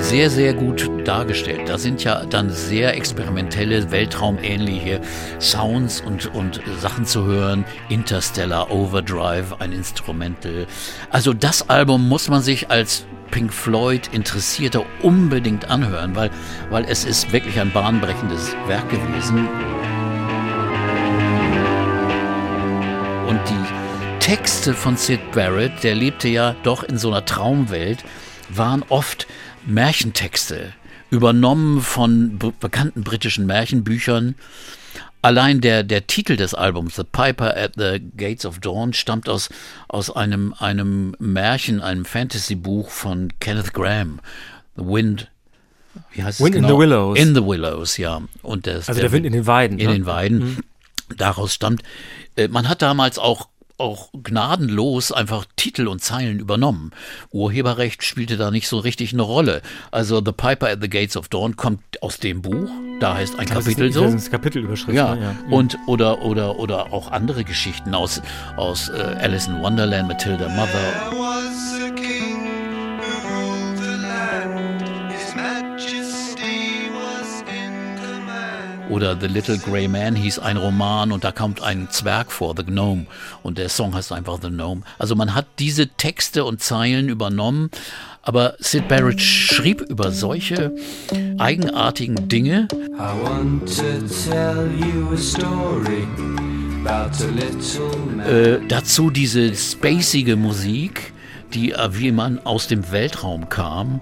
sehr, 0.00 0.30
sehr 0.30 0.52
gut 0.52 0.90
dargestellt. 1.04 1.68
Da 1.68 1.78
sind 1.78 2.04
ja 2.04 2.26
dann 2.26 2.50
sehr 2.50 2.94
experimentelle, 2.94 3.90
weltraumähnliche 3.90 5.00
Sounds 5.40 6.00
und, 6.00 6.34
und 6.34 6.60
Sachen 6.80 7.06
zu 7.06 7.24
hören. 7.24 7.64
Interstellar 7.88 8.70
Overdrive, 8.70 9.56
ein 9.60 9.72
Instrumental. 9.72 10.66
Also 11.10 11.32
das 11.32 11.70
Album 11.70 12.08
muss 12.08 12.28
man 12.28 12.42
sich 12.42 12.70
als 12.70 13.06
Pink 13.30 13.52
Floyd 13.52 14.08
Interessierte 14.12 14.84
unbedingt 15.02 15.66
anhören, 15.70 16.14
weil, 16.16 16.30
weil 16.70 16.84
es 16.84 17.04
ist 17.04 17.32
wirklich 17.32 17.60
ein 17.60 17.72
bahnbrechendes 17.72 18.54
Werk 18.66 18.88
gewesen. 18.90 19.48
Und 23.26 23.40
die 23.48 24.20
Texte 24.20 24.74
von 24.74 24.96
Sid 24.96 25.32
Barrett, 25.32 25.82
der 25.82 25.94
lebte 25.94 26.28
ja 26.28 26.54
doch 26.62 26.82
in 26.82 26.98
so 26.98 27.08
einer 27.08 27.24
Traumwelt, 27.24 28.04
waren 28.48 28.84
oft 28.88 29.26
Märchentexte, 29.66 30.72
übernommen 31.10 31.80
von 31.80 32.38
bekannten 32.60 33.02
britischen 33.02 33.46
Märchenbüchern. 33.46 34.34
Allein 35.22 35.60
der, 35.60 35.82
der 35.82 36.06
Titel 36.06 36.36
des 36.36 36.54
Albums, 36.54 36.96
The 36.96 37.04
Piper 37.04 37.56
at 37.56 37.72
the 37.76 38.00
Gates 38.16 38.46
of 38.46 38.60
Dawn, 38.60 38.92
stammt 38.92 39.28
aus, 39.28 39.48
aus 39.88 40.14
einem, 40.14 40.54
einem 40.58 41.16
Märchen, 41.18 41.80
einem 41.80 42.04
Fantasy-Buch 42.04 42.90
von 42.90 43.32
Kenneth 43.40 43.72
Graham. 43.72 44.20
The 44.76 44.84
Wind 44.84 45.30
wie 46.12 46.22
heißt 46.22 46.40
Wind 46.40 46.54
es 46.54 46.60
genau? 46.60 46.68
in 46.68 46.74
the 46.74 46.80
Willows. 46.80 47.18
In 47.18 47.34
the 47.34 47.44
Willows, 47.44 47.96
ja. 47.96 48.22
Und 48.42 48.66
das, 48.66 48.88
also 48.88 49.00
der, 49.00 49.08
der 49.08 49.12
Wind 49.12 49.26
in 49.26 49.32
den 49.32 49.46
Weiden. 49.46 49.78
In 49.78 49.86
ne? 49.86 49.92
den 49.94 50.06
Weiden. 50.06 50.38
Mhm. 50.38 50.58
Daraus 51.16 51.54
stammt. 51.54 51.82
Äh, 52.36 52.48
man 52.48 52.68
hat 52.68 52.82
damals 52.82 53.18
auch 53.18 53.48
auch 53.78 54.10
gnadenlos 54.12 55.12
einfach 55.12 55.46
Titel 55.56 55.88
und 55.88 56.02
Zeilen 56.02 56.40
übernommen. 56.40 56.92
Urheberrecht 57.30 58.02
spielte 58.02 58.36
da 58.36 58.50
nicht 58.50 58.68
so 58.68 58.78
richtig 58.78 59.12
eine 59.12 59.22
Rolle. 59.22 59.62
Also 59.90 60.22
The 60.24 60.32
Piper 60.32 60.68
at 60.68 60.80
the 60.80 60.88
Gates 60.88 61.16
of 61.16 61.28
Dawn 61.28 61.56
kommt 61.56 62.02
aus 62.02 62.18
dem 62.18 62.42
Buch, 62.42 62.70
da 63.00 63.14
heißt 63.14 63.38
ein 63.38 63.46
das 63.46 63.64
Kapitel 63.64 63.88
ist, 63.88 63.94
so. 63.94 64.04
Das 64.04 64.14
ist 64.14 64.30
Kapitelüberschrift. 64.30 64.96
Ja, 64.96 65.14
ne? 65.14 65.22
ja. 65.22 65.54
und 65.54 65.78
oder 65.86 66.22
oder 66.22 66.58
oder 66.58 66.92
auch 66.92 67.10
andere 67.10 67.44
Geschichten 67.44 67.94
aus 67.94 68.22
aus 68.56 68.88
äh, 68.88 68.92
Alice 69.20 69.46
in 69.46 69.60
Wonderland, 69.60 70.08
Matilda 70.08 70.48
Mother. 70.48 71.75
Oder 78.90 79.18
The 79.20 79.26
Little 79.26 79.58
Grey 79.58 79.88
Man 79.88 80.14
hieß 80.14 80.38
ein 80.38 80.56
Roman 80.56 81.12
und 81.12 81.24
da 81.24 81.32
kommt 81.32 81.62
ein 81.62 81.88
Zwerg 81.90 82.30
vor, 82.30 82.54
The 82.56 82.64
Gnome. 82.64 83.06
Und 83.42 83.58
der 83.58 83.68
Song 83.68 83.94
heißt 83.94 84.12
einfach 84.12 84.38
The 84.40 84.48
Gnome. 84.48 84.82
Also 84.98 85.16
man 85.16 85.34
hat 85.34 85.46
diese 85.58 85.88
Texte 85.88 86.44
und 86.44 86.62
Zeilen 86.62 87.08
übernommen, 87.08 87.70
aber 88.22 88.54
Sid 88.58 88.88
Barrett 88.88 89.20
schrieb 89.20 89.80
über 89.82 90.12
solche 90.12 90.74
eigenartigen 91.38 92.28
Dinge. 92.28 92.68
I 92.72 92.98
want 93.22 93.66
to 93.76 94.30
tell 94.30 94.70
you 94.78 95.12
a 95.12 95.16
story. 95.16 96.06
Äh, 96.86 98.60
dazu 98.68 99.10
diese 99.10 99.56
spacige 99.56 100.36
Musik, 100.36 101.12
die 101.52 101.72
äh, 101.72 101.88
wie 101.92 102.12
man 102.12 102.38
aus 102.38 102.68
dem 102.68 102.92
Weltraum 102.92 103.48
kam 103.48 104.00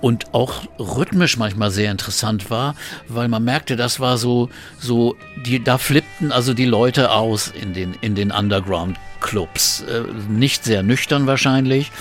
und 0.00 0.34
auch 0.34 0.62
rhythmisch 0.78 1.36
manchmal 1.36 1.70
sehr 1.70 1.90
interessant 1.90 2.50
war, 2.50 2.74
weil 3.08 3.28
man 3.28 3.44
merkte, 3.44 3.76
das 3.76 4.00
war 4.00 4.18
so, 4.18 4.48
so, 4.78 5.16
die, 5.44 5.62
da 5.62 5.78
flippten 5.78 6.32
also 6.32 6.54
die 6.54 6.64
Leute 6.64 7.12
aus 7.12 7.48
in 7.48 7.74
den, 7.74 7.94
in 8.00 8.14
den 8.14 8.30
Underground 8.30 8.96
Clubs. 9.20 9.82
Äh, 9.82 10.02
nicht 10.30 10.64
sehr 10.64 10.82
nüchtern 10.82 11.26
wahrscheinlich, 11.26 11.92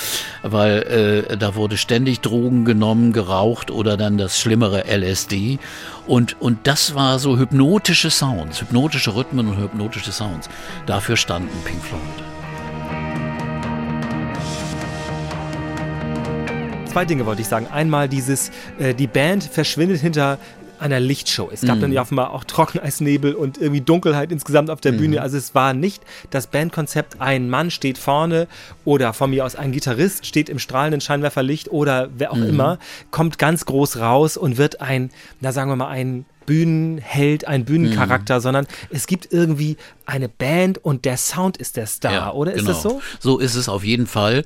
weil 0.41 1.25
äh, 1.29 1.37
da 1.37 1.55
wurde 1.55 1.77
ständig 1.77 2.21
Drogen 2.21 2.65
genommen, 2.65 3.13
geraucht 3.13 3.71
oder 3.71 3.97
dann 3.97 4.17
das 4.17 4.39
schlimmere 4.39 4.85
LSD. 4.87 5.59
Und, 6.07 6.41
und 6.41 6.65
das 6.65 6.95
war 6.95 7.19
so 7.19 7.37
hypnotische 7.37 8.09
Sounds, 8.09 8.61
hypnotische 8.61 9.15
Rhythmen 9.15 9.47
und 9.47 9.57
hypnotische 9.57 10.11
Sounds. 10.11 10.49
Dafür 10.85 11.17
standen 11.17 11.49
Pink 11.65 11.83
Floyd. 11.83 12.38
Zwei 16.89 17.05
Dinge 17.05 17.25
wollte 17.25 17.41
ich 17.41 17.47
sagen. 17.47 17.67
Einmal 17.71 18.09
dieses, 18.09 18.51
äh, 18.79 18.93
die 18.95 19.07
Band 19.07 19.43
verschwindet 19.43 20.01
hinter 20.01 20.39
einer 20.79 20.99
Lichtshow. 20.99 21.49
Es 21.51 21.61
gab 21.61 21.75
Mhm. 21.77 21.81
dann 21.81 21.91
ja 21.91 22.01
offenbar 22.01 22.31
auch 22.31 22.45
Trockeneisnebel 22.45 23.35
und 23.35 23.57
irgendwie 23.57 23.81
Dunkelheit 23.81 24.31
insgesamt 24.31 24.69
auf 24.69 24.79
der 24.79 24.93
Mhm. 24.93 24.97
Bühne. 24.97 25.21
Also 25.21 25.37
es 25.37 25.53
war 25.53 25.73
nicht 25.73 26.01
das 26.29 26.47
Bandkonzept, 26.47 27.19
ein 27.19 27.49
Mann 27.49 27.69
steht 27.69 27.97
vorne 27.97 28.47
oder 28.85 29.11
von 29.13 29.29
mir 29.29 29.45
aus 29.45 29.55
ein 29.57 29.71
Gitarrist 29.73 30.25
steht 30.25 30.47
im 30.49 30.57
strahlenden 30.57 31.01
Scheinwerferlicht 31.01 31.69
oder 31.69 32.09
wer 32.17 32.31
auch 32.31 32.37
Mhm. 32.37 32.47
immer, 32.49 32.79
kommt 33.11 33.37
ganz 33.37 33.65
groß 33.65 33.97
raus 33.99 34.37
und 34.37 34.57
wird 34.57 34.79
ein, 34.79 35.11
na 35.41 35.51
sagen 35.51 35.69
wir 35.69 35.75
mal, 35.75 35.89
ein 35.89 36.25
Bühnenheld, 36.49 37.47
ein 37.47 37.63
Bühnencharakter, 37.63 38.37
Mhm. 38.37 38.41
sondern 38.41 38.67
es 38.89 39.05
gibt 39.05 39.31
irgendwie 39.31 39.77
eine 40.07 40.27
Band 40.27 40.79
und 40.83 41.05
der 41.05 41.15
Sound 41.17 41.57
ist 41.57 41.77
der 41.77 41.85
Star, 41.85 42.33
oder? 42.33 42.53
Ist 42.53 42.67
das 42.67 42.81
so? 42.81 43.01
So 43.19 43.37
ist 43.37 43.53
es 43.53 43.69
auf 43.69 43.83
jeden 43.83 44.07
Fall. 44.07 44.43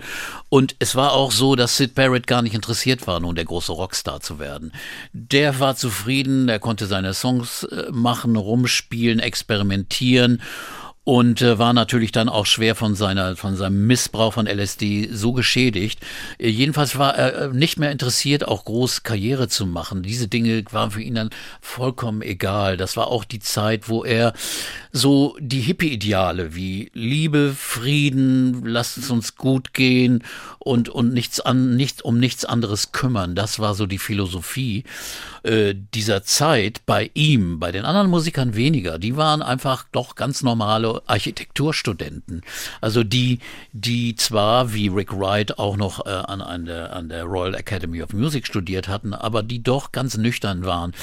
Und 0.49 0.75
es 0.79 0.95
war 0.95 1.13
auch 1.13 1.31
so, 1.31 1.55
dass 1.55 1.77
Sid 1.77 1.95
Barrett 1.95 2.27
gar 2.27 2.41
nicht 2.41 2.53
interessiert 2.55 3.07
war, 3.07 3.21
nun 3.21 3.35
der 3.35 3.45
große 3.45 3.71
Rockstar 3.71 4.19
zu 4.19 4.37
werden. 4.37 4.73
Der 5.13 5.61
war 5.61 5.77
zufrieden, 5.77 6.49
er 6.49 6.59
konnte 6.59 6.87
seine 6.87 7.13
Songs 7.13 7.63
äh, 7.63 7.85
machen, 7.91 8.35
rumspielen, 8.35 9.19
experimentieren. 9.19 10.41
Und 11.03 11.41
äh, 11.41 11.59
war 11.59 11.73
natürlich 11.73 12.11
dann 12.11 12.29
auch 12.29 12.45
schwer 12.45 12.75
von 12.75 12.95
seiner 12.95 13.35
von 13.35 13.55
seinem 13.55 13.87
Missbrauch 13.87 14.33
von 14.33 14.47
LSD 14.47 15.09
so 15.11 15.33
geschädigt. 15.33 15.99
Äh, 16.37 16.49
jedenfalls 16.49 16.97
war 16.97 17.15
er 17.15 17.33
äh, 17.33 17.47
nicht 17.49 17.77
mehr 17.77 17.91
interessiert, 17.91 18.47
auch 18.47 18.63
groß 18.65 19.03
Karriere 19.03 19.47
zu 19.49 19.65
machen. 19.65 20.03
Diese 20.03 20.27
Dinge 20.27 20.63
waren 20.71 20.91
für 20.91 21.01
ihn 21.01 21.15
dann 21.15 21.29
vollkommen 21.61 22.21
egal. 22.21 22.77
Das 22.77 22.95
war 22.95 23.07
auch 23.07 23.25
die 23.25 23.39
Zeit, 23.39 23.89
wo 23.89 24.03
er 24.05 24.33
so 24.95 25.35
die 25.39 25.61
Hippie-Ideale 25.61 26.53
wie 26.53 26.91
Liebe, 26.93 27.55
Frieden, 27.57 28.63
lasst 28.63 28.99
es 28.99 29.09
uns 29.09 29.35
gut 29.35 29.73
gehen 29.73 30.23
und 30.59 30.87
und 30.87 31.13
nichts 31.13 31.39
an 31.39 31.75
nicht 31.75 32.03
um 32.03 32.19
nichts 32.19 32.45
anderes 32.45 32.91
kümmern. 32.91 33.33
Das 33.33 33.57
war 33.57 33.73
so 33.73 33.87
die 33.87 33.97
Philosophie 33.97 34.83
äh, 35.41 35.73
dieser 35.95 36.23
Zeit 36.23 36.81
bei 36.85 37.09
ihm, 37.15 37.59
bei 37.59 37.71
den 37.71 37.85
anderen 37.85 38.09
Musikern 38.09 38.55
weniger. 38.55 38.99
Die 38.99 39.17
waren 39.17 39.41
einfach 39.41 39.83
doch 39.91 40.13
ganz 40.13 40.43
normale 40.43 41.01
Architekturstudenten. 41.07 42.41
Also 42.79 43.03
die, 43.03 43.39
die 43.71 44.15
zwar 44.15 44.73
wie 44.73 44.89
Rick 44.89 45.11
Wright 45.11 45.57
auch 45.57 45.75
noch 45.75 46.05
äh, 46.05 46.09
an, 46.09 46.41
an, 46.41 46.65
der, 46.65 46.95
an 46.95 47.09
der 47.09 47.23
Royal 47.23 47.55
Academy 47.55 48.03
of 48.03 48.13
Music 48.13 48.45
studiert 48.45 48.87
hatten, 48.87 49.15
aber 49.15 49.41
die 49.41 49.63
doch 49.63 49.91
ganz 49.91 50.17
nüchtern 50.17 50.65
waren. 50.65 50.93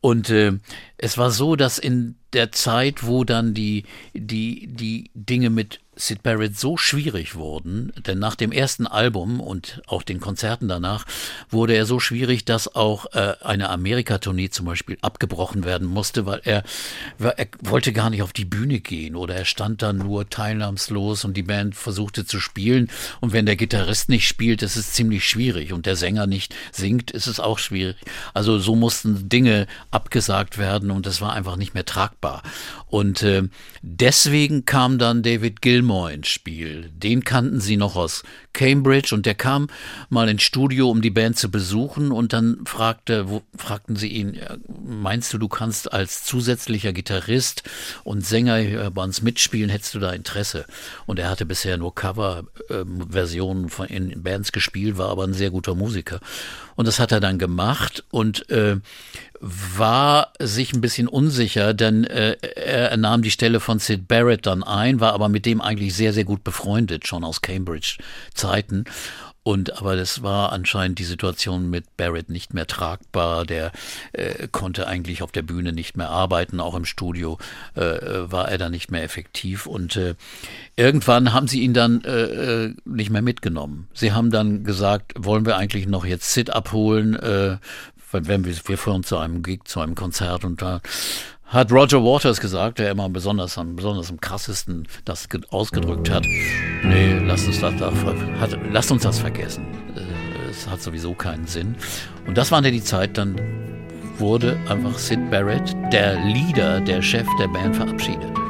Und 0.00 0.30
äh, 0.30 0.52
es 0.96 1.18
war 1.18 1.30
so, 1.30 1.56
dass 1.56 1.78
in 1.78 2.16
der 2.32 2.52
Zeit, 2.52 3.06
wo 3.06 3.24
dann 3.24 3.54
die, 3.54 3.84
die, 4.14 4.68
die 4.68 5.10
Dinge 5.14 5.50
mit 5.50 5.80
Sid 5.98 6.22
Barrett 6.22 6.56
so 6.56 6.76
schwierig 6.76 7.34
wurden, 7.34 7.92
denn 8.06 8.20
nach 8.20 8.36
dem 8.36 8.52
ersten 8.52 8.86
Album 8.86 9.40
und 9.40 9.82
auch 9.86 10.04
den 10.04 10.20
Konzerten 10.20 10.68
danach 10.68 11.04
wurde 11.50 11.74
er 11.74 11.86
so 11.86 11.98
schwierig, 11.98 12.44
dass 12.44 12.74
auch 12.74 13.06
äh, 13.14 13.34
eine 13.42 13.68
Amerika-Tournee 13.68 14.50
zum 14.50 14.66
Beispiel 14.66 14.96
abgebrochen 15.02 15.64
werden 15.64 15.88
musste, 15.88 16.24
weil 16.24 16.40
er, 16.44 16.62
er 17.18 17.48
wollte 17.60 17.92
gar 17.92 18.10
nicht 18.10 18.22
auf 18.22 18.32
die 18.32 18.44
Bühne 18.44 18.78
gehen 18.78 19.16
oder 19.16 19.34
er 19.34 19.44
stand 19.44 19.82
dann 19.82 19.98
nur 19.98 20.30
teilnahmslos 20.30 21.24
und 21.24 21.36
die 21.36 21.42
Band 21.42 21.74
versuchte 21.74 22.24
zu 22.24 22.38
spielen 22.38 22.88
und 23.20 23.32
wenn 23.32 23.46
der 23.46 23.56
Gitarrist 23.56 24.08
nicht 24.08 24.28
spielt, 24.28 24.62
ist 24.62 24.76
es 24.76 24.92
ziemlich 24.92 25.28
schwierig 25.28 25.72
und 25.72 25.84
der 25.84 25.96
Sänger 25.96 26.28
nicht 26.28 26.54
singt, 26.70 27.10
ist 27.10 27.26
es 27.26 27.40
auch 27.40 27.58
schwierig. 27.58 27.96
Also 28.34 28.60
so 28.60 28.76
mussten 28.76 29.28
Dinge 29.28 29.66
abgesagt 29.90 30.58
werden 30.58 30.92
und 30.92 31.08
es 31.08 31.20
war 31.20 31.32
einfach 31.32 31.56
nicht 31.56 31.74
mehr 31.74 31.84
tragbar. 31.84 32.42
Und 32.86 33.22
äh, 33.22 33.42
deswegen 33.82 34.64
kam 34.64 34.98
dann 34.98 35.22
David 35.22 35.60
Gilmour 35.60 35.87
ins 36.12 36.28
Spiel. 36.28 36.90
Den 36.90 37.24
kannten 37.24 37.60
sie 37.60 37.76
noch 37.76 37.96
aus 37.96 38.22
Cambridge 38.58 39.14
und 39.14 39.24
der 39.24 39.36
kam 39.36 39.68
mal 40.08 40.28
ins 40.28 40.42
Studio, 40.42 40.90
um 40.90 41.00
die 41.00 41.10
Band 41.10 41.38
zu 41.38 41.48
besuchen 41.48 42.10
und 42.10 42.32
dann 42.32 42.58
fragte, 42.66 43.28
wo, 43.28 43.42
fragten 43.56 43.94
sie 43.94 44.08
ihn, 44.08 44.36
meinst 44.84 45.32
du, 45.32 45.38
du 45.38 45.46
kannst 45.46 45.92
als 45.92 46.24
zusätzlicher 46.24 46.92
Gitarrist 46.92 47.62
und 48.02 48.26
Sänger 48.26 48.90
bei 48.90 49.04
uns 49.04 49.22
mitspielen, 49.22 49.70
hättest 49.70 49.94
du 49.94 50.00
da 50.00 50.10
Interesse? 50.10 50.64
Und 51.06 51.20
er 51.20 51.30
hatte 51.30 51.46
bisher 51.46 51.76
nur 51.76 51.94
Cover-Versionen 51.94 53.68
von 53.68 53.86
in 53.86 54.24
Bands 54.24 54.50
gespielt, 54.50 54.98
war 54.98 55.10
aber 55.10 55.22
ein 55.22 55.34
sehr 55.34 55.50
guter 55.50 55.76
Musiker. 55.76 56.18
Und 56.74 56.88
das 56.88 56.98
hat 56.98 57.12
er 57.12 57.20
dann 57.20 57.38
gemacht 57.38 58.04
und 58.10 58.50
äh, 58.50 58.76
war 59.40 60.32
sich 60.40 60.72
ein 60.72 60.80
bisschen 60.80 61.06
unsicher, 61.08 61.74
denn 61.74 62.04
äh, 62.04 62.36
er 62.56 62.96
nahm 62.96 63.22
die 63.22 63.30
Stelle 63.30 63.60
von 63.60 63.78
Sid 63.78 64.08
Barrett 64.08 64.46
dann 64.46 64.62
ein, 64.62 65.00
war 65.00 65.12
aber 65.12 65.28
mit 65.28 65.46
dem 65.46 65.60
eigentlich 65.60 65.94
sehr, 65.94 66.12
sehr 66.12 66.24
gut 66.24 66.42
befreundet, 66.42 67.06
schon 67.06 67.24
aus 67.24 67.40
Cambridge-Zeiten. 68.48 68.84
Und 69.44 69.78
aber 69.78 69.96
das 69.96 70.22
war 70.22 70.52
anscheinend 70.52 70.98
die 70.98 71.04
Situation 71.04 71.70
mit 71.70 71.96
Barrett 71.96 72.28
nicht 72.28 72.52
mehr 72.52 72.66
tragbar. 72.66 73.46
Der 73.46 73.72
äh, 74.12 74.46
konnte 74.48 74.86
eigentlich 74.86 75.22
auf 75.22 75.32
der 75.32 75.40
Bühne 75.40 75.72
nicht 75.72 75.96
mehr 75.96 76.10
arbeiten, 76.10 76.60
auch 76.60 76.74
im 76.74 76.84
Studio 76.84 77.38
äh, 77.74 77.80
war 77.80 78.50
er 78.50 78.58
dann 78.58 78.72
nicht 78.72 78.90
mehr 78.90 79.02
effektiv. 79.02 79.66
Und 79.66 79.96
äh, 79.96 80.16
irgendwann 80.76 81.32
haben 81.32 81.48
sie 81.48 81.62
ihn 81.62 81.72
dann 81.72 82.04
äh, 82.04 82.66
äh 82.66 82.74
nicht 82.84 83.08
mehr 83.08 83.22
mitgenommen. 83.22 83.88
Sie 83.94 84.12
haben 84.12 84.30
dann 84.30 84.64
gesagt, 84.64 85.14
wollen 85.16 85.46
wir 85.46 85.56
eigentlich 85.56 85.86
noch 85.86 86.04
jetzt 86.04 86.34
Sid 86.34 86.50
abholen? 86.50 87.14
Äh, 87.14 87.56
wenn 88.10 88.44
wir, 88.44 88.54
wir 88.66 88.78
fuhren 88.78 89.04
zu 89.04 89.18
einem 89.18 89.42
Gig, 89.42 89.60
zu 89.64 89.80
einem 89.80 89.94
Konzert 89.94 90.44
und 90.44 90.62
da 90.62 90.80
hat 91.48 91.72
Roger 91.72 92.04
Waters 92.04 92.40
gesagt, 92.40 92.78
der 92.78 92.90
immer 92.90 93.08
besonders 93.08 93.56
am, 93.56 93.74
besonders 93.74 94.10
am 94.10 94.20
krassesten 94.20 94.86
das 95.04 95.28
ausgedrückt 95.50 96.10
hat. 96.10 96.24
Nee, 96.84 97.18
lasst 97.24 97.46
uns 97.46 97.60
das, 97.60 97.74
hat, 97.80 98.58
lasst 98.70 98.90
uns 98.92 99.02
das 99.02 99.18
vergessen. 99.18 99.66
Äh, 99.96 100.50
es 100.50 100.68
hat 100.68 100.82
sowieso 100.82 101.14
keinen 101.14 101.46
Sinn. 101.46 101.74
Und 102.26 102.36
das 102.36 102.52
war 102.52 102.60
dann 102.60 102.72
die 102.72 102.82
Zeit, 102.82 103.16
dann 103.16 103.40
wurde 104.18 104.58
einfach 104.68 104.98
Sid 104.98 105.30
Barrett, 105.30 105.74
der 105.92 106.16
Leader, 106.24 106.80
der 106.80 107.00
Chef 107.00 107.26
der 107.40 107.48
Band, 107.48 107.76
verabschiedet 107.76 108.47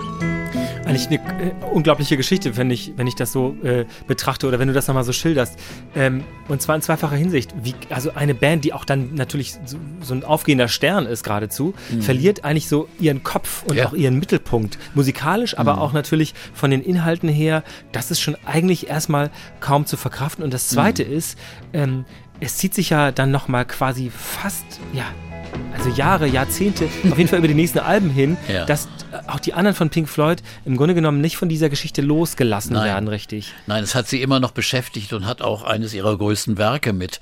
eigentlich 0.89 1.07
eine 1.09 1.17
äh, 1.17 1.53
unglaubliche 1.73 2.17
Geschichte, 2.17 2.57
wenn 2.57 2.71
ich, 2.71 2.95
wenn 2.97 3.07
ich 3.07 3.15
das 3.15 3.33
so 3.33 3.57
äh, 3.63 3.85
betrachte 4.07 4.49
oder 4.49 4.59
wenn 4.59 4.69
du 4.69 4.75
das 4.75 4.89
nochmal 4.89 5.05
so 5.05 5.13
schilderst. 5.13 5.59
Ähm, 5.95 6.25
und 6.49 6.63
zwar 6.63 6.77
in 6.77 6.83
zweifacher 6.83 7.17
Hinsicht. 7.17 7.55
Wie, 7.63 7.75
also 7.91 8.15
eine 8.15 8.35
Band, 8.35 8.65
die 8.65 8.73
auch 8.73 8.85
dann 8.85 9.15
natürlich 9.15 9.53
so, 9.65 9.77
so 10.01 10.15
ein 10.15 10.25
aufgehender 10.25 10.69
Stern 10.69 11.07
ist 11.07 11.25
geradezu, 11.25 11.75
mhm. 11.91 12.03
verliert 12.03 12.45
eigentlich 12.45 12.69
so 12.69 12.89
ihren 12.99 13.23
Kopf 13.23 13.65
und 13.65 13.77
ja. 13.77 13.87
auch 13.87 13.93
ihren 13.93 14.19
Mittelpunkt. 14.19 14.79
Musikalisch, 14.95 15.59
aber 15.59 15.75
mhm. 15.75 15.79
auch 15.81 15.93
natürlich 15.93 16.35
von 16.55 16.71
den 16.71 16.83
Inhalten 16.83 17.29
her. 17.29 17.63
Das 17.93 18.11
ist 18.11 18.21
schon 18.21 18.37
eigentlich 18.47 18.89
erstmal 18.89 19.31
kaum 19.61 19.85
zu 19.85 19.97
verkraften. 19.97 20.43
Und 20.43 20.55
das 20.55 20.69
Zweite 20.69 21.05
mhm. 21.05 21.13
ist, 21.13 21.39
ähm, 21.75 22.05
es 22.41 22.57
zieht 22.57 22.75
sich 22.75 22.91
ja 22.91 23.13
dann 23.13 23.31
nochmal 23.31 23.67
quasi 23.67 24.11
fast, 24.11 24.65
ja, 24.93 25.05
also 25.73 25.91
Jahre, 25.91 26.27
Jahrzehnte, 26.27 26.89
auf 27.11 27.19
jeden 27.19 27.29
Fall 27.29 27.39
über 27.39 27.49
die 27.49 27.55
nächsten 27.55 27.79
Alben 27.79 28.11
hin, 28.11 28.37
ja. 28.49 28.65
dass 28.65 28.89
auch 29.27 29.41
die 29.41 29.55
anderen 29.55 29.75
von 29.75 29.91
Pink 29.91 30.09
Floyd 30.09 30.43
im 30.65 30.77
Grunde 30.77 30.95
genommen 30.95 31.21
nicht 31.21 31.37
von 31.37 31.49
dieser 31.49 31.69
Geschichte 31.69 32.03
losgelassen 32.03 32.75
Nein. 32.75 32.85
werden, 32.85 33.09
richtig. 33.09 33.55
Nein, 33.67 33.83
es 33.83 33.95
hat 33.95 34.09
sie 34.09 34.21
immer 34.21 34.41
noch 34.41 34.51
beschäftigt 34.51 35.13
und 35.13 35.27
hat 35.27 35.41
auch 35.41 35.63
eines 35.63 35.95
ihrer 35.95 36.17
größten 36.17 36.59
Werke 36.59 36.93
mit 36.93 37.21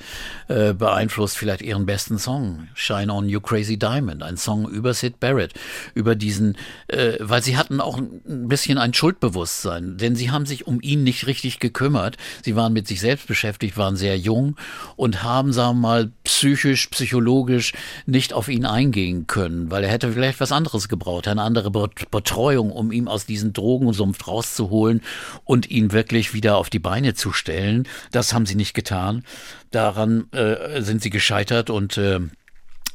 äh, 0.48 0.72
beeinflusst, 0.72 1.36
vielleicht 1.36 1.62
ihren 1.62 1.86
besten 1.86 2.18
Song, 2.18 2.68
Shine 2.74 3.12
On 3.12 3.28
You 3.28 3.40
Crazy 3.40 3.78
Diamond, 3.78 4.22
ein 4.22 4.36
Song 4.36 4.68
über 4.68 4.94
Sid 4.94 5.20
Barrett, 5.20 5.54
über 5.94 6.14
diesen, 6.14 6.56
äh, 6.88 7.14
weil 7.20 7.42
sie 7.42 7.56
hatten 7.56 7.80
auch 7.80 7.98
ein 7.98 8.48
bisschen 8.48 8.78
ein 8.78 8.94
Schuldbewusstsein, 8.94 9.96
denn 9.96 10.16
sie 10.16 10.30
haben 10.30 10.46
sich 10.46 10.66
um 10.66 10.80
ihn 10.80 11.04
nicht 11.04 11.26
richtig 11.26 11.60
gekümmert. 11.60 12.16
Sie 12.42 12.56
waren 12.56 12.72
mit 12.72 12.88
sich 12.88 13.00
selbst 13.00 13.26
beschäftigt, 13.26 13.76
waren 13.76 13.96
sehr 13.96 14.18
jung 14.18 14.56
und 14.96 15.22
haben, 15.22 15.52
sagen 15.52 15.78
wir 15.78 15.88
mal, 15.88 16.10
psychisch, 16.24 16.88
psychologisch 16.88 17.72
nicht 18.16 18.32
auf 18.32 18.48
ihn 18.48 18.64
eingehen 18.64 19.26
können, 19.26 19.70
weil 19.70 19.84
er 19.84 19.90
hätte 19.90 20.10
vielleicht 20.10 20.40
was 20.40 20.50
anderes 20.50 20.88
gebraucht, 20.88 21.28
eine 21.28 21.42
andere 21.42 21.70
Betreuung, 21.70 22.72
um 22.72 22.90
ihn 22.90 23.08
aus 23.08 23.26
diesem 23.26 23.52
Drogensumpf 23.52 24.26
rauszuholen 24.26 25.02
und 25.44 25.70
ihn 25.70 25.92
wirklich 25.92 26.32
wieder 26.32 26.56
auf 26.56 26.70
die 26.70 26.78
Beine 26.78 27.12
zu 27.12 27.34
stellen. 27.34 27.86
Das 28.12 28.32
haben 28.32 28.46
sie 28.46 28.54
nicht 28.54 28.72
getan. 28.72 29.22
Daran 29.70 30.32
äh, 30.32 30.80
sind 30.80 31.02
sie 31.02 31.10
gescheitert 31.10 31.68
und 31.68 31.98
äh, 31.98 32.20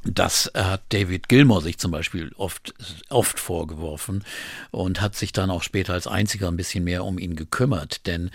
das 0.03 0.51
hat 0.55 0.81
David 0.89 1.29
Gilmour 1.29 1.61
sich 1.61 1.77
zum 1.77 1.91
Beispiel 1.91 2.31
oft, 2.35 2.73
oft 3.09 3.39
vorgeworfen 3.39 4.23
und 4.71 4.99
hat 4.99 5.15
sich 5.15 5.31
dann 5.31 5.51
auch 5.51 5.61
später 5.61 5.93
als 5.93 6.07
einziger 6.07 6.47
ein 6.47 6.57
bisschen 6.57 6.83
mehr 6.83 7.05
um 7.05 7.19
ihn 7.19 7.35
gekümmert, 7.35 8.07
denn, 8.07 8.31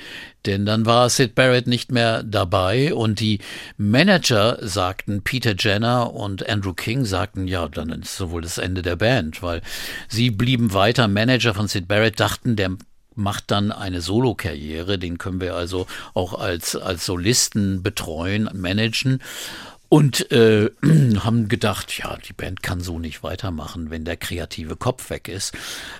denn 0.47 0.65
dann 0.65 0.87
war 0.87 1.11
Sid 1.11 1.35
Barrett 1.35 1.67
nicht 1.67 1.91
mehr 1.91 2.23
dabei 2.23 2.95
und 2.95 3.19
die 3.19 3.41
Manager 3.79 4.59
sagten, 4.61 5.23
Peter 5.23 5.55
Jenner 5.59 6.13
und 6.13 6.49
Andrew 6.49 6.73
King 6.73 7.05
sagten, 7.05 7.49
ja, 7.49 7.69
dann 7.69 7.91
ist 7.91 8.17
sowohl 8.17 8.43
das 8.43 8.59
Ende 8.59 8.83
der 8.83 8.97
Band, 8.97 9.43
weil 9.43 9.61
sie 10.09 10.31
blieben 10.31 10.73
weiter 10.73 11.09
Manager 11.09 11.53
von 11.53 11.67
Sid 11.67 11.89
Barrett, 11.89 12.21
dachten, 12.21 12.55
der 12.55 12.77
macht 13.17 13.51
dann 13.51 13.73
eine 13.73 14.03
Solokarriere, 14.03 14.99
den 14.99 15.19
können 15.19 15.41
wir 15.41 15.55
also 15.55 15.87
auch 16.15 16.39
als, 16.39 16.77
als 16.77 17.07
Solisten 17.07 17.83
betreuen, 17.83 18.49
managen 18.53 19.21
und 19.89 20.31
äh, 20.33 20.71
haben 21.19 21.49
gedacht, 21.49 21.97
ja, 21.99 22.17
die 22.17 22.33
Band 22.33 22.63
kann 22.63 22.81
so 22.81 22.99
nicht 22.99 23.23
weitermachen, 23.23 23.91
wenn 23.91 24.05
der 24.05 24.17
kreative 24.17 24.77
Kopf 24.77 25.11
weg 25.11 25.29
ist. 25.29 25.55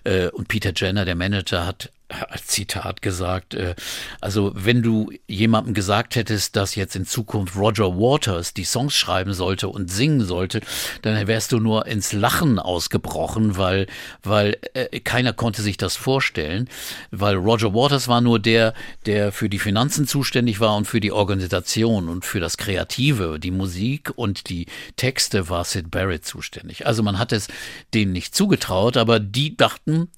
Äh, 0.05 0.29
und 0.29 0.49
Peter 0.49 0.73
Jenner, 0.75 1.05
der 1.05 1.15
Manager, 1.15 1.67
hat 1.67 1.91
als 2.09 2.47
Zitat 2.47 3.03
gesagt, 3.03 3.55
äh, 3.55 3.75
also 4.21 4.53
wenn 4.55 4.83
du 4.83 5.11
jemandem 5.27 5.75
gesagt 5.75 6.15
hättest, 6.15 6.55
dass 6.55 6.77
jetzt 6.77 6.95
in 6.95 7.05
Zukunft 7.05 7.57
Roger 7.57 7.99
Waters 7.99 8.55
die 8.55 8.65
Songs 8.65 8.95
schreiben 8.95 9.35
sollte 9.35 9.69
und 9.69 9.91
singen 9.91 10.25
sollte, 10.25 10.61
dann 11.03 11.27
wärst 11.27 11.53
du 11.53 11.59
nur 11.59 11.87
ins 11.87 12.13
Lachen 12.13 12.59
ausgebrochen, 12.59 13.57
weil, 13.57 13.89
weil 14.23 14.57
äh, 14.75 15.01
keiner 15.01 15.33
konnte 15.33 15.63
sich 15.63 15.77
das 15.77 15.97
vorstellen, 15.97 16.69
weil 17.11 17.35
Roger 17.35 17.75
Waters 17.75 18.07
war 18.07 18.21
nur 18.21 18.39
der, 18.39 18.75
der 19.07 19.33
für 19.33 19.49
die 19.49 19.59
Finanzen 19.59 20.07
zuständig 20.07 20.61
war 20.61 20.77
und 20.77 20.87
für 20.87 21.01
die 21.01 21.13
Organisation 21.13 22.09
und 22.09 22.25
für 22.25 22.39
das 22.41 22.57
Kreative, 22.57 23.41
die 23.41 23.51
Musik 23.51 24.13
und 24.15 24.49
die 24.49 24.67
Texte 24.95 25.49
war 25.49 25.65
Sid 25.65 25.91
Barrett 25.91 26.25
zuständig. 26.25 26.87
Also 26.87 27.03
man 27.03 27.19
hat 27.19 27.33
es 27.33 27.49
denen 27.95 28.13
nicht 28.13 28.35
zugetraut, 28.35 28.97
aber 28.97 29.19
die 29.19 29.57
dachten, 29.57 30.09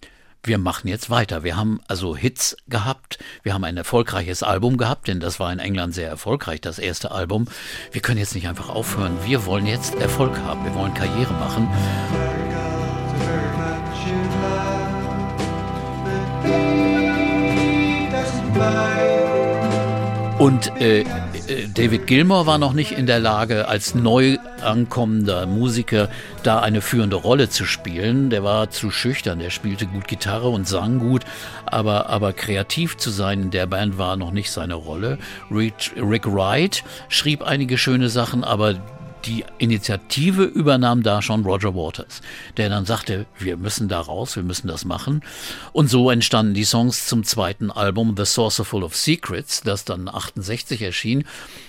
wir 0.42 0.59
machen 0.59 0.88
jetzt 0.88 1.11
weiter. 1.11 1.42
Wir 1.44 1.57
haben 1.57 1.81
also 1.88 2.16
Hits 2.16 2.57
gehabt, 2.68 3.18
wir 3.42 3.55
haben 3.55 3.64
ein 3.64 3.77
erfolgreiches 3.77 4.42
Album 4.42 4.77
gehabt, 4.77 5.09
denn 5.09 5.20
das 5.20 5.40
war 5.40 5.53
in 5.53 5.59
England 5.59 5.94
sehr 5.94 6.09
erfolgreich, 6.09 6.61
das 6.61 6.79
erste 6.79 7.11
Album. 7.11 7.46
Wir 7.92 8.01
können 8.01 8.18
jetzt 8.18 8.35
nicht 8.35 8.48
einfach 8.48 8.68
aufhören. 8.68 9.16
Wir 9.24 9.46
wollen 9.46 9.66
jetzt 9.66 9.94
Erfolg 9.96 10.38
haben, 10.38 10.64
wir 10.64 10.74
wollen 10.74 10.94
Karriere 10.94 11.33
machen. 11.35 11.68
Und 20.38 20.81
äh, 20.81 21.05
David 21.75 22.07
Gilmour 22.07 22.45
war 22.45 22.59
noch 22.59 22.75
nicht 22.75 22.93
in 22.93 23.07
der 23.07 23.21
Lage, 23.21 23.69
als 23.69 23.95
neu 23.95 24.37
ankommender 24.61 25.47
Musiker 25.47 26.11
da 26.43 26.61
eine 26.61 26.83
führende 26.83 27.17
Rolle 27.17 27.49
zu 27.49 27.65
spielen. 27.65 28.29
Der 28.29 28.45
war 28.45 28.69
zu 28.69 28.91
schüchtern, 28.91 29.39
der 29.39 29.49
spielte 29.49 29.87
gut 29.87 30.07
Gitarre 30.09 30.51
und 30.51 30.69
sang 30.69 30.99
gut, 30.99 31.25
aber, 31.65 32.11
aber 32.11 32.35
kreativ 32.35 32.99
zu 32.99 33.09
sein 33.09 33.45
in 33.45 33.51
der 33.51 33.67
Band 33.67 33.97
war 33.97 34.17
noch 34.17 34.31
nicht 34.31 34.51
seine 34.51 34.75
Rolle. 34.75 35.17
Rick 35.51 36.27
Wright 36.27 36.85
schrieb 37.09 37.43
einige 37.43 37.79
schöne 37.79 38.11
Sachen, 38.11 38.45
aber 38.45 38.75
die 39.29 39.45
Initiative 39.59 40.45
übernahm 40.45 41.03
da 41.03 41.21
schon 41.21 41.45
Roger 41.45 41.75
Waters, 41.75 42.23
der 42.57 42.71
dann 42.71 42.87
sagte, 42.87 43.27
wir 43.38 43.59
müssen 43.59 43.88
da 43.88 44.01
raus, 44.01 44.37
wir 44.37 44.43
müssen 44.43 44.69
das 44.69 44.87
machen. 44.87 45.23
Und 45.73 45.91
so 45.91 46.11
entstanden 46.11 46.55
die 46.55 46.64
Songs 46.64 47.07
zum 47.07 47.25
zweiten 47.25 47.71
Album 47.71 48.14
The 48.17 48.25
Saucerful 48.25 48.83
of 48.83 48.97
Secrets, 48.97 49.61
das 49.61 49.85
dann 49.85 50.09
68 50.09 50.81
erschien. 50.81 51.25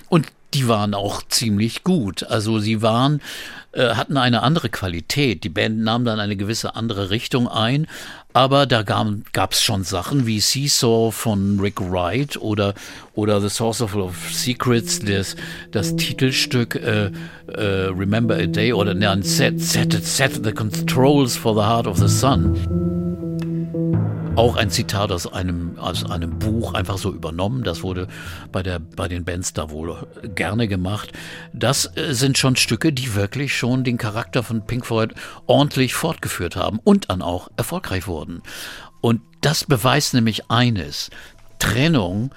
Und 0.08 0.26
die 0.54 0.66
waren 0.68 0.94
auch 0.94 1.22
ziemlich 1.28 1.84
gut. 1.84 2.24
Also 2.24 2.58
sie 2.58 2.82
waren, 2.82 3.20
äh, 3.72 3.90
hatten 3.90 4.16
eine 4.16 4.42
andere 4.42 4.68
Qualität. 4.68 5.44
Die 5.44 5.48
Band 5.48 5.78
nahm 5.78 6.04
dann 6.04 6.18
eine 6.18 6.36
gewisse 6.36 6.74
andere 6.74 7.10
Richtung 7.10 7.46
ein. 7.46 7.86
Aber 8.32 8.66
da 8.66 8.82
gab 8.82 9.52
es 9.52 9.62
schon 9.62 9.82
Sachen 9.82 10.24
wie 10.24 10.38
Seesaw 10.38 11.10
von 11.10 11.58
Rick 11.58 11.80
Wright 11.80 12.36
oder, 12.36 12.74
oder 13.14 13.40
The 13.40 13.48
Source 13.48 13.82
of 13.82 13.92
Secrets, 14.30 15.00
das, 15.00 15.34
das 15.72 15.96
Titelstück 15.96 16.76
äh, 16.76 17.10
äh, 17.48 17.86
Remember 17.88 18.36
a 18.36 18.46
Day 18.46 18.72
oder 18.72 18.94
nein, 18.94 19.22
set, 19.22 19.60
set, 19.60 19.92
set 20.04 20.44
the 20.44 20.52
Controls 20.52 21.36
for 21.36 21.54
the 21.54 21.62
Heart 21.62 21.88
of 21.88 21.98
the 21.98 22.08
Sun. 22.08 22.56
Auch 24.40 24.56
ein 24.56 24.70
Zitat 24.70 25.12
aus 25.12 25.30
einem, 25.30 25.78
aus 25.78 26.10
einem 26.10 26.38
Buch 26.38 26.72
einfach 26.72 26.96
so 26.96 27.12
übernommen. 27.12 27.62
Das 27.62 27.82
wurde 27.82 28.08
bei, 28.50 28.62
der, 28.62 28.78
bei 28.78 29.06
den 29.06 29.26
Bands 29.26 29.52
da 29.52 29.68
wohl 29.68 30.06
gerne 30.34 30.66
gemacht. 30.66 31.12
Das 31.52 31.94
äh, 31.94 32.14
sind 32.14 32.38
schon 32.38 32.56
Stücke, 32.56 32.90
die 32.90 33.14
wirklich 33.14 33.54
schon 33.54 33.84
den 33.84 33.98
Charakter 33.98 34.42
von 34.42 34.64
Pink 34.64 34.86
Floyd 34.86 35.12
ordentlich 35.46 35.92
fortgeführt 35.92 36.56
haben 36.56 36.80
und 36.82 37.10
dann 37.10 37.20
auch 37.20 37.50
erfolgreich 37.58 38.06
wurden. 38.06 38.42
Und 39.02 39.20
das 39.42 39.64
beweist 39.64 40.14
nämlich 40.14 40.50
eines. 40.50 41.10
Trennung 41.58 42.30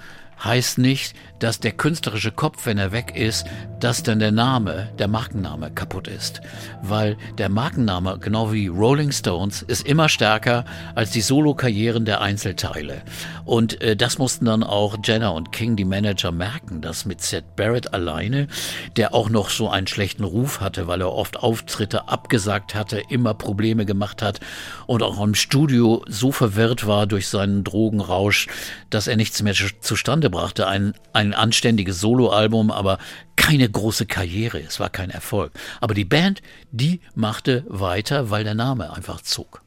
heißt 0.44 0.76
nicht, 0.76 1.14
dass 1.38 1.60
der 1.60 1.72
künstlerische 1.72 2.30
Kopf, 2.32 2.66
wenn 2.66 2.78
er 2.78 2.92
weg 2.92 3.16
ist, 3.16 3.46
dass 3.80 4.02
dann 4.02 4.18
der 4.18 4.32
Name, 4.32 4.88
der 4.98 5.08
Markenname 5.08 5.70
kaputt 5.70 6.08
ist. 6.08 6.40
Weil 6.82 7.16
der 7.36 7.48
Markenname, 7.48 8.18
genau 8.18 8.52
wie 8.52 8.68
Rolling 8.68 9.12
Stones, 9.12 9.62
ist 9.62 9.86
immer 9.86 10.08
stärker 10.08 10.64
als 10.94 11.10
die 11.10 11.20
Solo-Karrieren 11.20 12.04
der 12.04 12.20
Einzelteile. 12.20 13.02
Und 13.44 13.80
äh, 13.82 13.94
das 13.96 14.18
mussten 14.18 14.46
dann 14.46 14.62
auch 14.62 14.96
Jenner 15.04 15.34
und 15.34 15.52
King, 15.52 15.76
die 15.76 15.84
Manager, 15.84 16.32
merken, 16.32 16.80
dass 16.80 17.04
mit 17.04 17.20
Seth 17.20 17.56
Barrett 17.56 17.92
alleine, 17.92 18.48
der 18.96 19.12
auch 19.12 19.28
noch 19.28 19.50
so 19.50 19.68
einen 19.68 19.86
schlechten 19.86 20.24
Ruf 20.24 20.60
hatte, 20.60 20.86
weil 20.86 21.02
er 21.02 21.12
oft 21.12 21.36
Auftritte 21.36 22.08
abgesagt 22.08 22.74
hatte, 22.74 23.02
immer 23.10 23.34
Probleme 23.34 23.84
gemacht 23.84 24.22
hat 24.22 24.40
und 24.86 25.02
auch 25.02 25.22
im 25.22 25.34
Studio 25.34 26.02
so 26.08 26.32
verwirrt 26.32 26.86
war 26.86 27.06
durch 27.06 27.28
seinen 27.28 27.64
Drogenrausch, 27.64 28.48
dass 28.90 29.06
er 29.08 29.16
nichts 29.16 29.42
mehr 29.42 29.54
zustande 29.80 30.30
brachte. 30.30 30.66
Ein, 30.66 30.94
ein 31.12 31.33
anständiges 31.34 32.00
Soloalbum, 32.00 32.70
aber 32.70 32.98
keine 33.36 33.68
große 33.68 34.06
Karriere. 34.06 34.60
Es 34.60 34.80
war 34.80 34.90
kein 34.90 35.10
Erfolg. 35.10 35.52
Aber 35.80 35.94
die 35.94 36.04
Band, 36.04 36.42
die 36.72 37.00
machte 37.14 37.64
weiter, 37.68 38.30
weil 38.30 38.44
der 38.44 38.54
Name 38.54 38.92
einfach 38.92 39.20
zog. 39.20 39.62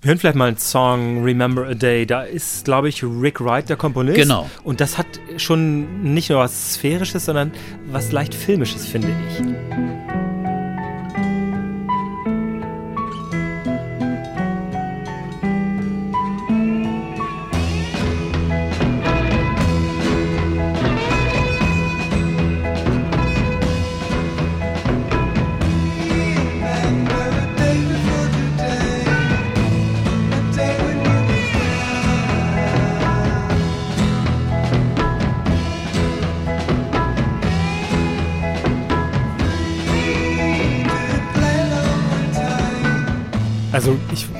Wir 0.00 0.10
hören 0.10 0.18
vielleicht 0.18 0.36
mal 0.36 0.48
einen 0.48 0.58
Song 0.58 1.24
Remember 1.24 1.66
a 1.66 1.74
Day. 1.74 2.06
Da 2.06 2.22
ist, 2.22 2.64
glaube 2.64 2.88
ich, 2.88 3.02
Rick 3.02 3.40
Wright 3.40 3.68
der 3.68 3.76
Komponist. 3.76 4.16
Genau. 4.16 4.48
Und 4.62 4.80
das 4.80 4.96
hat 4.96 5.06
schon 5.38 6.14
nicht 6.14 6.30
nur 6.30 6.38
was 6.38 6.74
Sphärisches, 6.74 7.24
sondern 7.24 7.52
was 7.90 8.12
leicht 8.12 8.32
Filmisches, 8.32 8.86
finde 8.86 9.08
ich. 9.08 10.07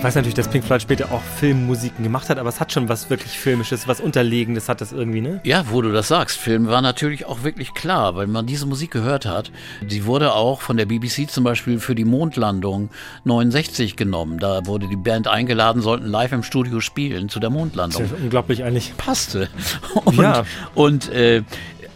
Weiß 0.08 0.14
natürlich, 0.14 0.34
dass 0.36 0.48
Pink 0.48 0.64
Floyd 0.64 0.80
später 0.80 1.12
auch 1.12 1.20
Filmmusiken 1.20 2.02
gemacht 2.02 2.30
hat, 2.30 2.38
aber 2.38 2.48
es 2.48 2.60
hat 2.60 2.72
schon 2.72 2.88
was 2.88 3.10
wirklich 3.10 3.38
Filmisches, 3.38 3.86
was 3.86 4.00
Unterlegendes 4.00 4.70
hat 4.70 4.80
das 4.80 4.90
irgendwie, 4.90 5.20
ne? 5.20 5.42
Ja, 5.44 5.64
wo 5.68 5.82
du 5.82 5.92
das 5.92 6.08
sagst, 6.08 6.38
Film 6.38 6.66
war 6.66 6.80
natürlich 6.80 7.26
auch 7.26 7.42
wirklich 7.42 7.74
klar, 7.74 8.16
weil 8.16 8.26
man 8.26 8.46
diese 8.46 8.64
Musik 8.64 8.90
gehört 8.90 9.26
hat. 9.26 9.52
Die 9.82 10.06
wurde 10.06 10.32
auch 10.32 10.62
von 10.62 10.78
der 10.78 10.86
BBC 10.86 11.30
zum 11.30 11.44
Beispiel 11.44 11.78
für 11.78 11.94
die 11.94 12.06
Mondlandung 12.06 12.88
69 13.24 13.96
genommen. 13.96 14.38
Da 14.38 14.64
wurde 14.64 14.88
die 14.88 14.96
Band 14.96 15.28
eingeladen, 15.28 15.82
sollten 15.82 16.06
live 16.06 16.32
im 16.32 16.42
Studio 16.42 16.80
spielen 16.80 17.28
zu 17.28 17.38
der 17.38 17.50
Das 17.50 17.58
Mondlandung. 17.58 18.04
ist 18.04 18.12
unglaublich 18.18 18.64
eigentlich. 18.64 18.96
Passte. 18.96 19.50
Und, 20.06 20.16
Ja. 20.16 20.44
und 20.74 21.10
äh, 21.10 21.42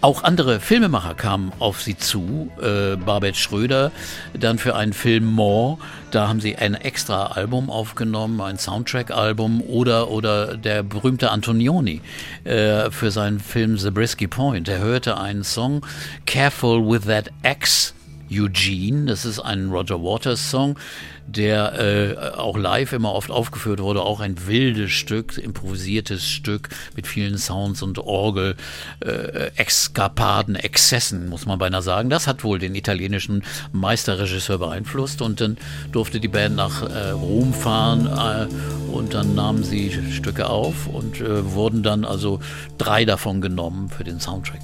auch 0.02 0.24
andere 0.24 0.60
Filmemacher 0.60 1.14
kamen 1.14 1.52
auf 1.60 1.80
sie 1.80 1.96
zu. 1.96 2.50
Äh, 2.60 2.96
Barbet 2.96 3.36
Schröder 3.36 3.92
dann 4.38 4.58
für 4.58 4.74
einen 4.74 4.92
Film 4.92 5.24
More. 5.24 5.78
Da 6.10 6.28
haben 6.28 6.40
sie 6.40 6.56
ein 6.56 6.74
extra 6.74 7.26
Album 7.26 7.70
aufgenommen, 7.70 8.40
ein 8.40 8.58
Soundtrack-Album 8.58 9.62
oder, 9.62 10.10
oder 10.10 10.56
der 10.56 10.82
berühmte 10.82 11.30
Antonioni 11.30 12.00
äh, 12.44 12.90
für 12.90 13.10
seinen 13.10 13.40
Film 13.40 13.78
The 13.78 13.90
Brisky 13.90 14.26
Point. 14.26 14.68
Er 14.68 14.80
hörte 14.80 15.18
einen 15.18 15.44
Song 15.44 15.86
Careful 16.26 16.84
with 16.84 17.06
that 17.06 17.30
X 17.42 17.94
Eugene. 18.32 19.06
Das 19.06 19.24
ist 19.24 19.38
ein 19.38 19.70
Roger 19.70 20.02
Waters 20.02 20.50
Song, 20.50 20.78
der 21.26 21.78
äh, 21.78 22.36
auch 22.36 22.56
live 22.56 22.92
immer 22.92 23.12
oft 23.12 23.30
aufgeführt 23.30 23.80
wurde. 23.80 24.02
Auch 24.02 24.20
ein 24.20 24.46
wildes 24.46 24.92
Stück, 24.92 25.38
improvisiertes 25.38 26.26
Stück 26.26 26.68
mit 26.96 27.06
vielen 27.06 27.38
Sounds 27.38 27.82
und 27.82 27.98
Orgel, 27.98 28.56
äh, 29.00 29.50
Exkapaden, 29.56 30.56
Exzessen, 30.56 31.28
muss 31.28 31.46
man 31.46 31.58
beinahe 31.58 31.82
sagen. 31.82 32.10
Das 32.10 32.26
hat 32.26 32.44
wohl 32.44 32.58
den 32.58 32.74
italienischen 32.74 33.42
Meisterregisseur 33.72 34.58
beeinflusst 34.58 35.22
und 35.22 35.40
dann 35.40 35.56
durfte 35.92 36.20
die 36.20 36.28
Band 36.28 36.56
nach 36.56 36.82
äh, 36.82 37.10
Rom 37.10 37.52
fahren 37.52 38.06
äh, 38.06 38.92
und 38.92 39.14
dann 39.14 39.34
nahmen 39.34 39.64
sie 39.64 39.90
Stücke 40.12 40.48
auf 40.48 40.86
und 40.86 41.20
äh, 41.20 41.52
wurden 41.52 41.82
dann 41.82 42.04
also 42.04 42.40
drei 42.78 43.04
davon 43.04 43.40
genommen 43.40 43.88
für 43.88 44.04
den 44.04 44.20
Soundtrack. 44.20 44.60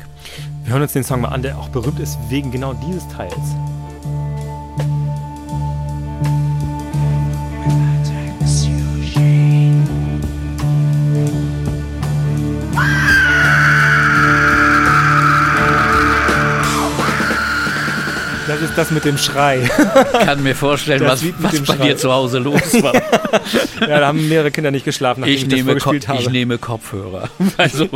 Wir 0.68 0.74
hören 0.74 0.82
uns 0.82 0.92
den 0.92 1.02
Song 1.02 1.22
mal 1.22 1.28
an, 1.28 1.40
der 1.40 1.56
auch 1.56 1.70
berühmt 1.70 1.98
ist 1.98 2.18
wegen 2.28 2.50
genau 2.50 2.74
dieses 2.74 3.08
Teils. 3.08 3.32
Das 18.78 18.88
das 18.88 18.94
mit 18.94 19.04
dem 19.04 19.18
Schrei. 19.18 19.68
kann 20.24 20.42
mir 20.42 20.54
vorstellen, 20.54 21.00
Das 21.02 21.24
was, 21.24 21.32
was 21.38 21.60
bei 21.62 21.74
Schrei. 21.74 21.86
dir 21.88 21.96
zu 21.96 22.12
Hause 22.12 22.38
los 22.38 22.60
war. 22.82 22.94
ja, 22.94 24.00
da 24.00 24.06
haben 24.06 24.28
mehrere 24.28 24.50
Kinder 24.52 24.70
nicht 24.70 24.84
geschlafen, 24.84 25.20
nachdem 25.20 25.34
ich, 25.34 25.42
Ich 25.42 25.48
das 25.48 25.56
nehme, 25.58 25.74
Ko 25.74 25.80
vorgespielt 25.80 26.08
habe. 26.08 26.20
ich 26.22 26.30
nehme 26.30 26.58
Kopfhörer. 26.58 27.28
Also, 27.56 27.88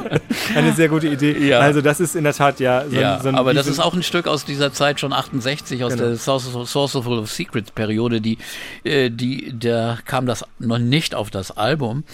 Eine 0.54 0.72
sehr 0.74 0.88
gute 0.88 1.08
Idee. 1.08 1.48
Ja. 1.48 1.60
Also 1.60 1.80
das 1.80 1.98
ist 2.00 2.14
in 2.14 2.24
der 2.24 2.34
Tat 2.34 2.60
ja 2.60 2.84
so, 2.88 2.94
ja, 2.96 3.16
ein- 3.16 3.22
so 3.22 3.28
ein, 3.30 3.34
aber 3.36 3.54
das 3.54 3.66
ist 3.66 3.78
auch 3.80 3.94
ein 3.94 4.02
Stück 4.02 4.26
aus 4.28 4.44
dieser 4.44 4.72
Zeit, 4.72 5.00
schon 5.00 5.12
68, 5.12 5.82
aus 5.84 5.94
Genau. 5.94 6.08
der 6.08 6.16
Source 6.16 6.44
Sourceful 6.70 7.18
of 7.18 7.30
Secrets 7.30 7.70
Periode, 7.70 8.20
die, 8.20 8.38
äh, 8.84 9.10
die, 9.10 9.54
da 9.58 9.98
kam 10.04 10.26
das 10.26 10.44
noch 10.58 10.78
nicht 10.78 11.14
auf 11.14 11.30
das 11.30 11.56
Album. 11.56 12.04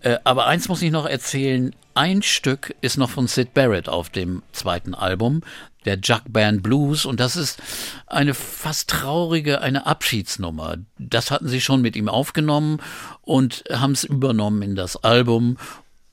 Äh, 0.00 0.16
aber 0.24 0.46
eins 0.46 0.68
muss 0.68 0.80
ich 0.82 0.90
noch 0.92 1.06
erzählen, 1.06 1.74
ein 1.94 2.22
Stück 2.22 2.74
ist 2.80 2.98
noch 2.98 3.10
von 3.10 3.26
Sid 3.26 3.54
Barrett 3.54 3.88
auf 3.88 4.10
dem 4.10 4.42
zweiten 4.52 4.94
Album, 4.94 5.42
der 5.84 5.98
Jug 5.98 6.22
Band 6.28 6.62
Blues, 6.62 7.04
und 7.04 7.20
das 7.20 7.36
ist 7.36 7.60
eine 8.06 8.34
fast 8.34 8.90
traurige, 8.90 9.60
eine 9.60 9.86
Abschiedsnummer. 9.86 10.78
Das 10.98 11.30
hatten 11.30 11.48
sie 11.48 11.60
schon 11.60 11.82
mit 11.82 11.96
ihm 11.96 12.08
aufgenommen 12.08 12.80
und 13.20 13.64
haben 13.70 13.92
es 13.92 14.04
übernommen 14.04 14.62
in 14.62 14.74
das 14.74 14.96
Album. 14.96 15.56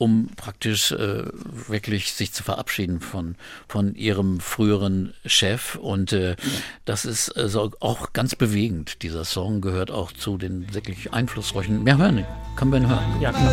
um 0.02 0.30
praktisch 0.34 0.90
äh, 0.90 1.26
wirklich 1.68 2.12
sich 2.12 2.32
zu 2.32 2.42
verabschieden 2.42 3.00
von, 3.00 3.36
von 3.68 3.94
ihrem 3.94 4.40
früheren 4.40 5.14
Chef. 5.24 5.76
Und 5.76 6.12
äh, 6.12 6.34
das 6.84 7.04
ist 7.04 7.30
also 7.30 7.70
auch 7.78 8.12
ganz 8.12 8.34
bewegend. 8.34 9.02
Dieser 9.04 9.24
Song 9.24 9.60
gehört 9.60 9.92
auch 9.92 10.10
zu 10.10 10.38
den 10.38 10.74
wirklich 10.74 11.12
einflussreichen. 11.12 11.86
Wir 11.86 11.98
hören 11.98 12.26
wir 12.72 12.78
ihn 12.78 12.88
hören? 12.88 13.20
Ja, 13.20 13.30
klar. 13.30 13.52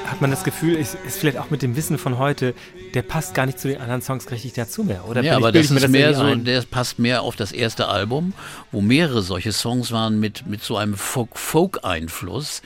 hat 0.21 0.29
man 0.29 0.29
das 0.31 0.43
Gefühl, 0.43 0.75
ist, 0.75 0.95
ist 1.07 1.17
vielleicht 1.17 1.39
auch 1.39 1.49
mit 1.49 1.63
dem 1.63 1.75
Wissen 1.75 1.97
von 1.97 2.19
heute, 2.19 2.53
der 2.93 3.01
passt 3.01 3.33
gar 3.33 3.47
nicht 3.47 3.59
zu 3.59 3.69
den 3.69 3.81
anderen 3.81 4.03
Songs 4.03 4.29
richtig 4.29 4.53
dazu 4.53 4.83
mehr. 4.83 5.07
Oder 5.07 5.23
Ja, 5.23 5.35
aber 5.35 5.51
das 5.51 5.71
ist 5.71 5.87
mehr 5.89 6.09
irgendwie 6.11 6.13
so, 6.13 6.31
ein. 6.31 6.45
der 6.45 6.61
passt 6.61 6.99
mehr 6.99 7.23
auf 7.23 7.35
das 7.35 7.51
erste 7.51 7.87
Album, 7.87 8.33
wo 8.71 8.81
mehrere 8.81 9.23
solche 9.23 9.51
Songs 9.51 9.91
waren 9.91 10.19
mit, 10.19 10.45
mit 10.45 10.61
so 10.63 10.77
einem 10.77 10.93
Folk- 10.93 11.39
Folk-Einfluss, 11.39 12.61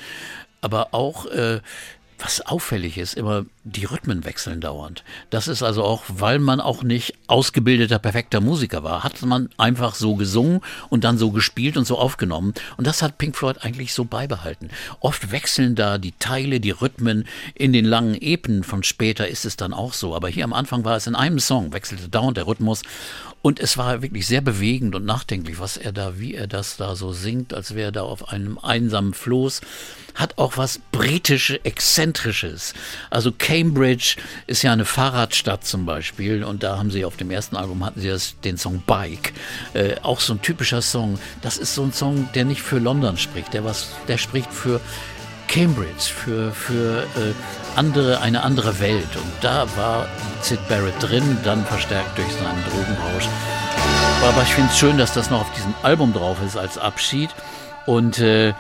aber 0.60 0.90
auch, 0.94 1.28
äh, 1.28 1.62
was 2.26 2.42
auffällig 2.42 2.98
ist, 2.98 3.14
immer 3.14 3.46
die 3.64 3.86
Rhythmen 3.86 4.26
wechseln 4.26 4.60
dauernd. 4.60 5.04
Das 5.30 5.48
ist 5.48 5.62
also 5.62 5.84
auch, 5.84 6.04
weil 6.08 6.40
man 6.40 6.60
auch 6.60 6.82
nicht 6.82 7.14
ausgebildeter, 7.28 8.00
perfekter 8.00 8.42
Musiker 8.42 8.84
war, 8.84 9.04
hat 9.04 9.22
man 9.22 9.50
einfach 9.58 9.94
so 9.94 10.16
gesungen 10.16 10.62
und 10.90 11.04
dann 11.04 11.20
so 11.20 11.30
gespielt 11.30 11.78
und 11.78 11.86
so 11.86 12.00
aufgenommen. 12.00 12.56
Und 12.78 12.88
das 12.88 13.04
hat 13.04 13.20
Pink 13.20 13.36
Floyd 13.36 13.58
eigentlich 13.62 13.94
so 13.94 14.06
beibehalten. 14.06 14.72
Oft 15.02 15.32
wechseln 15.32 15.76
da 15.76 16.00
die 16.00 16.14
Teile, 16.18 16.60
die 16.60 16.72
Rhythmen. 16.72 17.28
In 17.54 17.74
den 17.74 17.86
langen 17.86 18.16
Epen 18.20 18.64
von 18.64 18.82
später 18.82 19.28
ist 19.28 19.46
es 19.46 19.56
dann 19.56 19.72
auch 19.72 19.94
so. 19.94 20.16
Aber 20.16 20.28
hier 20.28 20.46
am 20.46 20.54
Anfang 20.54 20.84
war 20.84 20.98
es 20.98 21.06
in 21.06 21.14
einem 21.14 21.38
Song, 21.38 21.74
wechselte 21.74 22.10
dauernd 22.10 22.38
der 22.38 22.48
Rhythmus. 22.48 22.82
Und 23.46 23.60
es 23.60 23.78
war 23.78 24.02
wirklich 24.02 24.26
sehr 24.26 24.42
bewegend 24.42 24.96
und 24.96 25.06
nachdenklich, 25.06 25.60
was 25.60 25.78
er 25.78 25.92
da, 25.92 26.18
wie 26.18 26.34
er 26.34 26.48
das 26.48 26.78
da 26.78 26.96
so 26.96 27.14
singt, 27.14 27.54
als 27.54 27.76
wäre 27.76 27.90
er 27.90 27.92
da 27.92 28.02
auf 28.02 28.30
einem 28.30 28.58
einsamen 28.58 29.14
Floß. 29.14 29.62
Hat 30.16 30.40
auch 30.40 30.58
was 30.58 30.80
britische, 30.92 31.64
exzentrisches. 31.64 32.74
Also 33.12 33.32
Cambridge 33.32 34.16
ist 34.48 34.64
ja 34.64 34.74
eine 34.74 34.84
Fahrradstadt 34.84 35.64
zum 35.64 35.86
Beispiel 35.86 36.44
und 36.44 36.64
da 36.64 36.80
haben 36.80 36.90
sie 36.90 37.06
auf 37.06 37.18
dem 37.18 37.30
ersten 37.30 37.56
Album 37.56 37.86
hatten 37.86 38.02
sie 38.02 38.08
das, 38.08 38.34
den 38.40 38.58
Song 38.58 38.82
Bike. 38.88 39.34
Äh, 39.76 39.98
auch 40.02 40.22
so 40.22 40.34
ein 40.34 40.42
typischer 40.42 40.82
Song. 40.82 41.20
Das 41.44 41.58
ist 41.58 41.76
so 41.76 41.84
ein 41.84 41.94
Song, 41.94 42.28
der 42.34 42.46
nicht 42.46 42.64
für 42.64 42.80
London 42.80 43.16
spricht, 43.16 43.54
der 43.54 43.64
was, 43.64 43.90
der 44.08 44.18
spricht 44.18 44.52
für 44.52 44.82
Cambridge, 45.48 46.02
für, 46.02 46.52
für 46.52 47.04
äh, 47.04 47.34
andere, 47.76 48.22
eine 48.22 48.44
andere 48.44 48.80
Welt. 48.80 49.16
Und 49.16 49.32
da 49.42 49.66
war 49.76 50.08
Sid 50.42 50.60
Barrett 50.68 50.96
drin, 51.02 51.38
dann 51.44 51.66
verstärkt 51.66 52.18
durch 52.18 52.32
seinen 52.34 52.64
Drogenrausch. 52.66 53.28
Aber 54.24 54.42
ich 54.42 54.54
finde 54.54 54.70
es 54.72 54.78
schön, 54.78 54.98
dass 54.98 55.14
das 55.14 55.30
noch 55.30 55.42
auf 55.42 55.54
diesem 55.54 55.74
Album 55.84 56.14
drauf 56.14 56.38
ist 56.46 56.58
als 56.58 56.78
Abschied. 56.78 57.30
Und 57.86 58.20
äh, 58.20 58.54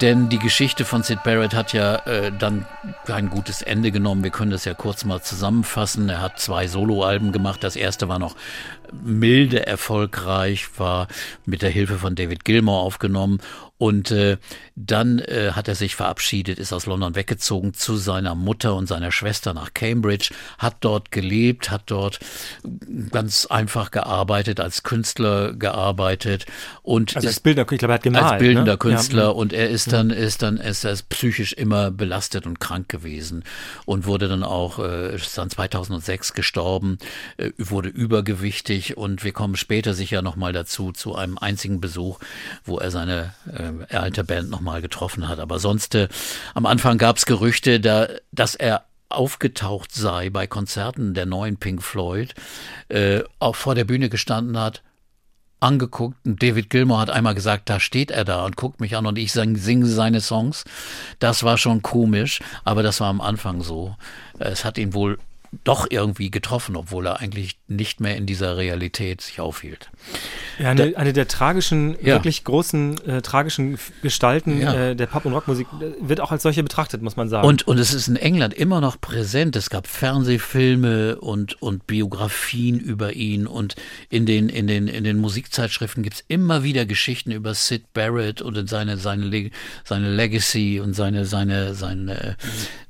denn 0.00 0.30
die 0.30 0.38
Geschichte 0.38 0.86
von 0.86 1.02
Sid 1.02 1.22
Barrett 1.24 1.52
hat 1.52 1.74
ja 1.74 1.96
äh, 2.06 2.32
dann 2.32 2.64
kein 3.04 3.28
gutes 3.28 3.60
Ende 3.60 3.90
genommen. 3.90 4.24
Wir 4.24 4.30
können 4.30 4.50
das 4.50 4.64
ja 4.64 4.72
kurz 4.72 5.04
mal 5.04 5.20
zusammenfassen. 5.20 6.08
Er 6.08 6.22
hat 6.22 6.38
zwei 6.38 6.68
Soloalben 6.68 7.32
gemacht. 7.32 7.62
Das 7.62 7.76
erste 7.76 8.08
war 8.08 8.18
noch 8.18 8.34
milde 8.92 9.66
erfolgreich, 9.66 10.68
war 10.78 11.06
mit 11.44 11.60
der 11.60 11.68
Hilfe 11.68 11.98
von 11.98 12.14
David 12.14 12.46
Gilmour 12.46 12.80
aufgenommen. 12.80 13.40
Und 13.80 14.10
äh, 14.10 14.36
dann 14.76 15.20
äh, 15.20 15.52
hat 15.52 15.66
er 15.66 15.74
sich 15.74 15.96
verabschiedet, 15.96 16.58
ist 16.58 16.74
aus 16.74 16.84
London 16.84 17.14
weggezogen 17.14 17.72
zu 17.72 17.96
seiner 17.96 18.34
Mutter 18.34 18.74
und 18.74 18.86
seiner 18.86 19.10
Schwester 19.10 19.54
nach 19.54 19.72
Cambridge, 19.72 20.34
hat 20.58 20.76
dort 20.80 21.10
gelebt, 21.10 21.70
hat 21.70 21.84
dort 21.86 22.20
ganz 23.10 23.46
einfach 23.46 23.90
gearbeitet, 23.90 24.60
als 24.60 24.82
Künstler 24.82 25.54
gearbeitet 25.54 26.44
und 26.82 27.16
Also 27.16 27.28
als 27.28 27.38
ich 27.38 27.42
glaube, 27.42 27.76
er 27.80 27.94
hat 27.94 28.02
gemalt. 28.02 28.24
als 28.24 28.38
bildender 28.38 28.72
ne? 28.72 28.78
Künstler 28.78 29.22
Ja. 29.22 29.28
und 29.30 29.54
er 29.54 29.70
ist 29.70 29.92
dann 29.94 30.10
ist 30.10 30.42
dann 30.42 30.58
ist 30.58 30.84
er 30.84 30.94
psychisch 31.08 31.54
immer 31.54 31.90
belastet 31.90 32.44
und 32.46 32.60
krank 32.60 32.90
gewesen 32.90 33.44
und 33.86 34.04
wurde 34.04 34.28
dann 34.28 34.42
auch 34.42 34.78
äh, 34.78 35.14
ist 35.14 35.38
dann 35.38 35.48
2006 35.48 36.34
gestorben 36.34 36.98
äh, 37.38 37.50
wurde 37.56 37.88
übergewichtig 37.88 38.98
und 38.98 39.24
wir 39.24 39.32
kommen 39.32 39.56
später 39.56 39.94
sicher 39.94 40.20
noch 40.20 40.36
mal 40.36 40.52
dazu 40.52 40.92
zu 40.92 41.14
einem 41.14 41.38
einzigen 41.38 41.80
Besuch 41.80 42.18
wo 42.64 42.76
er 42.78 42.90
seine 42.90 43.32
äh, 43.50 43.69
alte 43.90 44.24
Band 44.24 44.50
noch 44.50 44.60
mal 44.60 44.82
getroffen 44.82 45.28
hat 45.28 45.38
aber 45.38 45.58
sonst 45.58 45.94
äh, 45.94 46.08
am 46.54 46.66
Anfang 46.66 46.98
gab 46.98 47.16
es 47.16 47.26
Gerüchte 47.26 47.80
da 47.80 48.08
dass 48.32 48.54
er 48.54 48.84
aufgetaucht 49.10 49.92
sei 49.92 50.30
bei 50.30 50.46
Konzerten 50.46 51.14
der 51.14 51.26
neuen 51.26 51.56
Pink 51.56 51.82
Floyd, 51.82 52.34
äh, 52.88 53.22
auch 53.38 53.56
vor 53.56 53.74
der 53.74 53.84
Bühne 53.84 54.08
gestanden 54.08 54.58
hat, 54.58 54.82
angeguckt 55.58 56.16
und 56.24 56.42
David 56.42 56.70
Gilmour 56.70 57.00
hat 57.00 57.10
einmal 57.10 57.34
gesagt, 57.34 57.68
da 57.68 57.80
steht 57.80 58.10
er 58.10 58.24
da 58.24 58.46
und 58.46 58.56
guckt 58.56 58.80
mich 58.80 58.96
an 58.96 59.06
und 59.06 59.18
ich 59.18 59.32
sing, 59.32 59.56
singe 59.56 59.86
seine 59.86 60.20
Songs. 60.20 60.64
Das 61.18 61.42
war 61.42 61.58
schon 61.58 61.82
komisch, 61.82 62.40
aber 62.64 62.82
das 62.82 63.00
war 63.00 63.08
am 63.08 63.20
Anfang 63.20 63.60
so. 63.62 63.94
Es 64.38 64.64
hat 64.64 64.78
ihn 64.78 64.94
wohl 64.94 65.18
doch 65.64 65.86
irgendwie 65.90 66.30
getroffen, 66.30 66.76
obwohl 66.76 67.06
er 67.06 67.18
eigentlich 67.20 67.58
nicht 67.66 68.00
mehr 68.00 68.16
in 68.16 68.24
dieser 68.26 68.56
Realität 68.56 69.20
sich 69.20 69.40
aufhielt. 69.40 69.90
Ja, 70.60 70.70
eine, 70.70 70.96
eine 70.96 71.12
der 71.12 71.26
tragischen, 71.26 71.92
Ja. 72.00 72.14
wirklich 72.14 72.44
großen, 72.44 73.04
äh, 73.04 73.20
tragischen 73.22 73.76
Gestalten 74.02 74.60
Ja. 74.60 74.74
äh, 74.90 74.96
der 74.96 75.06
Pop- 75.06 75.24
und 75.24 75.32
Rockmusik 75.32 75.66
äh, 75.80 75.92
wird 76.00 76.20
auch 76.20 76.30
als 76.30 76.42
solche 76.44 76.62
betrachtet, 76.62 77.02
muss 77.02 77.16
man 77.16 77.28
sagen. 77.28 77.46
Und, 77.46 77.66
und 77.66 77.78
es 77.78 77.92
ist 77.92 78.06
in 78.06 78.16
England 78.16 78.54
immer 78.54 78.80
noch 78.80 79.00
präsent. 79.00 79.56
Es 79.56 79.70
gab 79.70 79.86
Fernsehfilme 79.88 81.16
und, 81.16 81.60
und 81.60 81.86
Biografien 81.86 82.78
über 82.78 83.14
ihn 83.14 83.46
und 83.48 83.74
in 84.08 84.26
den, 84.26 84.48
in 84.48 84.66
den, 84.66 84.86
in 84.86 85.02
den 85.04 85.18
Musikzeitschriften 85.18 86.02
gibt's 86.04 86.22
immer 86.28 86.62
wieder 86.62 86.86
Geschichten 86.86 87.32
über 87.32 87.54
Sid 87.54 87.92
Barrett 87.92 88.40
und 88.40 88.68
seine, 88.68 88.96
seine, 88.98 89.50
seine 89.84 90.10
Legacy 90.14 90.78
und 90.80 90.94
seine, 90.94 91.24
seine, 91.24 91.74
seine 91.74 92.36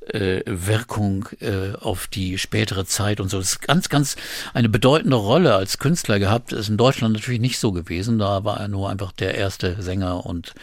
äh, 0.09 0.43
Wirkung 0.47 1.29
äh, 1.41 1.75
auf 1.79 2.07
die 2.07 2.39
spätere 2.39 2.87
Zeit 2.87 3.21
und 3.21 3.29
so. 3.29 3.39
Das 3.39 3.53
ist 3.53 3.63
ganz, 3.63 3.89
ganz 3.89 4.17
eine 4.55 4.69
bedeutende 4.69 5.17
Rolle 5.17 5.55
als 5.55 5.79
Künstler 5.79 6.19
gehabt. 6.19 6.53
Ist 6.53 6.69
in 6.69 6.77
Deutschland 6.77 7.15
natürlich 7.15 7.41
nicht 7.41 7.59
so 7.59 7.73
gewesen. 7.73 8.19
Da 8.19 8.45
war 8.45 8.61
er 8.61 8.69
nur 8.69 8.91
einfach 8.91 9.13
der 9.13 9.35
erste 9.35 9.81
Sänger 9.83 10.27
und 10.27 10.55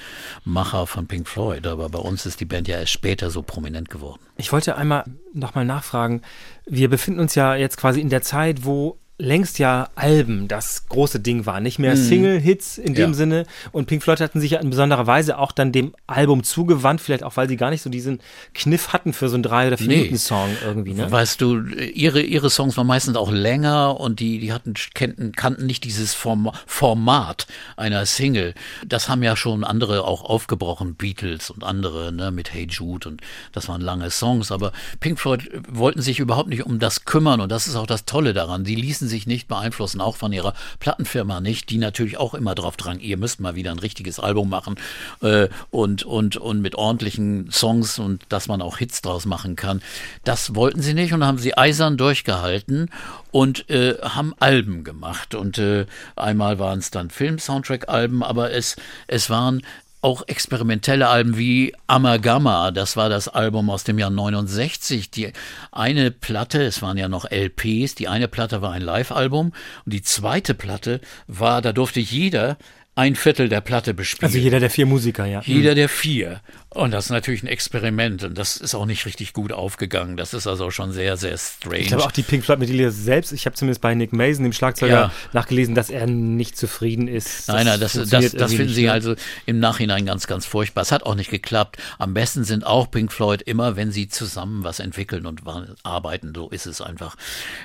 Macher 0.43 0.88
von 0.88 1.07
Pink 1.07 1.27
Floyd. 1.27 1.67
Aber 1.67 1.89
bei 1.89 1.99
uns 1.99 2.25
ist 2.25 2.39
die 2.39 2.45
Band 2.45 2.67
ja 2.67 2.79
erst 2.79 2.91
später 2.91 3.29
so 3.29 3.41
prominent 3.41 3.89
geworden. 3.89 4.21
Ich 4.38 4.51
wollte 4.51 4.75
einmal 4.75 5.05
nochmal 5.33 5.65
nachfragen. 5.65 6.21
Wir 6.65 6.89
befinden 6.89 7.19
uns 7.19 7.35
ja 7.35 7.55
jetzt 7.55 7.77
quasi 7.77 8.01
in 8.01 8.09
der 8.09 8.21
Zeit, 8.21 8.65
wo 8.65 8.97
längst 9.20 9.57
ja 9.57 9.89
Alben 9.95 10.47
das 10.47 10.88
große 10.89 11.20
Ding 11.20 11.47
war, 11.47 11.59
nicht 11.59 11.80
mehr 11.80 11.97
Single-Hits 11.97 12.78
in 12.78 12.93
dem 12.93 13.07
Mhm. 13.07 13.13
Ja. 13.13 13.18
Sinne. 13.18 13.45
Und 13.72 13.88
Pink 13.88 14.03
Floyd 14.03 14.20
hatten 14.22 14.39
sich 14.39 14.51
ja 14.51 14.59
in 14.59 14.70
besonderer 14.70 15.07
Weise 15.07 15.39
auch 15.39 15.51
dann 15.51 15.72
dem 15.72 15.95
Album 16.05 16.43
zugewandt, 16.43 17.01
vielleicht 17.01 17.24
auch, 17.24 17.36
weil 17.36 17.47
sie 17.49 17.57
gar 17.57 17.72
nicht 17.72 17.82
so 17.82 17.89
diesen 17.89 18.20
Kniff 18.53 18.93
hatten 18.93 19.13
für 19.13 19.28
so 19.30 19.34
einen 19.36 19.41
drei 19.43 19.68
oder 19.68 19.78
vier 19.78 19.88
Nee. 19.88 19.95
Minuten 19.97 20.18
Song 20.18 20.49
irgendwie. 20.63 20.93
Ne? 20.93 21.11
Weißt 21.11 21.41
du, 21.41 21.61
ihre, 21.65 22.22
ihre 22.22 22.51
Songs 22.51 22.78
waren 22.78 22.86
meistens 22.86 23.18
auch 23.18 23.32
länger 23.32 23.99
und 23.99 24.20
die, 24.20 24.38
die 24.38 24.53
hatten, 24.53 24.76
kannten, 24.93 25.32
kannten 25.32 25.65
nicht 25.65 25.84
dieses 25.84 26.13
Form, 26.13 26.51
Format 26.68 27.47
einer 27.76 28.05
Single. 28.05 28.53
Das 28.86 29.09
haben 29.09 29.24
ja 29.24 29.36
schon 29.36 29.63
andere 29.63 30.03
auch 30.05 30.24
aufgebrochen, 30.26 30.93
Beatles 30.93 31.49
und 31.49 31.63
andere, 31.63 32.11
ne, 32.11 32.30
mit 32.30 32.53
Hey 32.53 32.68
Jude 32.70 33.09
und 33.09 33.22
das 33.51 33.68
waren 33.68 33.82
lange 33.82 34.11
Songs. 34.11 34.51
Aber 34.51 34.72
Pink 34.99 35.20
Floyd 35.20 35.49
wollten 35.68 36.01
sich 36.03 36.20
überhaupt 36.20 36.49
nicht 36.49 36.63
um 36.68 36.78
das 36.78 37.05
kümmern 37.05 37.41
und 37.41 37.51
das 37.51 37.65
ist 37.68 37.76
auch 37.76 37.88
das 37.88 38.05
Tolle 38.05 38.34
daran. 38.34 38.63
Die 38.63 38.76
ließen 38.76 39.07
sich 39.08 39.28
nicht 39.28 39.47
beeinflussen, 39.47 40.01
auch 40.01 40.16
von 40.18 40.34
ihrer 40.34 40.53
Plattenfirma 40.80 41.41
nicht, 41.41 41.70
die 41.70 41.78
natürlich 41.78 42.18
auch 42.18 42.34
immer 42.34 42.55
drauf 42.55 42.78
drang, 42.78 42.99
ihr 42.99 43.18
müsst 43.18 43.39
mal 43.39 43.55
wieder 43.55 43.72
ein 43.72 43.80
richtiges 43.80 44.20
Album 44.20 44.49
machen 44.49 44.76
äh, 45.22 45.47
und, 45.72 46.03
und, 46.03 46.38
und 46.38 46.62
mit 46.62 46.76
ordentlichen 46.76 47.51
Songs 47.51 47.99
und 47.99 48.24
dass 48.30 48.47
man 48.47 48.62
auch 48.62 48.78
Hits 48.78 49.01
draus 49.01 49.26
machen 49.26 49.55
kann. 49.55 49.82
Das 50.24 50.55
wollten 50.55 50.82
sie 50.82 50.93
nicht 50.93 51.14
und 51.14 51.26
haben 51.26 51.38
sie 51.38 51.58
eisern 51.58 51.97
durchgehalten 51.97 52.89
und 53.32 53.70
äh, 53.70 53.97
haben 54.01 54.34
Alben 54.39 54.84
gemacht. 54.84 55.36
Und 55.36 55.58
äh, 55.58 55.86
einmal 56.16 56.60
waren 56.60 56.80
es 56.80 56.91
dann 56.91 57.10
Film-Soundtrack-Alben, 57.10 58.24
aber 58.24 58.51
es, 58.51 58.76
es 59.08 59.30
waren 59.30 59.62
auch 60.02 60.24
experimentelle 60.28 61.08
Alben 61.08 61.38
wie 61.38 61.74
Amalgama, 61.88 62.72
das 62.72 62.95
war 62.95 63.10
das 63.10 63.28
Album 63.28 63.70
aus 63.70 63.84
dem 63.84 63.98
Jahr 63.98 64.10
69. 64.10 65.10
Die 65.10 65.34
eine 65.72 66.12
Platte, 66.12 66.64
es 66.64 66.82
waren 66.82 66.98
ja 66.98 67.10
noch 67.10 67.26
LPs, 67.30 67.95
die 67.95 68.08
eine 68.08 68.28
Platte 68.28 68.62
war 68.62 68.72
ein 68.72 68.84
Live-Album 68.84 69.54
und 69.86 69.93
die 69.93 70.04
zweite 70.04 70.54
Platte 70.54 71.02
war, 71.28 71.62
da 71.62 71.74
durfte 71.74 72.00
jeder 72.00 72.58
ein 72.98 73.16
Viertel 73.16 73.48
der 73.48 73.62
Platte 73.62 73.93
bespielt. 73.93 74.24
Also 74.24 74.38
jeder 74.39 74.60
der 74.60 74.70
vier 74.72 74.88
Musiker, 74.88 75.26
ja. 75.26 75.41
Jeder 75.45 75.76
der 75.76 75.88
vier. 75.88 76.41
Und 76.70 76.91
das 76.91 77.06
ist 77.06 77.12
natürlich 77.12 77.43
ein 77.43 77.48
Experiment 77.48 78.24
und 78.24 78.38
das 78.38 78.58
ist 78.58 78.76
auch 78.76 78.86
nicht 78.86 79.06
richtig 79.06 79.34
gut 79.34 79.52
aufgegangen. 79.54 80.18
Das 80.18 80.34
ist 80.34 80.48
also 80.48 80.70
schon 80.72 80.91
sehr, 80.91 81.16
sehr 81.16 81.38
strange. 81.38 81.78
Ich 81.78 81.88
glaube 81.88 82.04
auch 82.04 82.12
die 82.12 82.24
Pink 82.24 82.43
Floyd-Mitglieder 82.43 82.91
selbst, 82.91 83.32
ich 83.32 83.45
habe 83.45 83.56
zumindest 83.56 83.82
bei 83.82 83.93
Nick 83.95 84.14
Mason, 84.14 84.43
dem 84.43 84.52
Schlagzeuger, 84.54 84.93
Ja. 84.93 85.12
nachgelesen, 85.32 85.76
dass 85.76 85.89
er 85.89 86.08
nicht 86.08 86.58
zufrieden 86.58 87.08
ist. 87.08 87.48
Nein, 87.48 87.68
nein, 87.68 87.80
das, 87.80 87.93
das, 87.93 88.10
das 88.10 88.34
irgendwie 88.34 88.58
finden 88.58 88.74
sie 88.74 88.89
also 88.89 89.16
im 89.45 89.60
Nachhinein 89.60 90.06
ganz, 90.06 90.28
ganz 90.28 90.45
furchtbar. 90.45 90.82
Es 90.82 90.91
hat 90.91 91.04
auch 91.04 91.16
nicht 91.16 91.30
geklappt. 91.30 91.78
Am 92.00 92.14
besten 92.14 92.43
sind 92.43 92.66
auch 92.66 92.89
Pink 92.91 93.14
Floyd 93.14 93.41
immer, 93.43 93.76
wenn 93.76 93.91
sie 93.91 94.08
zusammen 94.10 94.64
was 94.64 94.80
entwickeln 94.80 95.26
und 95.26 95.41
arbeiten. 95.84 96.34
So 96.36 96.50
ist 96.50 96.66
es 96.66 96.82
einfach. 96.82 97.16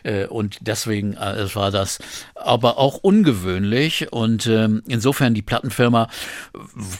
Äh, 0.04 0.26
Und 0.26 0.58
deswegen 0.60 1.14
äh, 1.14 1.52
war 1.54 1.70
das 1.70 1.98
aber 2.34 2.78
auch 2.78 2.98
ungewöhnlich. 2.98 4.12
Und 4.12 4.46
ähm, 4.46 4.82
insofern 5.22 5.34
die 5.34 5.42
Plattenfirma 5.42 6.08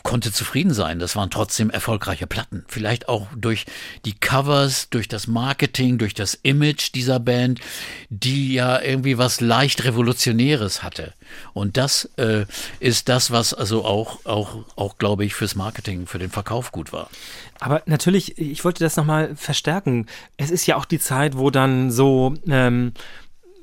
konnte 0.02 0.32
zufrieden 0.32 0.72
sein. 0.72 0.98
Das 0.98 1.16
waren 1.16 1.30
trotzdem 1.30 1.70
erfolgreiche 1.70 2.26
Platten. 2.26 2.64
Vielleicht 2.68 3.08
auch 3.08 3.26
durch 3.36 3.66
die 4.04 4.14
Covers, 4.14 4.88
durch 4.90 5.08
das 5.08 5.26
Marketing, 5.26 5.98
durch 5.98 6.14
das 6.14 6.34
Image 6.34 6.94
dieser 6.94 7.18
Band, 7.18 7.60
die 8.10 8.54
ja 8.54 8.80
irgendwie 8.80 9.18
was 9.18 9.40
leicht 9.40 9.84
Revolutionäres 9.84 10.82
hatte. 10.82 11.12
Und 11.52 11.76
das 11.76 12.10
äh, 12.16 12.44
ist 12.78 13.08
das, 13.08 13.30
was 13.30 13.54
also 13.54 13.84
auch, 13.84 14.24
auch, 14.24 14.58
auch 14.76 14.98
glaube 14.98 15.24
ich, 15.24 15.34
fürs 15.34 15.56
Marketing, 15.56 16.06
für 16.06 16.18
den 16.18 16.30
Verkauf 16.30 16.70
gut 16.70 16.92
war. 16.92 17.08
Aber 17.58 17.82
natürlich, 17.86 18.38
ich 18.38 18.64
wollte 18.64 18.82
das 18.82 18.96
nochmal 18.96 19.36
verstärken. 19.36 20.06
Es 20.36 20.50
ist 20.50 20.66
ja 20.66 20.76
auch 20.76 20.84
die 20.84 20.98
Zeit, 20.98 21.38
wo 21.38 21.50
dann 21.50 21.90
so 21.90 22.34
ähm, 22.48 22.92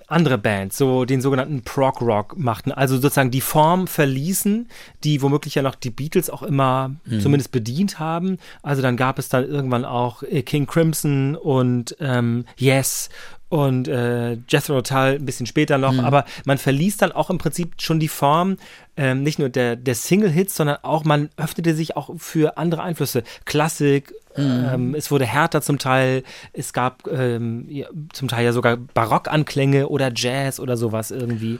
andere 0.10 0.38
Bands 0.38 0.78
so 0.78 1.06
den 1.06 1.22
sogenannten 1.22 1.62
Prog 1.64 2.02
Rock 2.02 2.38
machten, 2.38 2.72
also 2.72 2.98
sozusagen 2.98 3.32
die 3.32 3.42
Form 3.42 3.88
verließen, 3.88 4.68
die 5.04 5.22
womöglich 5.22 5.56
ja 5.56 5.62
noch 5.62 5.76
die 5.76 5.92
Beatles 5.92 6.30
auch 6.30 6.44
immer 6.44 6.96
zumindest 7.22 7.52
bedient 7.52 8.00
haben. 8.00 8.38
Also 8.62 8.82
dann 8.82 8.98
gab 8.98 9.20
es 9.20 9.30
dann 9.30 9.48
irgendwann 9.48 9.86
auch 9.86 10.24
äh, 10.24 10.42
King 10.42 10.68
Crimson 10.68 11.36
und 11.36 11.96
ähm, 12.00 12.46
Yes 12.58 13.10
und 13.50 13.88
äh, 13.88 14.38
Jethro 14.48 14.82
Tull 14.82 15.18
ein 15.18 15.26
bisschen 15.26 15.48
später 15.48 15.78
noch, 15.80 15.98
aber 15.98 16.26
man 16.46 16.58
verließ 16.60 16.98
dann 16.98 17.12
auch 17.12 17.30
im 17.32 17.40
Prinzip 17.40 17.82
schon 17.82 18.00
die 18.00 18.08
Form 18.08 18.58
ähm, 18.96 19.24
nicht 19.24 19.40
nur 19.40 19.50
der, 19.50 19.76
der 19.76 19.96
Single-Hits, 19.96 20.56
sondern 20.56 20.78
auch 20.84 21.04
man 21.04 21.30
öffnete 21.36 21.74
sich 21.74 21.98
auch 21.98 22.12
für 22.18 22.58
andere 22.58 22.84
Einflüsse. 22.84 23.24
Klassik, 23.46 24.14
ähm, 24.36 24.94
es 24.94 25.10
wurde 25.10 25.26
härter 25.26 25.62
zum 25.62 25.80
Teil, 25.80 26.24
es 26.54 26.74
gab 26.74 27.08
ähm, 27.08 27.66
ja, 27.70 27.88
zum 28.14 28.28
Teil 28.28 28.46
ja 28.46 28.54
sogar 28.54 28.78
Barockanklänge 28.78 29.90
oder 29.90 30.12
Jazz 30.16 30.60
oder 30.60 30.78
sowas 30.78 31.10
irgendwie. 31.12 31.60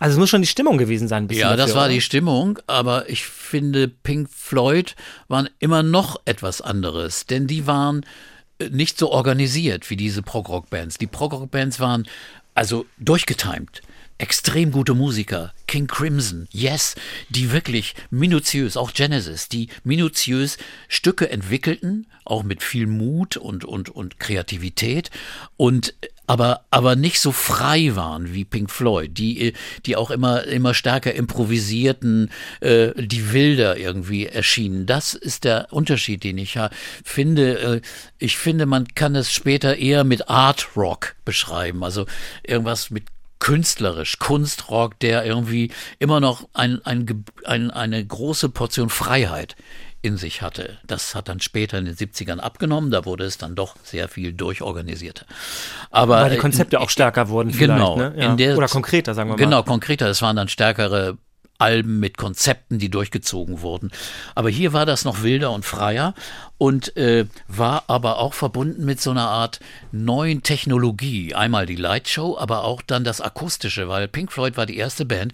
Also 0.00 0.14
es 0.14 0.18
muss 0.18 0.30
schon 0.30 0.42
die 0.42 0.48
Stimmung 0.48 0.78
gewesen 0.78 1.08
sein. 1.08 1.24
ein 1.24 1.26
bisschen 1.28 1.42
Ja, 1.42 1.56
das 1.56 1.66
dafür, 1.66 1.74
war 1.74 1.84
oder? 1.86 1.94
die 1.94 2.00
Stimmung, 2.00 2.58
aber 2.66 3.08
ich 3.10 3.24
finde, 3.24 3.88
Pink 3.88 4.28
Floyd 4.30 4.94
waren 5.26 5.48
immer 5.58 5.82
noch 5.82 6.20
etwas 6.24 6.60
anderes, 6.60 7.26
denn 7.26 7.46
die 7.46 7.66
waren 7.66 8.04
nicht 8.70 8.98
so 8.98 9.10
organisiert 9.10 9.88
wie 9.90 9.96
diese 9.96 10.22
Prog-Rock-Bands. 10.22 10.98
Die 10.98 11.06
Prog-Rock-Bands 11.06 11.80
waren 11.80 12.08
also 12.54 12.86
durchgetimt. 12.98 13.82
Extrem 14.20 14.72
gute 14.72 14.94
Musiker, 14.94 15.54
King 15.68 15.86
Crimson, 15.86 16.48
Yes, 16.50 16.96
die 17.28 17.52
wirklich 17.52 17.94
minutiös, 18.10 18.76
auch 18.76 18.92
Genesis, 18.92 19.48
die 19.48 19.68
minutiös 19.84 20.58
Stücke 20.88 21.30
entwickelten, 21.30 22.08
auch 22.24 22.42
mit 22.42 22.64
viel 22.64 22.88
Mut 22.88 23.36
und, 23.36 23.64
und, 23.64 23.90
und 23.90 24.18
Kreativität 24.18 25.12
und 25.56 25.94
aber, 26.28 26.66
aber 26.70 26.94
nicht 26.94 27.20
so 27.20 27.32
frei 27.32 27.96
waren 27.96 28.34
wie 28.34 28.44
Pink 28.44 28.70
Floyd, 28.70 29.16
die, 29.16 29.54
die 29.86 29.96
auch 29.96 30.10
immer, 30.10 30.44
immer 30.44 30.74
stärker 30.74 31.14
improvisierten, 31.14 32.30
äh, 32.60 32.90
die 32.96 33.32
wilder 33.32 33.78
irgendwie 33.78 34.26
erschienen. 34.26 34.84
Das 34.84 35.14
ist 35.14 35.44
der 35.44 35.68
Unterschied, 35.70 36.22
den 36.24 36.36
ich 36.36 36.54
ja 36.54 36.68
finde. 37.02 37.58
Äh, 37.58 37.80
ich 38.18 38.36
finde, 38.36 38.66
man 38.66 38.88
kann 38.88 39.16
es 39.16 39.32
später 39.32 39.76
eher 39.76 40.04
mit 40.04 40.28
Art 40.28 40.76
Rock 40.76 41.16
beschreiben, 41.24 41.82
also 41.82 42.04
irgendwas 42.42 42.90
mit 42.90 43.04
künstlerisch, 43.38 44.18
Kunstrock, 44.18 44.98
der 44.98 45.24
irgendwie 45.24 45.70
immer 45.98 46.20
noch 46.20 46.46
ein, 46.52 46.84
ein, 46.84 47.24
ein, 47.44 47.70
eine 47.70 48.04
große 48.04 48.50
Portion 48.50 48.90
Freiheit 48.90 49.56
in 50.00 50.16
sich 50.16 50.42
hatte. 50.42 50.78
Das 50.86 51.14
hat 51.14 51.28
dann 51.28 51.40
später 51.40 51.78
in 51.78 51.84
den 51.84 51.94
70ern 51.94 52.38
abgenommen, 52.38 52.90
da 52.90 53.04
wurde 53.04 53.24
es 53.24 53.36
dann 53.38 53.54
doch 53.54 53.74
sehr 53.82 54.08
viel 54.08 54.32
durchorganisierter. 54.32 55.26
Aber 55.90 56.20
Weil 56.22 56.30
die 56.30 56.36
äh, 56.36 56.40
Konzepte 56.40 56.80
auch 56.80 56.90
stärker 56.90 57.28
wurden 57.28 57.50
vielleicht, 57.50 57.78
Genau, 57.78 57.96
ne? 57.96 58.14
Ja. 58.16 58.30
in 58.30 58.36
der- 58.36 58.56
Oder 58.56 58.68
konkreter, 58.68 59.14
sagen 59.14 59.30
wir 59.30 59.34
mal. 59.36 59.38
Genau, 59.44 59.62
konkreter. 59.64 60.06
Es 60.08 60.22
waren 60.22 60.36
dann 60.36 60.48
stärkere 60.48 61.18
Alben 61.58 61.98
mit 61.98 62.16
Konzepten, 62.16 62.78
die 62.78 62.88
durchgezogen 62.88 63.60
wurden. 63.60 63.90
Aber 64.34 64.48
hier 64.48 64.72
war 64.72 64.86
das 64.86 65.04
noch 65.04 65.22
wilder 65.22 65.50
und 65.50 65.64
freier 65.64 66.14
und 66.56 66.96
äh, 66.96 67.26
war 67.48 67.84
aber 67.88 68.18
auch 68.18 68.34
verbunden 68.34 68.84
mit 68.84 69.00
so 69.00 69.10
einer 69.10 69.28
Art 69.28 69.60
neuen 69.92 70.42
Technologie. 70.42 71.34
Einmal 71.34 71.66
die 71.66 71.76
Lightshow, 71.76 72.38
aber 72.38 72.64
auch 72.64 72.80
dann 72.82 73.04
das 73.04 73.20
Akustische, 73.20 73.88
weil 73.88 74.08
Pink 74.08 74.32
Floyd 74.32 74.56
war 74.56 74.66
die 74.66 74.76
erste 74.76 75.04
Band, 75.04 75.32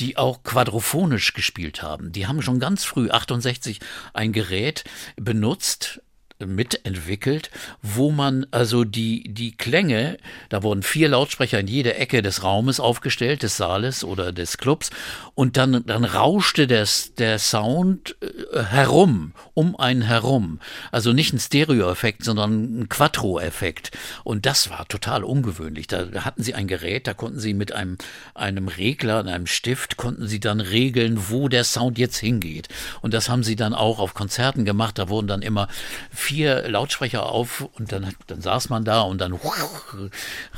die 0.00 0.16
auch 0.16 0.42
quadrophonisch 0.44 1.34
gespielt 1.34 1.82
haben. 1.82 2.12
Die 2.12 2.26
haben 2.26 2.42
schon 2.42 2.60
ganz 2.60 2.84
früh, 2.84 3.10
68, 3.10 3.80
ein 4.12 4.32
Gerät 4.32 4.84
benutzt, 5.16 6.00
mitentwickelt, 6.46 7.50
wo 7.82 8.10
man 8.10 8.46
also 8.50 8.84
die, 8.84 9.24
die 9.32 9.56
Klänge, 9.56 10.18
da 10.48 10.62
wurden 10.62 10.82
vier 10.82 11.08
Lautsprecher 11.08 11.60
in 11.60 11.66
jede 11.66 11.94
Ecke 11.94 12.22
des 12.22 12.42
Raumes 12.42 12.80
aufgestellt, 12.80 13.42
des 13.42 13.56
Saales 13.56 14.04
oder 14.04 14.32
des 14.32 14.58
Clubs, 14.58 14.90
und 15.34 15.56
dann, 15.56 15.84
dann 15.86 16.04
rauschte 16.04 16.66
das, 16.66 17.14
der 17.14 17.38
Sound 17.38 18.16
äh, 18.20 18.62
herum, 18.62 19.32
um 19.54 19.76
einen 19.76 20.02
herum. 20.02 20.60
Also 20.92 21.12
nicht 21.12 21.32
ein 21.32 21.40
Stereo-Effekt, 21.40 22.24
sondern 22.24 22.80
ein 22.80 22.88
Quattro-Effekt. 22.88 23.90
Und 24.22 24.46
das 24.46 24.70
war 24.70 24.86
total 24.86 25.24
ungewöhnlich. 25.24 25.86
Da 25.86 26.06
hatten 26.24 26.42
sie 26.42 26.54
ein 26.54 26.68
Gerät, 26.68 27.06
da 27.06 27.14
konnten 27.14 27.40
sie 27.40 27.54
mit 27.54 27.72
einem, 27.72 27.98
einem 28.34 28.68
Regler, 28.68 29.24
einem 29.24 29.46
Stift, 29.46 29.96
konnten 29.96 30.28
sie 30.28 30.40
dann 30.40 30.60
regeln, 30.60 31.30
wo 31.30 31.48
der 31.48 31.64
Sound 31.64 31.98
jetzt 31.98 32.18
hingeht. 32.18 32.68
Und 33.00 33.14
das 33.14 33.28
haben 33.28 33.42
sie 33.42 33.56
dann 33.56 33.74
auch 33.74 33.98
auf 33.98 34.14
Konzerten 34.14 34.64
gemacht. 34.64 34.98
Da 34.98 35.08
wurden 35.08 35.26
dann 35.26 35.42
immer 35.42 35.68
vier 36.12 36.33
Lautsprecher 36.42 37.26
auf 37.26 37.68
und 37.74 37.92
dann, 37.92 38.14
dann 38.26 38.40
saß 38.40 38.68
man 38.68 38.84
da 38.84 39.02
und 39.02 39.20
dann 39.20 39.38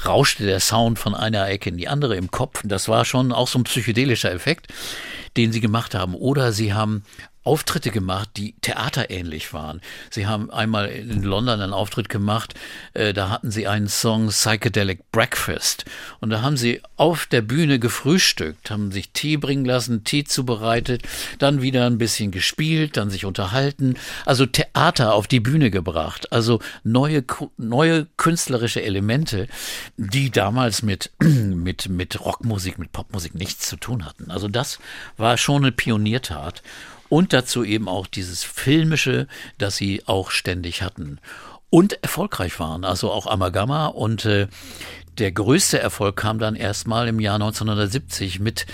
rauschte 0.05 0.47
der 0.47 0.61
Sound 0.61 0.99
von 0.99 1.14
einer 1.14 1.49
Ecke 1.49 1.70
in 1.70 1.77
die 1.77 1.89
andere 1.89 2.16
im 2.16 2.31
Kopf. 2.31 2.62
Das 2.64 2.89
war 2.89 3.05
schon 3.05 3.33
auch 3.33 3.49
so 3.49 3.59
ein 3.59 3.64
psychedelischer 3.64 4.33
Effekt, 4.33 4.72
den 5.37 5.53
sie 5.53 5.61
gemacht 5.61 5.95
haben. 5.95 6.14
Oder 6.14 6.53
sie 6.53 6.72
haben 6.72 7.05
Auftritte 7.47 7.90
gemacht, 7.90 8.30
die 8.36 8.55
theaterähnlich 8.61 9.53
waren. 9.53 9.80
Sie 10.11 10.26
haben 10.26 10.51
einmal 10.51 10.88
in 10.88 11.22
London 11.22 11.61
einen 11.61 11.72
Auftritt 11.72 12.09
gemacht, 12.09 12.55
äh, 12.94 13.12
da 13.12 13.30
hatten 13.30 13.51
sie 13.51 13.68
einen 13.68 13.88
Song 13.88 14.28
Psychedelic 14.28 15.11
Breakfast 15.12 15.84
und 16.20 16.30
da 16.30 16.42
haben 16.42 16.57
sie 16.57 16.82
auf 16.97 17.26
der 17.26 17.42
Bühne 17.42 17.78
gefrühstückt, 17.78 18.70
haben 18.70 18.90
sich 18.90 19.11
Tee 19.11 19.36
bringen 19.36 19.64
lassen, 19.64 20.03
Tee 20.03 20.24
zubereitet, 20.24 21.03
dann 21.38 21.62
wieder 21.62 21.86
ein 21.86 21.99
bisschen 21.99 22.32
gespielt, 22.32 22.97
dann 22.97 23.11
sich 23.11 23.24
unterhalten, 23.24 23.94
also 24.24 24.44
Theater 24.44 25.14
auf 25.14 25.28
die 25.28 25.40
Bühne 25.40 25.70
gebracht, 25.70 26.32
also 26.32 26.61
neue 26.82 27.24
neue 27.57 28.07
künstlerische 28.16 28.82
Elemente, 28.82 29.47
die 29.97 30.30
damals 30.30 30.82
mit 30.82 31.12
mit 31.20 31.88
mit 31.88 32.20
Rockmusik, 32.20 32.78
mit 32.78 32.90
Popmusik 32.92 33.34
nichts 33.34 33.68
zu 33.68 33.76
tun 33.76 34.05
hatten. 34.05 34.30
Also 34.30 34.49
das 34.49 34.78
war 35.16 35.36
schon 35.38 35.62
eine 35.62 35.72
Pioniertat. 35.72 36.62
Und 37.09 37.33
dazu 37.33 37.65
eben 37.65 37.89
auch 37.89 38.07
dieses 38.07 38.43
Filmische, 38.45 39.29
das 39.59 39.77
sie 39.77 40.03
auch 40.07 40.31
ständig 40.31 40.83
hatten. 40.83 41.19
Und 41.71 42.03
erfolgreich 42.03 42.59
waren, 42.61 42.85
also 42.85 43.11
auch 43.11 43.27
Amagama. 43.27 43.87
Und 43.87 44.25
äh, 44.25 44.49
der 45.19 45.33
größte 45.33 45.79
Erfolg 45.79 46.17
kam 46.17 46.39
dann 46.39 46.55
erstmal 46.55 47.09
im 47.09 47.21
Jahr 47.21 47.37
1970 47.37 48.41
mit 48.41 48.67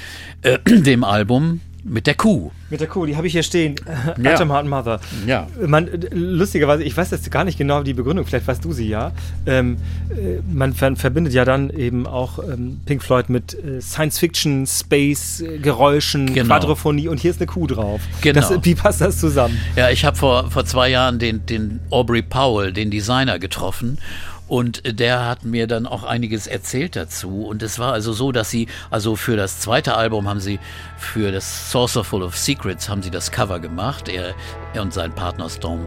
äh, 0.43 0.59
dem 0.67 1.05
Album 1.05 1.61
mit 1.85 2.07
der 2.07 2.15
Kuh. 2.15 2.51
Mit 2.71 2.81
der 2.81 2.89
Kuh, 2.89 3.07
die 3.07 3.17
habe 3.17 3.27
ich 3.27 3.33
hier 3.33 3.43
stehen. 3.43 3.75
Ja. 4.23 4.35
Atom 4.35 4.51
Heart 4.53 4.67
Mother. 4.67 5.01
Ja. 5.27 5.47
Man, 5.67 5.89
lustigerweise, 6.11 6.83
ich 6.83 6.97
weiß 6.97 7.11
jetzt 7.13 7.31
gar 7.31 7.45
nicht 7.45 7.57
genau 7.57 7.83
die 7.83 7.95
Begründung, 7.95 8.27
vielleicht 8.27 8.47
weißt 8.47 8.65
du 8.65 8.73
sie 8.73 8.89
ja. 8.89 9.13
Ähm, 9.47 9.77
äh, 10.11 10.41
man 10.53 10.75
ver 10.75 10.95
verbindet 10.97 11.33
ja 11.33 11.45
dann 11.45 11.71
eben 11.71 12.07
auch 12.07 12.39
ähm, 12.39 12.81
Pink 12.85 13.03
Floyd 13.03 13.29
mit 13.29 13.55
äh, 13.55 13.81
Science-Fiction, 13.81 14.67
Space, 14.67 15.41
äh, 15.41 15.59
Geräuschen, 15.59 16.33
Genau. 16.35 16.47
Quadrophonie 16.47 17.09
und 17.09 17.21
hier 17.21 17.31
ist 17.31 17.41
eine 17.41 17.47
Kuh 17.47 17.67
drauf. 17.67 18.01
Genau. 18.21 18.41
Das, 18.41 18.65
wie 18.65 18.75
passt 18.75 19.01
das 19.01 19.19
zusammen? 19.19 19.59
Ja, 19.77 19.91
ich 19.91 20.05
habe 20.05 20.17
vor, 20.17 20.51
vor 20.51 20.65
zwei 20.65 20.89
Jahren 20.91 21.19
den, 21.19 21.47
den 21.47 21.81
Aubrey 21.91 22.23
Powell, 22.23 22.73
den 22.73 22.91
Designer, 22.91 23.39
getroffen. 23.39 23.99
Und 24.53 24.83
der 24.85 25.25
hat 25.25 25.47
mir 25.47 25.67
dann 25.67 25.87
auch 25.87 26.05
einiges 26.05 26.47
erzählt 26.47 26.95
dazu. 26.95 27.47
Und 27.47 27.63
es 27.63 27.79
war 27.79 27.95
also 27.95 28.13
so, 28.13 28.33
dass 28.33 28.51
sie, 28.51 28.67
also 28.91 29.17
für 29.17 29.35
das 29.35 29.61
zweite 29.61 29.95
Album 29.95 30.29
haben 30.29 30.41
sie, 30.41 30.61
für 30.99 31.33
das 31.33 31.71
Saucer 31.71 32.05
Full 32.05 32.23
of 32.23 32.37
Secrets 32.37 32.87
haben 32.91 33.03
sie 33.03 33.11
das 33.11 33.33
Cover 33.33 33.61
gemacht. 33.61 34.11
Er, 34.11 34.35
er 34.75 34.83
und 34.83 34.93
sein 34.93 35.15
Partner 35.15 35.49
Storm 35.49 35.87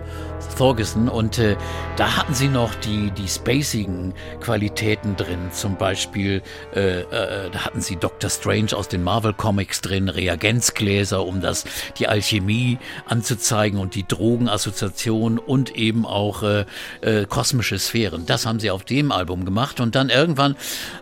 Thorgerson. 0.57 1.09
Und 1.09 1.37
äh, 1.37 1.57
da 1.97 2.17
hatten 2.17 2.33
sie 2.33 2.47
noch 2.47 2.73
die, 2.75 3.11
die 3.11 3.27
spacigen 3.27 4.13
Qualitäten 4.41 5.15
drin. 5.15 5.51
Zum 5.51 5.77
Beispiel, 5.77 6.41
äh, 6.73 7.01
äh, 7.01 7.49
da 7.51 7.65
hatten 7.65 7.81
sie 7.81 7.95
Doctor 7.97 8.29
Strange 8.29 8.75
aus 8.75 8.87
den 8.87 9.03
Marvel 9.03 9.33
Comics 9.33 9.81
drin, 9.81 10.09
Reagenzgläser, 10.09 11.25
um 11.25 11.41
das, 11.41 11.65
die 11.97 12.07
Alchemie 12.07 12.79
anzuzeigen 13.05 13.79
und 13.79 13.95
die 13.95 14.07
Drogenassoziation 14.07 15.39
und 15.39 15.75
eben 15.75 16.05
auch 16.05 16.43
äh, 16.43 16.65
äh, 17.01 17.25
kosmische 17.25 17.79
Sphären. 17.79 18.25
Das 18.25 18.45
haben 18.45 18.54
sie 18.59 18.71
auf 18.71 18.83
dem 18.83 19.11
Album 19.11 19.45
gemacht. 19.45 19.79
Und 19.79 19.95
dann 19.95 20.09
irgendwann 20.09 20.55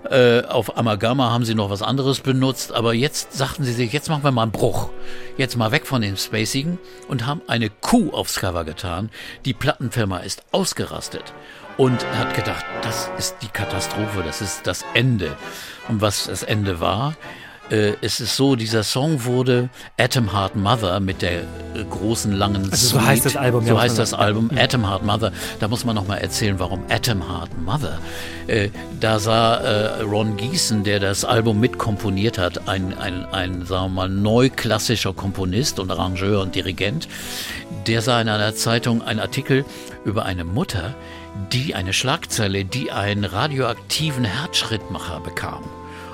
äh, 0.10 0.41
auf 0.43 0.78
Amalgama 0.78 1.32
haben 1.32 1.45
sie 1.45 1.56
noch 1.56 1.70
was 1.70 1.82
anderes 1.82 2.20
benutzt. 2.20 2.72
Aber 2.72 2.93
jetzt 2.93 3.34
sagten 3.34 3.64
sie 3.64 3.74
sich, 3.74 3.93
jetzt 3.93 4.10
machen 4.10 4.24
wir 4.24 4.32
mal 4.32 4.43
einen 4.43 4.51
Bruch. 4.51 4.89
Jetzt 5.38 5.58
mal 5.58 5.72
weg 5.72 5.88
von 5.88 6.01
dem 6.01 6.18
Spacigen 6.18 6.80
und 7.08 7.26
haben 7.26 7.41
eine 7.47 7.70
Kuh 7.70 8.12
aufs 8.12 8.39
Cover 8.39 8.64
getan. 8.64 9.10
Die 9.45 9.54
Plattenfirma 9.54 10.20
ist 10.20 10.43
ausgerastet 10.51 11.34
und 11.78 12.06
hat 12.18 12.36
gedacht, 12.36 12.66
das 12.82 13.10
ist 13.18 13.38
die 13.41 13.47
Katastrophe, 13.47 14.24
das 14.24 14.41
ist 14.41 14.68
das 14.68 14.86
Ende. 14.93 15.36
Und 15.88 16.01
was 16.01 16.26
das 16.26 16.43
Ende 16.43 16.80
war, 16.80 17.16
äh, 17.70 17.93
es 18.01 18.20
ist 18.20 18.36
so, 18.36 18.55
dieser 18.55 18.84
Song 18.84 19.24
wurde 19.26 19.70
Atom 19.97 20.34
Heart 20.34 20.55
Mother 20.55 20.99
mit 20.99 21.22
der 21.22 21.41
äh, 21.41 21.43
großen 21.89 22.32
langen 22.32 22.70
Also 22.72 22.88
so 22.88 23.01
heißt 23.01 23.26
das 23.26 23.36
Album, 23.36 23.66
ja, 23.66 23.74
So 23.74 23.82
heißt 23.82 23.97
das. 23.97 24.14
Album 24.14 24.51
Atom 24.55 24.88
Heart 24.88 25.03
Mother. 25.03 25.32
Da 25.59 25.68
muss 25.68 25.86
man 25.86 25.95
noch 25.95 26.07
mal 26.07 26.18
erzählen, 26.18 26.59
warum 26.59 26.84
Atom 26.89 27.28
Heart 27.28 27.57
Mother. 27.64 27.99
Äh, 28.47 28.70
da 28.99 29.20
sah 29.20 30.01
Ron 30.01 30.38
Gießen, 30.38 30.84
der 30.84 30.99
das 30.99 31.26
Album 31.26 31.59
mitkomponiert 31.59 32.38
hat, 32.38 32.68
ein, 32.68 32.97
ein, 32.97 33.26
ein, 33.32 33.66
sagen 33.66 33.86
wir 33.86 33.89
mal, 33.89 34.09
neuklassischer 34.09 35.14
Komponist 35.14 35.80
und 35.80 35.91
Arrangeur 35.91 36.41
und 36.41 36.55
Dirigent, 36.55 37.07
der 37.88 38.01
sah 38.01 38.22
in 38.22 38.30
einer 38.30 38.55
Zeitung 38.55 39.01
einen 39.01 39.20
Artikel 39.20 39.66
über 40.05 40.26
eine 40.26 40.43
Mutter, 40.43 40.95
die 41.51 41.76
eine 41.76 41.93
Schlagzeile, 41.93 42.66
die 42.66 42.91
einen 42.91 43.26
radioaktiven 43.26 44.24
Herzschrittmacher 44.24 45.20
bekam. 45.20 45.64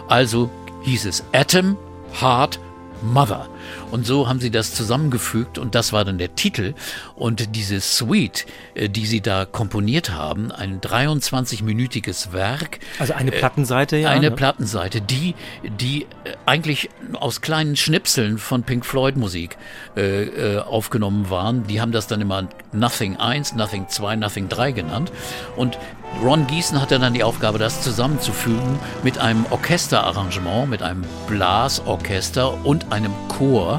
Also 0.07 0.49
hieß 0.81 1.05
es 1.05 1.23
Atom, 1.33 1.77
Heart, 2.19 2.59
Mother. 3.01 3.47
Und 3.91 4.05
so 4.05 4.27
haben 4.27 4.39
sie 4.39 4.51
das 4.51 4.73
zusammengefügt 4.73 5.57
und 5.57 5.75
das 5.75 5.93
war 5.93 6.05
dann 6.05 6.17
der 6.17 6.35
Titel. 6.35 6.73
Und 7.15 7.55
diese 7.55 7.79
Suite, 7.79 8.45
äh, 8.75 8.89
die 8.89 9.05
sie 9.05 9.21
da 9.21 9.45
komponiert 9.45 10.11
haben, 10.11 10.51
ein 10.51 10.81
23-minütiges 10.81 12.33
Werk, 12.33 12.79
Also 12.99 13.13
eine 13.13 13.31
Plattenseite, 13.31 13.97
ja. 13.97 14.09
eine 14.09 14.29
ne? 14.29 14.35
Plattenseite, 14.35 15.01
die, 15.01 15.35
die 15.79 16.03
äh, 16.03 16.33
eigentlich 16.45 16.89
aus 17.13 17.41
kleinen 17.41 17.75
Schnipseln 17.75 18.37
von 18.37 18.63
Pink 18.63 18.85
Floyd 18.85 19.17
Musik 19.17 19.57
äh, 19.95 20.23
äh, 20.23 20.59
aufgenommen 20.59 21.29
waren. 21.29 21.65
Die 21.67 21.81
haben 21.81 21.91
das 21.91 22.07
dann 22.07 22.21
immer 22.21 22.47
Nothing 22.71 23.17
1, 23.17 23.55
Nothing 23.55 23.87
2, 23.87 24.15
Nothing 24.15 24.49
3 24.49 24.71
genannt. 24.71 25.11
Und 25.55 25.77
Ron 26.23 26.47
Gießen 26.47 26.81
hatte 26.81 26.99
dann 26.99 27.13
die 27.13 27.23
Aufgabe, 27.23 27.59
das 27.59 27.81
zusammenzufügen 27.81 28.77
mit 29.03 29.17
einem 29.19 29.45
Orchesterarrangement, 29.51 30.69
mit 30.69 30.81
einem 30.81 31.05
Blasorchester 31.27 32.65
und 32.65 32.91
einem 32.91 33.13
Chor. 33.29 33.78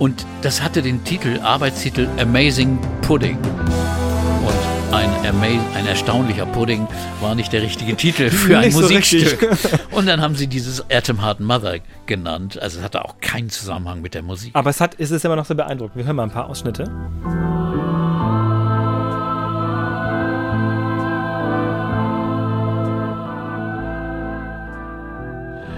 Und 0.00 0.24
das 0.40 0.62
hatte 0.62 0.80
den 0.80 1.04
Titel, 1.04 1.38
Arbeitstitel 1.40 2.08
Amazing 2.18 2.78
Pudding. 3.02 3.36
Und 3.36 4.94
ein, 4.94 5.10
ein 5.74 5.86
erstaunlicher 5.86 6.46
Pudding 6.46 6.88
war 7.20 7.34
nicht 7.34 7.52
der 7.52 7.60
richtige 7.60 7.94
Titel 7.94 8.30
für 8.30 8.58
ein 8.58 8.72
so 8.72 8.80
Musikstück. 8.80 9.42
richtig. 9.42 9.78
Und 9.92 10.06
dann 10.06 10.22
haben 10.22 10.36
sie 10.36 10.46
dieses 10.46 10.90
Atom 10.90 11.22
Heart 11.22 11.40
Mother 11.40 11.80
genannt. 12.06 12.58
Also 12.60 12.78
es 12.78 12.84
hatte 12.84 13.04
auch 13.04 13.16
keinen 13.20 13.50
Zusammenhang 13.50 14.00
mit 14.00 14.14
der 14.14 14.22
Musik. 14.22 14.52
Aber 14.54 14.70
es, 14.70 14.80
hat, 14.80 14.96
es 14.98 15.10
ist 15.10 15.22
immer 15.26 15.36
noch 15.36 15.44
so 15.44 15.54
beeindruckend. 15.54 15.96
Wir 15.96 16.06
hören 16.06 16.16
mal 16.16 16.22
ein 16.24 16.30
paar 16.30 16.48
Ausschnitte. 16.48 16.84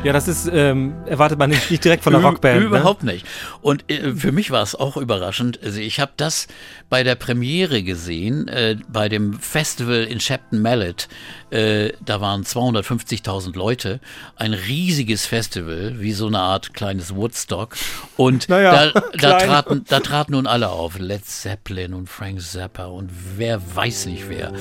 Ja, 0.05 0.13
das 0.13 0.27
ist, 0.27 0.51
ähm, 0.53 0.95
erwartet 1.07 1.39
man 1.39 1.51
nicht, 1.51 1.71
nicht 1.71 1.85
direkt 1.85 2.03
von 2.03 2.13
der 2.13 2.23
Rockband. 2.23 2.59
Ne? 2.59 2.67
Überhaupt 2.67 3.05
nicht. 3.05 3.25
Und 3.61 3.89
äh, 3.89 4.13
für 4.15 4.33
mich 4.33 4.51
war 4.51 4.63
es 4.63 4.75
auch 4.75 4.97
überraschend. 4.97 5.61
Also 5.63 5.79
ich 5.79 6.01
habe 6.01 6.11
das 6.17 6.49
bei 6.91 7.05
der 7.05 7.15
Premiere 7.15 7.85
gesehen, 7.85 8.49
äh, 8.49 8.77
bei 8.89 9.09
dem 9.09 9.35
Festival 9.35 10.03
in 10.03 10.19
Shepton 10.19 10.61
Mallet. 10.61 11.09
Äh, 11.53 11.93
da 12.05 12.21
waren 12.21 12.45
250.000 12.45 13.55
Leute. 13.57 14.01
Ein 14.37 14.55
riesiges 14.55 15.27
Festival, 15.27 15.97
wie 15.99 16.13
so 16.13 16.27
eine 16.27 16.39
Art 16.39 16.73
kleines 16.73 17.15
Woodstock. 17.15 17.77
Und 18.17 18.49
Naja, 18.53 18.91
da, 18.93 19.03
da, 19.19 19.39
traten, 19.47 19.85
da 19.87 20.01
traten 20.01 20.33
nun 20.33 20.47
alle 20.47 20.71
auf. 20.71 20.99
Led 20.99 21.25
Zeppelin 21.27 21.93
und 21.93 22.09
Frank 22.09 22.41
Zappa 22.41 22.87
und 22.87 23.11
wer 23.37 23.61
weiß 23.75 24.07
nicht 24.07 24.29
wer. 24.31 24.53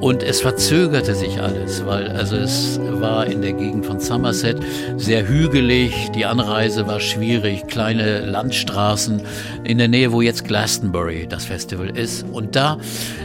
Und 0.00 0.22
es 0.24 0.40
verzögerte 0.40 1.14
sich 1.14 1.40
alles, 1.40 1.86
weil 1.86 2.08
also 2.08 2.36
es 2.36 2.80
war 2.80 3.26
in 3.26 3.40
der 3.40 3.52
Gegend 3.52 3.86
von 3.86 4.00
Somerset 4.00 4.56
sehr 4.96 5.28
hügelig, 5.28 6.10
die 6.14 6.24
Anreise 6.24 6.86
war 6.88 6.98
schwierig, 6.98 7.68
kleine 7.68 8.26
Landstraßen 8.26 9.22
in 9.64 9.78
der 9.78 9.88
Nähe, 9.88 10.12
wo 10.12 10.22
jetzt 10.22 10.44
Glastonbury 10.44 11.26
das 11.28 11.44
Festival 11.44 11.96
ist. 11.96 12.24
Und 12.32 12.56
da 12.56 12.78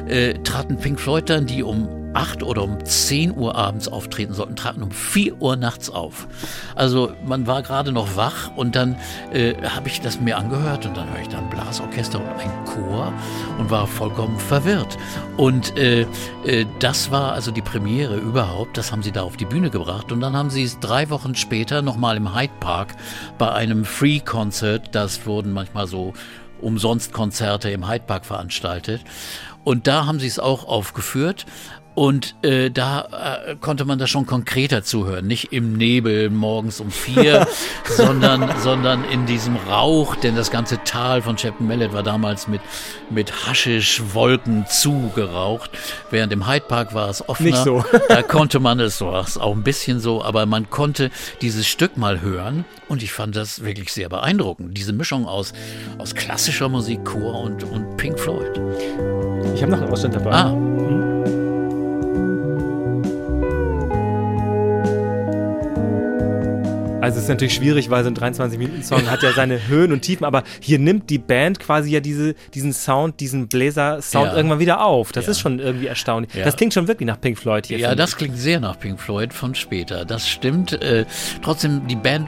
äh, 0.07 0.35
traten 0.43 0.77
Pink 0.77 0.99
Floyd 0.99 1.29
dann, 1.29 1.47
die 1.47 1.63
um 1.63 2.06
8 2.13 2.43
oder 2.43 2.63
um 2.63 2.83
10 2.83 3.35
Uhr 3.35 3.55
abends 3.55 3.87
auftreten 3.87 4.33
sollten, 4.33 4.55
traten 4.55 4.83
um 4.83 4.91
4 4.91 5.41
Uhr 5.41 5.55
nachts 5.55 5.89
auf. 5.89 6.27
Also 6.75 7.11
man 7.25 7.47
war 7.47 7.61
gerade 7.61 7.91
noch 7.91 8.15
wach 8.15 8.51
und 8.55 8.75
dann 8.75 8.95
äh, 9.31 9.55
habe 9.63 9.87
ich 9.87 10.01
das 10.01 10.19
mir 10.19 10.37
angehört 10.37 10.85
und 10.85 10.97
dann 10.97 11.09
höre 11.11 11.21
ich 11.21 11.27
dann 11.27 11.45
ein 11.45 11.49
Blasorchester 11.49 12.19
und 12.19 12.27
ein 12.39 12.65
Chor 12.65 13.13
und 13.57 13.69
war 13.69 13.87
vollkommen 13.87 14.39
verwirrt. 14.39 14.97
Und 15.37 15.77
äh, 15.77 16.05
äh, 16.45 16.65
das 16.79 17.11
war 17.11 17.33
also 17.33 17.51
die 17.51 17.61
Premiere 17.61 18.17
überhaupt, 18.17 18.77
das 18.77 18.91
haben 18.91 19.03
sie 19.03 19.11
da 19.11 19.23
auf 19.23 19.37
die 19.37 19.45
Bühne 19.45 19.69
gebracht 19.69 20.11
und 20.11 20.21
dann 20.21 20.35
haben 20.35 20.49
sie 20.49 20.63
es 20.63 20.79
drei 20.79 21.09
Wochen 21.09 21.35
später 21.35 21.81
nochmal 21.81 22.17
im 22.17 22.35
Hyde 22.35 22.53
Park 22.59 22.95
bei 23.37 23.51
einem 23.51 23.85
Free-Concert, 23.85 24.95
das 24.95 25.25
wurden 25.25 25.53
manchmal 25.53 25.87
so 25.87 26.13
umsonst 26.61 27.13
Konzerte 27.13 27.69
im 27.69 27.87
Hyde 27.87 28.05
Park 28.05 28.25
veranstaltet. 28.25 29.01
Und 29.63 29.85
da 29.85 30.05
haben 30.05 30.19
sie 30.19 30.27
es 30.27 30.39
auch 30.39 30.65
aufgeführt. 30.65 31.45
Und 31.97 32.35
äh, 32.43 32.69
da 32.69 33.47
äh, 33.47 33.55
konnte 33.55 33.83
man 33.83 33.97
das 33.97 34.11
schon 34.11 34.27
konkreter 34.27 34.83
zuhören. 34.83 35.25
Nicht 35.25 35.51
im 35.51 35.73
Nebel 35.73 36.29
morgens 36.29 36.79
um 36.79 36.91
vier, 36.91 37.47
sondern, 37.85 38.53
sondern 38.61 39.03
in 39.05 39.25
diesem 39.25 39.55
Rauch, 39.55 40.15
denn 40.15 40.35
das 40.35 40.51
ganze 40.51 40.77
Tal 40.83 41.23
von 41.23 41.37
Chapman 41.37 41.67
Mallet 41.67 41.93
war 41.93 42.03
damals 42.03 42.47
mit, 42.47 42.61
mit 43.09 43.47
Haschischwolken 43.47 44.67
zugeraucht. 44.67 45.71
Während 46.11 46.31
im 46.33 46.47
Hyde 46.47 46.65
Park 46.67 46.93
war 46.93 47.09
es 47.09 47.27
offener. 47.27 47.49
Nicht 47.49 47.63
so. 47.63 47.83
Da 48.09 48.21
konnte 48.21 48.59
man 48.59 48.79
es, 48.79 48.99
so 48.99 49.07
war 49.07 49.23
es 49.23 49.39
auch 49.39 49.55
ein 49.55 49.63
bisschen 49.63 49.99
so, 49.99 50.23
aber 50.23 50.45
man 50.45 50.69
konnte 50.69 51.09
dieses 51.41 51.65
Stück 51.65 51.97
mal 51.97 52.21
hören 52.21 52.63
und 52.89 53.01
ich 53.01 53.11
fand 53.11 53.35
das 53.35 53.63
wirklich 53.63 53.91
sehr 53.91 54.07
beeindruckend. 54.07 54.77
Diese 54.77 54.93
Mischung 54.93 55.25
aus, 55.25 55.51
aus 55.97 56.13
klassischer 56.13 56.69
Musik, 56.69 57.03
Chor 57.05 57.41
und, 57.41 57.63
und 57.63 57.97
Pink 57.97 58.19
Floyd. 58.19 58.61
Ich 59.55 59.63
habe 59.63 59.71
noch 59.71 59.81
einen 59.81 59.91
Ausschnitt 59.91 60.13
dabei. 60.13 60.31
Ah, 60.31 61.06
Also 66.99 67.17
es 67.17 67.23
ist 67.25 67.29
natürlich 67.29 67.53
schwierig, 67.53 67.91
weil 67.91 68.03
so 68.03 68.09
ein 68.09 68.15
23-Minuten-Song 68.17 69.09
hat 69.09 69.21
ja 69.21 69.31
seine 69.31 69.67
Höhen 69.67 69.91
und 69.91 70.01
Tiefen, 70.01 70.25
aber 70.25 70.43
hier 70.59 70.79
nimmt 70.79 71.09
die 71.11 71.19
Band 71.19 71.59
quasi 71.59 71.91
ja 71.91 71.99
diese, 71.99 72.33
diesen 72.55 72.73
Sound, 72.73 73.19
diesen 73.19 73.47
Bläser-Sound 73.47 74.31
Ja. 74.31 74.35
irgendwann 74.35 74.57
wieder 74.59 74.83
auf. 74.83 75.11
Das 75.11 75.25
Ja. 75.25 75.31
ist 75.31 75.39
schon 75.39 75.59
irgendwie 75.59 75.85
erstaunlich. 75.87 76.33
Ja. 76.33 76.43
Das 76.43 76.55
klingt 76.55 76.73
schon 76.73 76.87
wirklich 76.87 77.05
nach 77.05 77.21
Pink 77.21 77.37
Floyd 77.37 77.67
hier. 77.67 77.77
Ja, 77.77 77.93
das 77.93 78.17
klingt 78.17 78.35
sehr 78.37 78.59
nach 78.59 78.79
Pink 78.79 78.99
Floyd 78.99 79.31
von 79.31 79.53
später. 79.53 80.05
Das 80.05 80.27
stimmt. 80.27 80.73
Äh, 80.81 81.05
trotzdem, 81.43 81.85
die 81.87 81.95
Band 81.95 82.27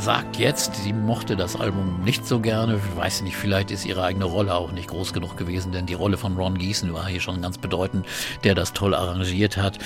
sagt 0.00 0.36
jetzt, 0.36 0.76
sie 0.76 0.92
mochte 0.92 1.36
das 1.36 1.56
Album 1.56 2.02
nicht 2.04 2.26
so 2.26 2.40
gerne. 2.40 2.76
Ich 2.76 2.96
weiß 2.96 3.22
nicht, 3.22 3.36
vielleicht 3.36 3.70
ist 3.70 3.84
ihre 3.84 4.04
eigene 4.04 4.24
Rolle 4.24 4.54
auch 4.54 4.72
nicht 4.72 4.88
groß 4.88 5.12
genug 5.12 5.36
gewesen, 5.36 5.72
denn 5.72 5.86
die 5.86 5.94
Rolle 5.94 6.16
von 6.16 6.36
Ron 6.36 6.58
Gießen 6.58 6.92
war 6.92 7.06
hier 7.08 7.20
schon 7.20 7.42
ganz 7.42 7.58
bedeutend, 7.58 8.06
der 8.44 8.54
das 8.54 8.72
toll 8.72 8.94
arrangiert 8.94 9.56
hat. 9.56 9.78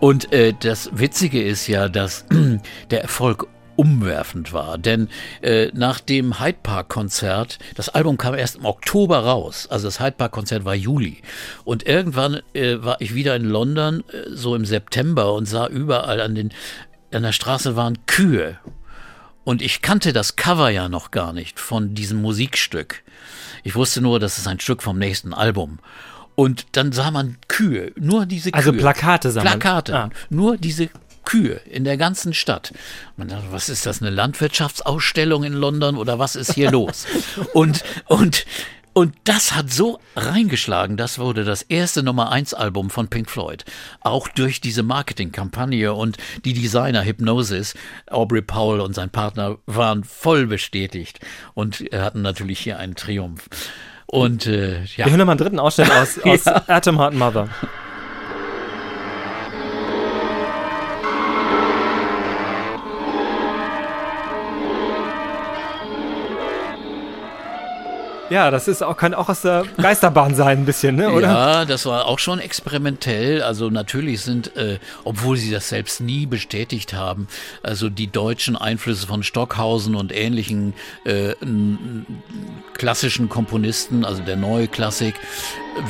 Und 0.00 0.32
äh, 0.32 0.54
das 0.58 0.90
Witzige 0.92 1.42
ist 1.42 1.66
ja, 1.66 1.88
dass 1.88 2.24
der 2.90 3.02
Erfolg 3.02 3.46
umwerfend 3.76 4.52
war. 4.52 4.76
Denn 4.76 5.08
äh, 5.40 5.70
nach 5.72 6.00
dem 6.00 6.40
Hyde 6.40 6.58
Park 6.62 6.88
Konzert, 6.88 7.58
das 7.76 7.88
Album 7.88 8.18
kam 8.18 8.34
erst 8.34 8.56
im 8.56 8.64
Oktober 8.64 9.20
raus, 9.20 9.68
also 9.70 9.86
das 9.86 10.00
Hyde 10.00 10.16
Park 10.16 10.32
Konzert 10.32 10.64
war 10.64 10.74
Juli. 10.74 11.22
Und 11.64 11.86
irgendwann 11.86 12.40
äh, 12.54 12.82
war 12.82 13.00
ich 13.00 13.14
wieder 13.14 13.36
in 13.36 13.44
London, 13.44 14.02
äh, 14.12 14.30
so 14.30 14.56
im 14.56 14.64
September, 14.64 15.32
und 15.34 15.46
sah 15.46 15.68
überall 15.68 16.20
an, 16.20 16.34
den, 16.34 16.50
an 17.12 17.22
der 17.22 17.32
Straße 17.32 17.76
waren 17.76 18.04
Kühe. 18.06 18.58
Und 19.48 19.62
ich 19.62 19.80
kannte 19.80 20.12
das 20.12 20.36
Cover 20.36 20.68
ja 20.68 20.90
noch 20.90 21.10
gar 21.10 21.32
nicht 21.32 21.58
von 21.58 21.94
diesem 21.94 22.20
Musikstück. 22.20 23.02
Ich 23.64 23.76
wusste 23.76 24.02
nur, 24.02 24.20
das 24.20 24.36
ist 24.36 24.46
ein 24.46 24.60
Stück 24.60 24.82
vom 24.82 24.98
nächsten 24.98 25.32
Album. 25.32 25.78
Und 26.34 26.66
dann 26.72 26.92
sah 26.92 27.10
man 27.10 27.38
Kühe, 27.48 27.92
nur 27.96 28.26
diese 28.26 28.50
Kühe. 28.50 28.58
Also 28.58 28.74
Plakate 28.74 29.30
sah 29.30 29.42
man. 29.42 29.58
Plakate, 29.58 29.96
Ah. 29.96 30.10
nur 30.28 30.58
diese 30.58 30.90
Kühe 31.24 31.62
in 31.64 31.84
der 31.84 31.96
ganzen 31.96 32.34
Stadt. 32.34 32.74
Man 33.16 33.28
dachte, 33.28 33.46
was 33.50 33.70
ist 33.70 33.86
das, 33.86 34.02
eine 34.02 34.10
Landwirtschaftsausstellung 34.10 35.44
in 35.44 35.54
London 35.54 35.96
oder 35.96 36.18
was 36.18 36.36
ist 36.36 36.52
hier 36.52 36.70
los? 36.70 37.06
Und, 37.54 37.82
und, 38.04 38.44
und 38.98 39.14
das 39.22 39.54
hat 39.54 39.70
so 39.70 40.00
reingeschlagen, 40.16 40.96
das 40.96 41.20
wurde 41.20 41.44
das 41.44 41.62
erste 41.62 42.02
Nummer 42.02 42.32
1 42.32 42.52
Album 42.52 42.90
von 42.90 43.06
Pink 43.06 43.30
Floyd. 43.30 43.64
Auch 44.00 44.26
durch 44.26 44.60
diese 44.60 44.82
Marketingkampagne 44.82 45.94
und 45.94 46.16
die 46.44 46.52
Designer 46.52 47.04
Hypnosis, 47.04 47.74
Aubrey 48.10 48.42
Powell 48.42 48.80
und 48.80 48.94
sein 48.94 49.10
Partner 49.10 49.58
waren 49.66 50.02
voll 50.02 50.48
bestätigt 50.48 51.20
und 51.54 51.84
hatten 51.92 52.22
natürlich 52.22 52.58
hier 52.58 52.80
einen 52.80 52.96
Triumph. 52.96 53.48
Und 54.06 54.48
äh, 54.48 54.82
ja. 54.82 55.04
Wir 55.04 55.10
hören 55.10 55.18
nochmal 55.18 55.34
einen 55.34 55.44
dritten 55.44 55.60
Ausschnitt 55.60 55.92
aus, 55.92 56.18
aus 56.18 56.46
Atom 56.48 56.98
Heart 56.98 57.14
Mother. 57.14 57.48
Ja, 68.30 68.50
das 68.50 68.68
ist 68.68 68.82
auch, 68.82 68.96
kann 68.96 69.14
auch 69.14 69.28
aus 69.28 69.42
der 69.42 69.64
Geisterbahn 69.76 70.34
sein, 70.34 70.58
ein 70.58 70.64
bisschen, 70.64 70.96
ne? 70.96 71.10
oder? 71.10 71.26
Ja, 71.26 71.64
das 71.64 71.86
war 71.86 72.06
auch 72.06 72.18
schon 72.18 72.40
experimentell. 72.40 73.42
Also 73.42 73.70
natürlich 73.70 74.20
sind, 74.20 74.56
äh, 74.56 74.78
obwohl 75.04 75.36
sie 75.36 75.50
das 75.50 75.68
selbst 75.68 76.00
nie 76.00 76.26
bestätigt 76.26 76.92
haben, 76.92 77.28
also 77.62 77.88
die 77.88 78.10
deutschen 78.10 78.56
Einflüsse 78.56 79.06
von 79.06 79.22
Stockhausen 79.22 79.94
und 79.94 80.14
ähnlichen 80.14 80.74
äh, 81.04 81.34
klassischen 82.74 83.28
Komponisten, 83.28 84.04
also 84.04 84.22
der 84.22 84.36
Neue 84.36 84.68
Klassik, 84.68 85.14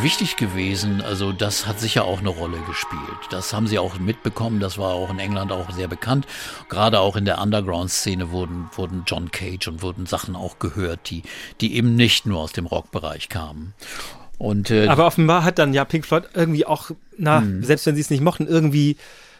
wichtig 0.02 0.36
gewesen. 0.36 1.00
Also 1.00 1.32
das 1.32 1.66
hat 1.66 1.80
sicher 1.80 2.04
auch 2.04 2.20
eine 2.20 2.28
Rolle 2.28 2.58
gespielt. 2.66 3.00
Das 3.30 3.52
haben 3.52 3.66
sie 3.66 3.78
auch 3.78 3.98
mitbekommen. 3.98 4.60
Das 4.60 4.78
war 4.78 4.92
auch 4.94 5.10
in 5.10 5.18
England 5.18 5.52
auch 5.52 5.70
sehr 5.70 5.88
bekannt. 5.88 6.26
Gerade 6.68 7.00
auch 7.00 7.16
in 7.16 7.24
der 7.24 7.40
Underground-Szene 7.40 8.30
wurden, 8.30 8.68
wurden 8.76 9.02
John 9.06 9.30
Cage 9.30 9.68
und 9.68 9.82
wurden 9.82 10.06
Sachen 10.06 10.36
auch 10.36 10.58
gehört, 10.58 11.10
die, 11.10 11.22
die 11.60 11.74
eben 11.76 11.94
nicht 11.96 12.26
nur 12.26 12.40
aus 12.40 12.52
dem 12.52 12.66
Rockbereich 12.66 13.28
kamen. 13.28 13.74
Und 14.38 14.70
äh, 14.70 14.86
Aber 14.86 15.06
offenbar 15.06 15.42
hat 15.42 15.58
dann 15.58 15.74
ja 15.74 15.84
Pink 15.84 16.06
Floyd 16.06 16.24
irgendwie 16.34 16.64
auch, 16.64 16.90
na, 17.16 17.40
Hm. 17.40 17.62
selbst 17.64 17.86
wenn 17.86 17.94
sie 17.96 18.00
es 18.02 18.10
nicht 18.10 18.22
mochten, 18.22 18.46
irgendwie, 18.46 18.96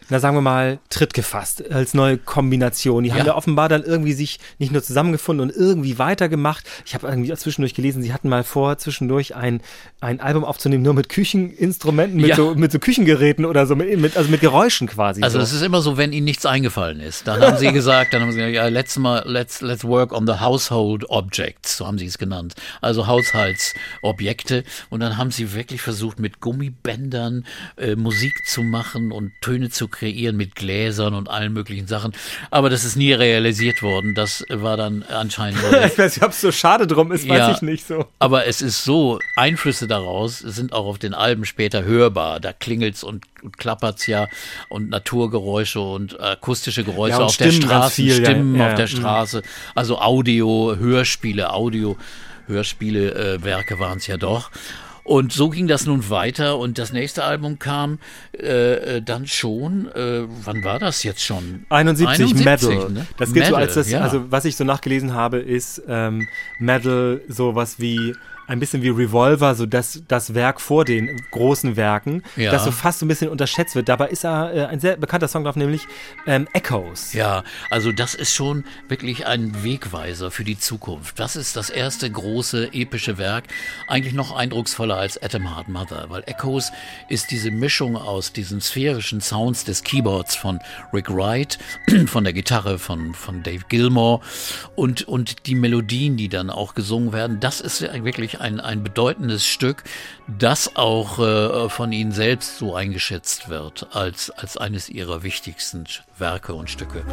na 0.09 0.19
sagen 0.19 0.35
wir 0.35 0.41
mal, 0.41 0.79
Tritt 0.89 1.13
gefasst 1.13 1.63
als 1.71 1.93
neue 1.93 2.17
Kombination. 2.17 3.03
Die 3.03 3.11
haben 3.11 3.19
Ja. 3.19 3.25
ja 3.27 3.35
offenbar 3.35 3.69
dann 3.69 3.83
irgendwie 3.83 4.13
sich 4.13 4.39
nicht 4.57 4.71
nur 4.71 4.81
zusammengefunden 4.83 5.49
und 5.49 5.55
irgendwie 5.55 5.99
weitergemacht. 5.99 6.65
Ich 6.85 6.93
habe 6.95 7.07
irgendwie 7.07 7.33
zwischendurch 7.35 7.73
gelesen, 7.73 8.01
sie 8.01 8.11
hatten 8.13 8.29
mal 8.29 8.43
vor, 8.43 8.77
zwischendurch 8.77 9.35
ein, 9.35 9.61
ein 10.01 10.19
Album 10.19 10.43
aufzunehmen, 10.43 10.83
nur 10.83 10.93
mit 10.93 11.09
Kücheninstrumenten, 11.09 12.17
mit, 12.19 12.29
Ja. 12.29 12.35
so, 12.35 12.55
mit 12.55 12.71
so 12.71 12.79
Küchengeräten 12.79 13.45
oder 13.45 13.65
so, 13.67 13.75
mit, 13.75 14.17
also 14.17 14.29
mit 14.29 14.41
Geräuschen 14.41 14.87
quasi. 14.87 15.21
Also 15.21 15.37
so. 15.39 15.43
es 15.43 15.53
ist 15.53 15.61
immer 15.61 15.81
so, 15.81 15.97
wenn 15.97 16.11
ihnen 16.13 16.25
nichts 16.25 16.45
eingefallen 16.45 16.99
ist. 16.99 17.27
Dann 17.27 17.41
haben 17.41 17.57
sie 17.57 17.71
gesagt, 17.71 18.13
dann 18.13 18.21
haben 18.21 18.31
sie 18.31 18.37
gesagt, 18.39 18.55
ja, 18.55 18.67
let's 18.67 18.97
mal, 18.97 19.23
let's, 19.25 19.61
let's 19.61 19.83
work 19.83 20.11
on 20.11 20.25
the 20.27 20.33
household 20.39 21.09
objects, 21.09 21.77
so 21.77 21.85
haben 21.87 21.97
sie 21.99 22.05
es 22.05 22.17
genannt. 22.17 22.55
Also 22.81 23.07
Haushaltsobjekte. 23.07 24.63
Und 24.89 24.99
dann 25.01 25.17
haben 25.17 25.31
sie 25.31 25.53
wirklich 25.53 25.81
versucht, 25.81 26.19
mit 26.19 26.39
Gummibändern 26.39 27.45
äh, 27.77 27.95
Musik 27.95 28.33
zu 28.47 28.63
machen 28.63 29.11
und 29.11 29.31
Töne 29.41 29.69
zu 29.69 29.87
kreieren 29.99 30.37
mit 30.37 30.55
Gläsern 30.55 31.13
und 31.13 31.29
allen 31.29 31.53
möglichen 31.53 31.87
Sachen. 31.87 32.13
Aber 32.51 32.69
das 32.69 32.85
ist 32.85 32.95
nie 32.95 33.11
realisiert 33.13 33.81
worden. 33.81 34.15
Das 34.15 34.45
war 34.49 34.77
dann 34.77 35.03
anscheinend 35.03 35.59
ich 35.85 35.97
weiß 35.97 36.15
nicht, 36.17 36.23
ob 36.25 36.31
es 36.31 36.41
so 36.41 36.51
schade 36.51 36.87
drum 36.87 37.11
ist, 37.11 37.27
weiß 37.27 37.37
Ja. 37.37 37.51
ich 37.51 37.61
nicht 37.61 37.85
so. 37.85 38.05
aber 38.19 38.47
es 38.47 38.61
ist 38.61 38.83
so, 38.83 39.19
Einflüsse 39.35 39.87
daraus 39.87 40.39
sind 40.39 40.73
auch 40.73 40.85
auf 40.85 40.97
den 40.99 41.13
Alben 41.13 41.45
später 41.45 41.83
hörbar. 41.83 42.39
Da 42.39 42.53
klingelt's 42.53 43.03
und, 43.03 43.25
und 43.43 43.57
klappert's 43.57 44.07
ja 44.07 44.27
und 44.69 44.89
Naturgeräusche 44.89 45.79
und 45.81 46.19
akustische 46.19 46.83
Geräusche 46.83 47.11
Ja, 47.11 47.17
und 47.17 47.23
auf 47.25 47.37
der 47.37 47.51
Stimmen 47.51 47.67
ganz 47.69 47.93
Straße, 47.93 47.95
viel, 47.95 48.13
Stimmen 48.13 48.55
ja, 48.55 48.69
auf 48.69 48.75
der. 48.75 48.87
Straße, 48.87 49.41
also 49.75 49.99
Audio, 49.99 50.75
Hörspiele, 50.77 51.51
Audio, 51.53 51.97
Hörspiele, 52.47 53.13
äh, 53.35 53.43
Werke 53.43 53.79
waren's 53.79 54.07
ja 54.07 54.17
doch. 54.17 54.49
Und 55.09 55.33
so 55.33 55.49
ging 55.49 55.67
das 55.67 55.87
nun 55.87 56.07
weiter 56.11 56.59
und 56.59 56.77
das 56.77 56.93
nächste 56.93 57.23
Album 57.23 57.57
kam 57.57 57.97
äh, 58.31 58.97
äh, 58.97 59.01
dann 59.01 59.25
schon, 59.25 59.87
äh, 59.87 60.27
wann 60.43 60.63
war 60.63 60.77
das 60.77 61.01
jetzt 61.01 61.23
schon? 61.23 61.65
71, 61.69 62.45
Metal. 62.45 62.91
ne? 62.91 63.07
Das 63.17 63.33
gilt 63.33 63.47
so 63.47 63.53
Metal, 63.53 63.63
als 63.63 63.73
das, 63.73 63.89
ja. 63.89 64.01
also 64.01 64.31
was 64.31 64.45
ich 64.45 64.55
so 64.55 64.63
nachgelesen 64.65 65.15
habe, 65.15 65.39
ist 65.39 65.81
ähm, 65.87 66.27
Metal 66.59 67.21
sowas 67.27 67.79
wie 67.79 68.13
ein 68.49 68.59
bisschen 68.59 68.81
wie 68.81 68.89
Revolver, 68.89 69.53
so 69.53 69.65
das, 69.67 70.01
das 70.07 70.33
Werk 70.33 70.59
vor 70.59 70.83
den 70.83 71.21
großen 71.31 71.75
Werken, 71.75 72.23
Ja. 72.35 72.51
das 72.51 72.63
so 72.65 72.71
fast 72.71 72.99
so 72.99 73.05
ein 73.05 73.07
bisschen 73.07 73.29
unterschätzt 73.29 73.75
wird. 73.75 73.87
Dabei 73.87 74.07
ist 74.07 74.25
er 74.25 74.53
äh, 74.53 74.65
ein 74.65 74.79
sehr 74.79 74.97
bekannter 74.97 75.27
Song 75.27 75.43
drauf, 75.43 75.55
nämlich 75.55 75.83
ähm, 76.25 76.47
Echoes. 76.53 77.13
Ja, 77.13 77.43
also 77.69 77.91
das 77.91 78.15
ist 78.15 78.33
schon 78.33 78.63
wirklich 78.87 79.27
ein 79.27 79.63
Wegweiser 79.63 80.31
für 80.31 80.43
die 80.43 80.57
Zukunft. 80.57 81.19
Das 81.19 81.35
ist 81.35 81.55
das 81.55 81.69
erste 81.69 82.09
große 82.09 82.73
epische 82.73 83.19
Werk, 83.19 83.45
eigentlich 83.87 84.15
noch 84.15 84.35
eindrucksvoller 84.35 84.97
als 84.97 85.21
Atom 85.21 85.55
Heart 85.55 85.69
Mother, 85.69 86.05
weil 86.09 86.23
Echoes 86.25 86.71
ist 87.07 87.29
diese 87.29 87.51
Mischung 87.51 87.95
aus 87.97 88.33
diesen 88.33 88.61
sphärischen 88.61 89.21
Sounds 89.21 89.63
des 89.63 89.83
Keyboards 89.83 90.35
von 90.35 90.59
Rick 90.91 91.09
Wright, 91.11 91.59
von 92.07 92.23
der 92.23 92.33
Gitarre 92.33 92.79
von, 92.79 93.13
von 93.13 93.43
Dave 93.43 93.65
Gilmore 93.69 94.21
und, 94.75 95.07
und 95.07 95.45
die 95.45 95.53
Melodien, 95.55 96.17
die 96.17 96.29
dann 96.29 96.49
auch 96.49 96.73
gesungen 96.73 97.13
werden. 97.13 97.39
Das 97.39 97.61
ist 97.61 97.81
ja 97.81 97.89
ein, 98.39 98.59
ein 98.59 98.83
bedeutendes 98.83 99.45
Stück, 99.45 99.83
das 100.27 100.75
auch 100.75 101.19
äh, 101.19 101.69
von 101.69 101.91
ihnen 101.91 102.11
selbst 102.11 102.57
so 102.57 102.75
eingeschätzt 102.75 103.49
wird 103.49 103.87
als, 103.91 104.29
als 104.31 104.57
eines 104.57 104.89
ihrer 104.89 105.23
wichtigsten 105.23 105.85
Werke 106.17 106.53
und 106.53 106.69
Stücke. 106.69 107.03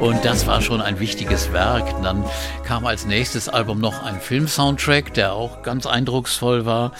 Und 0.00 0.24
das 0.24 0.46
war 0.46 0.62
schon 0.62 0.80
ein 0.80 0.98
wichtiges 0.98 1.52
Werk. 1.52 2.02
Dann 2.02 2.24
kam 2.64 2.86
als 2.86 3.04
nächstes 3.04 3.48
Album 3.48 3.80
noch 3.80 4.02
ein 4.02 4.18
Filmsoundtrack, 4.18 5.12
der 5.14 5.34
auch 5.34 5.62
ganz 5.62 5.86
eindrucksvoll 5.86 6.64
war. 6.64 6.92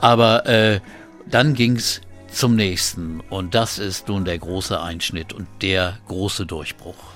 Aber 0.00 0.46
äh, 0.46 0.80
dann 1.26 1.54
ging's 1.54 2.00
zum 2.32 2.56
nächsten. 2.56 3.20
Und 3.28 3.54
das 3.54 3.78
ist 3.78 4.08
nun 4.08 4.24
der 4.24 4.38
große 4.38 4.80
Einschnitt 4.80 5.32
und 5.32 5.46
der 5.62 5.98
große 6.08 6.46
Durchbruch. 6.46 7.09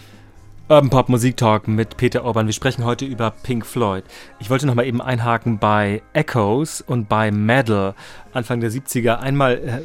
Urban 0.66 0.88
Pop 0.88 1.10
Musik 1.10 1.36
Talk 1.36 1.68
mit 1.68 1.98
Peter 1.98 2.24
Orban. 2.24 2.46
Wir 2.46 2.54
sprechen 2.54 2.84
heute 2.86 3.04
über 3.04 3.30
Pink 3.42 3.66
Floyd. 3.66 4.02
Ich 4.40 4.48
wollte 4.48 4.66
noch 4.66 4.74
mal 4.74 4.86
eben 4.86 5.02
einhaken 5.02 5.58
bei 5.58 6.00
Echoes 6.14 6.80
und 6.80 7.06
bei 7.06 7.30
Metal 7.30 7.94
Anfang 8.32 8.60
der 8.60 8.70
70er. 8.72 9.16
Einmal 9.18 9.58
äh, 9.58 9.80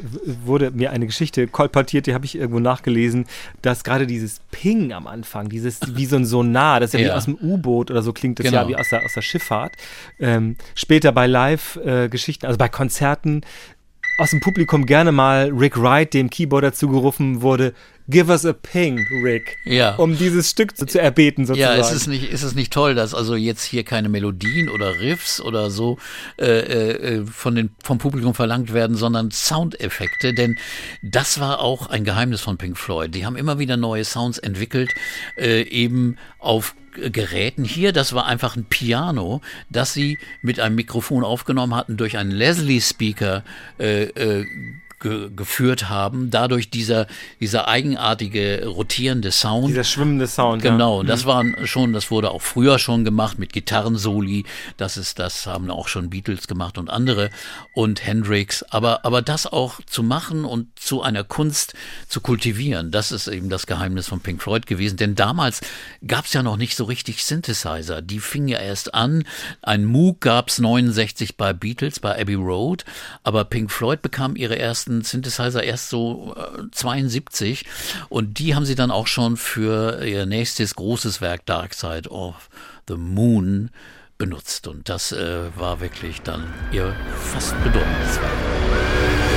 wurde 0.46 0.70
mir 0.70 0.90
eine 0.90 1.04
Geschichte 1.04 1.46
kolportiert, 1.48 2.06
die 2.06 2.14
habe 2.14 2.24
ich 2.24 2.34
irgendwo 2.34 2.60
nachgelesen, 2.60 3.26
dass 3.60 3.84
gerade 3.84 4.06
dieses 4.06 4.40
Ping 4.52 4.94
am 4.94 5.06
Anfang, 5.06 5.50
dieses 5.50 5.80
wie 5.94 6.06
so 6.06 6.16
ein 6.16 6.24
Sonar, 6.24 6.80
das 6.80 6.94
ist 6.94 6.94
ja, 6.94 7.00
wie 7.00 7.08
Ja. 7.10 7.14
aus 7.16 7.26
dem 7.26 7.34
U-Boot 7.34 7.90
oder 7.90 8.00
so 8.02 8.14
klingt 8.14 8.38
das 8.38 8.46
Genau. 8.46 8.62
ja 8.62 8.68
wie 8.68 8.76
aus 8.76 8.88
der, 8.88 9.04
aus 9.04 9.12
der 9.14 9.22
Schifffahrt. 9.22 9.72
Ähm, 10.18 10.56
später 10.74 11.12
bei 11.12 11.26
Live-Geschichten, 11.26 12.46
also 12.46 12.56
bei 12.56 12.70
Konzerten, 12.70 13.42
aus 14.18 14.30
dem 14.30 14.40
Publikum 14.40 14.84
gerne 14.86 15.12
mal 15.12 15.50
Rick 15.50 15.80
Wright, 15.80 16.12
dem 16.14 16.28
Keyboarder, 16.30 16.72
zugerufen 16.72 17.40
wurde, 17.42 17.72
Give 18.10 18.30
us 18.30 18.44
a 18.44 18.52
ping, 18.52 19.06
Rick. 19.22 19.56
Ja. 19.64 19.94
Um 19.94 20.18
dieses 20.18 20.50
Stück 20.50 20.76
zu, 20.76 20.84
zu 20.84 21.00
erbeten, 21.00 21.46
sozusagen. 21.46 21.78
Ja, 21.78 21.80
ist 21.80 21.92
es 21.92 22.06
nicht, 22.06 22.30
ist 22.30 22.42
es 22.42 22.54
nicht 22.54 22.72
toll, 22.72 22.94
dass 22.94 23.14
also 23.14 23.36
jetzt 23.36 23.62
hier 23.62 23.84
keine 23.84 24.08
Melodien 24.08 24.68
oder 24.68 25.00
Riffs 25.00 25.40
oder 25.40 25.70
so 25.70 25.98
äh, 26.38 26.46
äh, 26.46 27.26
von 27.26 27.54
den, 27.54 27.70
vom 27.82 27.98
Publikum 27.98 28.34
verlangt 28.34 28.72
werden, 28.72 28.96
sondern 28.96 29.30
Soundeffekte, 29.30 30.34
denn 30.34 30.58
das 31.02 31.38
war 31.38 31.60
auch 31.60 31.88
ein 31.88 32.04
Geheimnis 32.04 32.40
von 32.40 32.58
Pink 32.58 32.76
Floyd. 32.76 33.14
Die 33.14 33.24
haben 33.24 33.36
immer 33.36 33.58
wieder 33.58 33.76
neue 33.76 34.04
Sounds 34.04 34.38
entwickelt, 34.38 34.92
äh, 35.36 35.62
eben 35.62 36.16
auf 36.38 36.74
Geräten 36.92 37.64
hier, 37.64 37.92
das 37.92 38.14
war 38.14 38.26
einfach 38.26 38.56
ein 38.56 38.64
Piano, 38.64 39.40
das 39.68 39.94
sie 39.94 40.18
mit 40.42 40.58
einem 40.58 40.74
Mikrofon 40.74 41.22
aufgenommen 41.22 41.74
hatten, 41.74 41.96
durch 41.96 42.18
einen 42.18 42.32
Leslie-Speaker 42.32 43.44
äh, 43.78 44.02
äh, 44.04 44.46
ge 45.00 45.30
geführt 45.34 45.88
haben. 45.88 46.30
Dadurch 46.30 46.70
dieser, 46.70 47.06
dieser 47.40 47.68
eigenartige 47.68 48.66
rotierende 48.66 49.32
Sound. 49.32 49.68
Dieser 49.70 49.84
schwimmende 49.84 50.26
Sound. 50.26 50.62
Genau, 50.62 51.02
Ja. 51.02 51.08
das 51.08 51.24
waren 51.26 51.56
schon, 51.66 51.92
das 51.92 52.10
wurde 52.10 52.30
auch 52.30 52.42
früher 52.42 52.78
schon 52.78 53.04
gemacht 53.04 53.38
mit 53.38 53.52
Gitarrensoli. 53.52 54.44
Das 54.76 54.96
ist, 54.96 55.18
das 55.18 55.46
haben 55.46 55.70
auch 55.70 55.88
schon 55.88 56.10
Beatles 56.10 56.46
gemacht 56.46 56.78
und 56.78 56.90
andere 56.90 57.30
und 57.72 58.06
Hendrix. 58.06 58.62
Aber, 58.64 59.04
aber 59.04 59.22
das 59.22 59.46
auch 59.46 59.80
zu 59.86 60.02
machen 60.02 60.44
und 60.44 60.78
zu 60.78 61.02
einer 61.02 61.24
Kunst 61.24 61.74
zu 62.08 62.20
kultivieren, 62.20 62.90
das 62.90 63.10
ist 63.12 63.26
eben 63.26 63.48
das 63.48 63.66
Geheimnis 63.66 64.06
von 64.08 64.20
Pink 64.20 64.42
Floyd 64.42 64.66
gewesen. 64.66 64.96
Denn 64.96 65.14
damals 65.14 65.60
gab 66.06 66.26
es 66.26 66.32
ja 66.32 66.42
noch 66.42 66.56
nicht 66.56 66.76
so 66.76 66.84
richtig 66.84 67.24
Synthesizer. 67.24 68.02
Die 68.02 68.20
fingen 68.20 68.48
ja 68.48 68.58
erst 68.58 68.94
an. 68.94 69.24
Ein 69.62 69.84
Moog 69.84 70.20
gab 70.20 70.48
es 70.48 70.58
69 70.58 71.36
bei 71.36 71.52
Beatles, 71.52 72.00
bei 72.00 72.20
Abbey 72.20 72.34
Road. 72.34 72.84
Aber 73.22 73.44
Pink 73.44 73.70
Floyd 73.70 74.02
bekam 74.02 74.36
ihre 74.36 74.58
ersten 74.58 74.89
ersten 74.90 75.02
Synthesizer 75.02 75.62
erst 75.62 75.88
so 75.88 76.34
äh, 76.36 76.62
72 76.72 77.64
und 78.08 78.38
die 78.38 78.54
haben 78.54 78.64
sie 78.64 78.74
dann 78.74 78.90
auch 78.90 79.06
schon 79.06 79.36
für 79.36 80.04
ihr 80.04 80.26
nächstes 80.26 80.74
großes 80.74 81.20
Werk 81.20 81.46
Dark 81.46 81.74
Side 81.74 82.08
of 82.10 82.48
the 82.88 82.96
Moon 82.96 83.70
benutzt 84.18 84.66
und 84.66 84.88
das 84.88 85.12
äh, 85.12 85.56
war 85.56 85.80
wirklich 85.80 86.20
dann 86.22 86.52
ihr 86.72 86.94
fast 87.16 87.54
bedeutendes 87.62 88.20
Werk. 88.20 89.29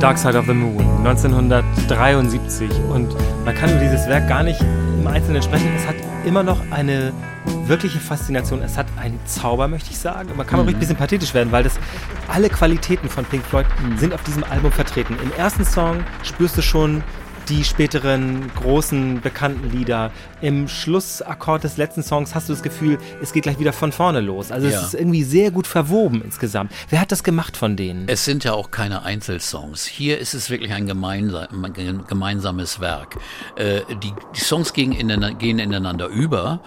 Dark 0.00 0.16
Side 0.16 0.38
of 0.38 0.46
the 0.46 0.54
Moon, 0.54 0.78
1973. 1.04 2.70
Und 2.88 3.08
man 3.44 3.52
kann 3.52 3.68
über 3.70 3.80
dieses 3.80 4.06
Werk 4.06 4.28
gar 4.28 4.44
nicht 4.44 4.60
im 4.60 5.04
Einzelnen 5.08 5.42
sprechen. 5.42 5.68
Es 5.76 5.88
hat 5.88 5.96
immer 6.24 6.44
noch 6.44 6.60
eine 6.70 7.12
wirkliche 7.66 7.98
Faszination. 7.98 8.62
Es 8.62 8.78
hat 8.78 8.86
einen 8.96 9.18
Zauber, 9.26 9.66
möchte 9.66 9.90
ich 9.90 9.98
sagen. 9.98 10.30
Man 10.36 10.46
kann 10.46 10.60
auch 10.60 10.64
ruhig 10.64 10.76
ein 10.76 10.78
bisschen 10.78 10.94
pathetisch 10.96 11.34
werden, 11.34 11.50
weil 11.50 11.64
das 11.64 11.80
alle 12.28 12.48
Qualitäten 12.48 13.08
von 13.08 13.24
Pink 13.24 13.44
Floyd 13.44 13.66
sind 13.96 14.14
auf 14.14 14.22
diesem 14.22 14.44
Album 14.44 14.70
vertreten. 14.70 15.16
Im 15.20 15.32
ersten 15.32 15.64
Song 15.64 16.04
spürst 16.22 16.56
du 16.56 16.62
schon 16.62 17.02
die 17.48 17.64
späteren 17.64 18.52
großen 18.54 19.20
bekannten 19.20 19.68
Lieder. 19.70 20.12
Im 20.40 20.68
Schlussakkord 20.68 21.64
des 21.64 21.76
letzten 21.76 22.02
Songs 22.02 22.34
hast 22.34 22.48
du 22.48 22.52
das 22.52 22.62
Gefühl, 22.62 22.98
es 23.20 23.32
geht 23.32 23.42
gleich 23.42 23.58
wieder 23.58 23.72
von 23.72 23.92
vorne 23.92 24.20
los. 24.20 24.52
Also 24.52 24.68
Ja. 24.68 24.78
es 24.78 24.88
ist 24.88 24.94
irgendwie 24.94 25.24
sehr 25.24 25.50
gut 25.50 25.66
verwoben 25.66 26.22
insgesamt. 26.22 26.72
Wer 26.90 27.00
hat 27.00 27.10
das 27.12 27.24
gemacht 27.24 27.56
von 27.56 27.76
denen? 27.76 28.08
Es 28.08 28.24
sind 28.24 28.44
ja 28.44 28.52
auch 28.52 28.70
keine 28.70 29.02
Einzelsongs. 29.02 29.84
Hier 29.86 30.18
ist 30.18 30.34
es 30.34 30.50
wirklich 30.50 30.72
ein 30.72 30.86
gemeinsa 30.86 31.48
gemeinsames 32.08 32.80
Werk. 32.80 33.16
Äh, 33.56 33.80
die, 34.02 34.12
die 34.36 34.40
Songs 34.40 34.72
gehen 34.72 34.92
ineinander, 34.92 35.34
gehen 35.34 35.58
ineinander 35.58 36.06
über, 36.06 36.60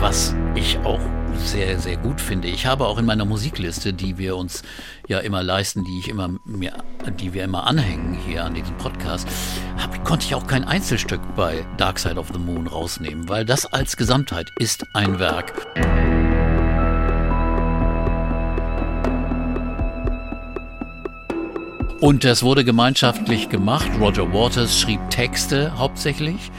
was 0.00 0.34
ich 0.54 0.78
auch 0.84 1.00
sehr, 1.44 1.78
sehr 1.78 1.96
gut 1.96 2.20
finde. 2.20 2.48
Ich 2.48 2.66
habe 2.66 2.86
auch 2.86 2.98
in 2.98 3.04
meiner 3.06 3.24
Musikliste, 3.24 3.92
die 3.92 4.18
wir 4.18 4.36
uns 4.36 4.62
ja 5.06 5.18
immer 5.20 5.42
leisten, 5.42 5.84
die 5.84 5.98
ich 5.98 6.08
immer 6.08 6.30
mir, 6.44 6.72
die 7.20 7.32
wir 7.32 7.44
immer 7.44 7.66
anhängen 7.66 8.14
hier 8.26 8.44
an 8.44 8.54
diesem 8.54 8.76
Podcast, 8.76 9.26
hab, 9.80 10.04
konnte 10.04 10.26
ich 10.26 10.34
auch 10.34 10.46
kein 10.46 10.64
Einzelstück 10.64 11.20
bei 11.36 11.64
Dark 11.76 11.98
Side 11.98 12.16
of 12.18 12.28
the 12.32 12.38
Moon 12.38 12.66
rausnehmen, 12.66 13.07
weil 13.16 13.44
das 13.44 13.66
als 13.66 13.96
Gesamtheit 13.96 14.52
ist 14.58 14.86
ein 14.94 15.18
Werk. 15.18 15.66
Und 22.00 22.22
das 22.22 22.44
wurde 22.44 22.64
gemeinschaftlich 22.64 23.48
gemacht. 23.48 23.90
Roger 23.98 24.32
Waters 24.32 24.78
schrieb 24.78 25.00
Texte 25.10 25.76
hauptsächlich, 25.76 26.52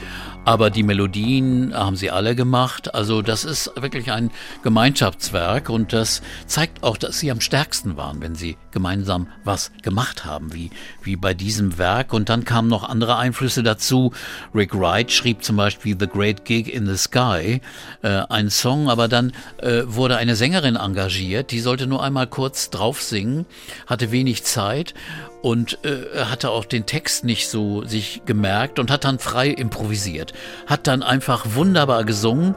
aber 0.50 0.68
die 0.68 0.82
Melodien 0.82 1.72
haben 1.74 1.94
sie 1.94 2.10
alle 2.10 2.34
gemacht. 2.34 2.92
Also 2.92 3.22
das 3.22 3.44
ist 3.44 3.70
wirklich 3.76 4.10
ein 4.10 4.32
Gemeinschaftswerk 4.64 5.70
und 5.70 5.92
das 5.92 6.22
zeigt 6.46 6.82
auch, 6.82 6.96
dass 6.96 7.20
sie 7.20 7.30
am 7.30 7.40
stärksten 7.40 7.96
waren, 7.96 8.20
wenn 8.20 8.34
sie 8.34 8.56
gemeinsam 8.72 9.28
was 9.44 9.70
gemacht 9.82 10.24
haben, 10.24 10.52
wie, 10.52 10.70
wie 11.04 11.14
bei 11.14 11.34
diesem 11.34 11.78
Werk. 11.78 12.12
Und 12.12 12.30
dann 12.30 12.44
kamen 12.44 12.66
noch 12.66 12.82
andere 12.82 13.16
Einflüsse 13.16 13.62
dazu. 13.62 14.12
Rick 14.52 14.74
Wright 14.74 15.12
schrieb 15.12 15.44
zum 15.44 15.54
Beispiel 15.54 15.96
The 15.96 16.08
Great 16.08 16.44
Gig 16.44 16.66
in 16.66 16.84
the 16.84 16.96
Sky, 16.96 17.60
äh, 18.02 18.08
einen 18.08 18.50
Song, 18.50 18.90
aber 18.90 19.06
dann 19.06 19.32
äh, 19.58 19.82
wurde 19.84 20.16
eine 20.16 20.34
Sängerin 20.34 20.74
engagiert, 20.74 21.52
die 21.52 21.60
sollte 21.60 21.86
nur 21.86 22.02
einmal 22.02 22.26
kurz 22.26 22.70
drauf 22.70 23.00
singen, 23.00 23.46
hatte 23.86 24.10
wenig 24.10 24.42
Zeit 24.42 24.94
und 25.42 25.78
äh, 25.84 26.24
hatte 26.24 26.50
auch 26.50 26.64
den 26.64 26.86
Text 26.86 27.24
nicht 27.24 27.48
so 27.48 27.84
sich 27.84 28.22
gemerkt 28.26 28.78
und 28.78 28.90
hat 28.90 29.04
dann 29.04 29.18
frei 29.18 29.48
improvisiert, 29.48 30.32
hat 30.66 30.86
dann 30.86 31.02
einfach 31.02 31.46
wunderbar 31.54 32.04
gesungen 32.04 32.54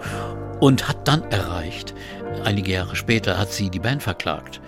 und 0.60 0.88
hat 0.88 1.08
dann 1.08 1.24
erreicht. 1.32 1.94
Einige 2.44 2.72
Jahre 2.74 2.96
später 2.96 3.38
hat 3.38 3.52
sie 3.54 3.70
die 3.70 3.80
Band 3.80 4.04
verklagt. 4.04 4.60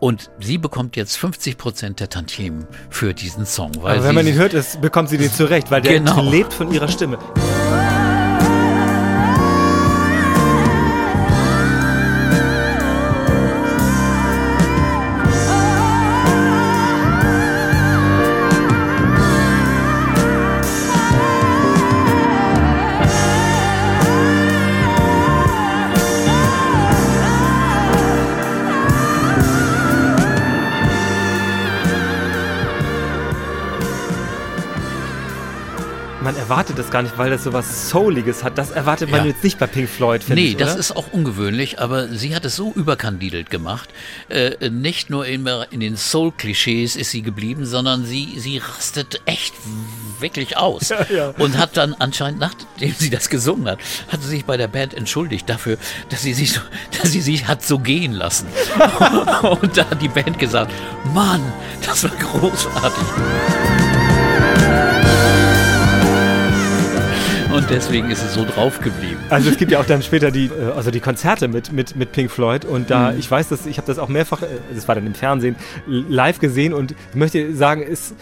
Und 0.00 0.30
sie 0.40 0.56
bekommt 0.56 0.96
jetzt 0.96 1.16
50 1.18 1.58
Prozent 1.58 2.00
der 2.00 2.08
Tantiemen 2.08 2.66
für 2.88 3.12
diesen 3.12 3.44
Song. 3.44 3.72
Weil 3.82 3.96
Aber 3.98 4.04
wenn 4.04 4.14
man 4.14 4.26
ihn 4.26 4.34
hört, 4.34 4.54
ist, 4.54 4.80
bekommt 4.80 5.10
sie 5.10 5.18
den 5.18 5.30
zurecht, 5.30 5.70
weil 5.70 5.82
der 5.82 5.98
Genau. 6.00 6.22
lebt 6.22 6.54
von 6.54 6.72
ihrer 6.72 6.88
Stimme. 6.88 7.18
Erwartet 36.50 36.80
das 36.80 36.90
gar 36.90 37.02
nicht, 37.02 37.16
weil 37.16 37.30
das 37.30 37.44
so 37.44 37.52
was 37.52 37.90
Souliges 37.90 38.42
hat. 38.42 38.58
Das 38.58 38.72
erwartet 38.72 39.08
man 39.08 39.20
Ja. 39.20 39.26
jetzt 39.26 39.44
nicht 39.44 39.56
bei 39.60 39.68
Pink 39.68 39.88
Floyd, 39.88 40.24
finde 40.24 40.42
Nee, 40.42 40.48
ich, 40.48 40.56
das 40.56 40.70
oder? 40.72 40.80
ist 40.80 40.96
auch 40.96 41.12
ungewöhnlich, 41.12 41.78
aber 41.78 42.08
sie 42.08 42.34
hat 42.34 42.44
es 42.44 42.56
so 42.56 42.72
überkandidelt 42.74 43.50
gemacht. 43.50 43.88
Äh, 44.28 44.68
nicht 44.68 45.10
nur 45.10 45.26
immer 45.26 45.68
in 45.70 45.78
den 45.78 45.96
Soul-Klischees 45.96 46.96
ist 46.96 47.12
sie 47.12 47.22
geblieben, 47.22 47.66
sondern 47.66 48.04
sie, 48.04 48.34
sie 48.40 48.58
rastet 48.58 49.20
echt 49.26 49.54
wirklich 50.18 50.56
aus. 50.56 50.88
ja. 51.08 51.28
Und 51.38 51.56
hat 51.56 51.76
dann 51.76 51.94
anscheinend, 51.94 52.40
nachdem 52.40 52.94
sie 52.98 53.10
das 53.10 53.28
gesungen 53.28 53.68
hat, 53.68 53.78
hat 54.10 54.20
sie 54.20 54.28
sich 54.30 54.44
bei 54.44 54.56
der 54.56 54.66
Band 54.66 54.92
entschuldigt 54.92 55.48
dafür, 55.48 55.76
dass 56.08 56.22
sie 56.22 56.32
sich, 56.34 56.52
so, 56.52 56.60
dass 57.00 57.12
sie 57.12 57.20
sich 57.20 57.46
hat 57.46 57.64
so 57.64 57.78
gehen 57.78 58.12
lassen. 58.12 58.48
Und 59.62 59.76
da 59.76 59.88
hat 59.88 60.02
die 60.02 60.08
Band 60.08 60.36
gesagt, 60.40 60.72
Mann, 61.14 61.40
das 61.86 62.02
war 62.02 62.10
großartig. 62.10 63.04
Und 67.60 67.68
deswegen 67.68 68.10
ist 68.10 68.22
es 68.24 68.32
so 68.34 68.44
drauf 68.46 68.80
geblieben. 68.80 69.18
Also 69.28 69.50
es 69.50 69.58
gibt 69.58 69.70
ja 69.70 69.80
auch 69.80 69.84
dann 69.84 70.02
später 70.02 70.30
die, 70.30 70.46
äh, 70.46 70.72
also 70.74 70.90
die 70.90 71.00
Konzerte 71.00 71.46
mit, 71.46 71.72
mit, 71.72 71.94
mit 71.94 72.10
Pink 72.12 72.30
Floyd 72.30 72.64
und 72.64 72.80
Mhm. 72.84 72.86
da, 72.86 73.12
ich 73.12 73.30
weiß, 73.30 73.50
dass 73.50 73.66
ich 73.66 73.76
habe 73.76 73.86
das 73.86 73.98
auch 73.98 74.08
mehrfach, 74.08 74.40
äh, 74.40 74.46
das 74.74 74.88
war 74.88 74.94
dann 74.94 75.06
im 75.06 75.14
Fernsehen, 75.14 75.56
live 75.86 76.38
gesehen 76.38 76.72
und 76.72 76.92
ich 76.92 77.16
möchte 77.16 77.54
sagen, 77.54 77.82
es, 77.82 78.14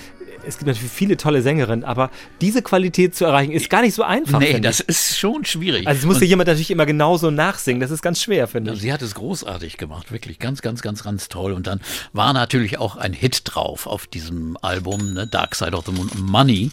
es 0.48 0.58
gibt 0.58 0.66
natürlich 0.66 0.90
viele 0.90 1.16
tolle 1.16 1.42
Sängerinnen, 1.42 1.84
aber 1.84 2.10
diese 2.40 2.62
Qualität 2.62 3.14
zu 3.14 3.24
erreichen, 3.26 3.52
ist 3.52 3.68
gar 3.70 3.82
nicht 3.82 3.94
so 3.94 4.02
einfach. 4.02 4.40
Nee, 4.40 4.58
das 4.60 4.80
ich. 4.80 4.88
ist 4.88 5.18
schon 5.18 5.44
schwierig. 5.44 5.86
Also 5.86 6.00
es 6.00 6.04
musste 6.06 6.24
Und- 6.24 6.28
jemand 6.30 6.48
natürlich 6.48 6.70
immer 6.70 6.86
genauso 6.86 7.30
nachsingen, 7.30 7.80
das 7.80 7.90
ist 7.90 8.02
ganz 8.02 8.22
schwer, 8.22 8.48
finde 8.48 8.72
ich. 8.72 8.80
Sie 8.80 8.92
hat 8.92 9.02
es 9.02 9.14
großartig 9.14 9.76
gemacht, 9.76 10.10
wirklich 10.10 10.38
ganz, 10.38 10.62
ganz, 10.62 10.82
ganz, 10.82 11.04
ganz 11.04 11.28
toll. 11.28 11.52
Und 11.52 11.66
dann 11.66 11.80
war 12.12 12.32
natürlich 12.32 12.78
auch 12.78 12.96
ein 12.96 13.12
Hit 13.12 13.42
drauf 13.44 13.86
auf 13.86 14.06
diesem 14.06 14.56
Album, 14.62 15.12
ne? 15.14 15.26
Dark 15.26 15.54
Side 15.54 15.72
of 15.76 15.84
the 15.86 15.92
Moon, 15.92 16.10
Money. 16.18 16.70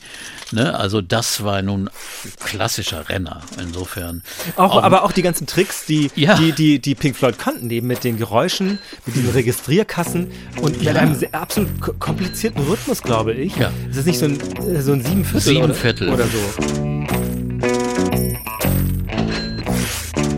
Ne? 0.52 0.74
Also 0.78 1.02
das 1.02 1.44
war 1.44 1.62
nun 1.62 1.90
klassischer 2.44 3.10
Renner. 3.10 3.42
Insofern. 3.62 4.24
Auch, 4.56 4.82
aber 4.82 5.04
auch 5.04 5.12
die 5.12 5.22
ganzen 5.22 5.48
Tricks, 5.48 5.86
die, 5.86 6.10
Ja. 6.16 6.36
die, 6.38 6.52
die, 6.52 6.80
die 6.80 6.96
Pink 6.96 7.16
Floyd 7.16 7.38
konnten, 7.38 7.70
eben 7.70 7.88
mit 7.88 8.04
den 8.04 8.18
Geräuschen, 8.18 8.80
mit 9.06 9.16
diesen 9.16 9.32
Registrierkassen 9.32 10.32
und 10.62 10.80
mit 10.84 10.96
einem 10.96 11.16
sehr, 11.16 11.34
absolut 11.36 11.82
ko- 11.82 11.94
komplizierten 12.00 12.62
Rhythmus, 12.64 13.02
glaube 13.02 13.34
ich. 13.34 13.56
Ja. 13.58 13.65
Es 13.90 13.98
ist 13.98 14.06
nicht 14.06 14.20
so 14.20 14.26
ein, 14.26 14.38
äh, 14.70 14.82
so 14.82 14.94
ein 14.94 15.02
Siebenviertel, 15.02 15.42
Siebenviertel. 15.42 16.08
Oder, 16.10 16.26
oder 16.26 16.26
so. 16.26 16.95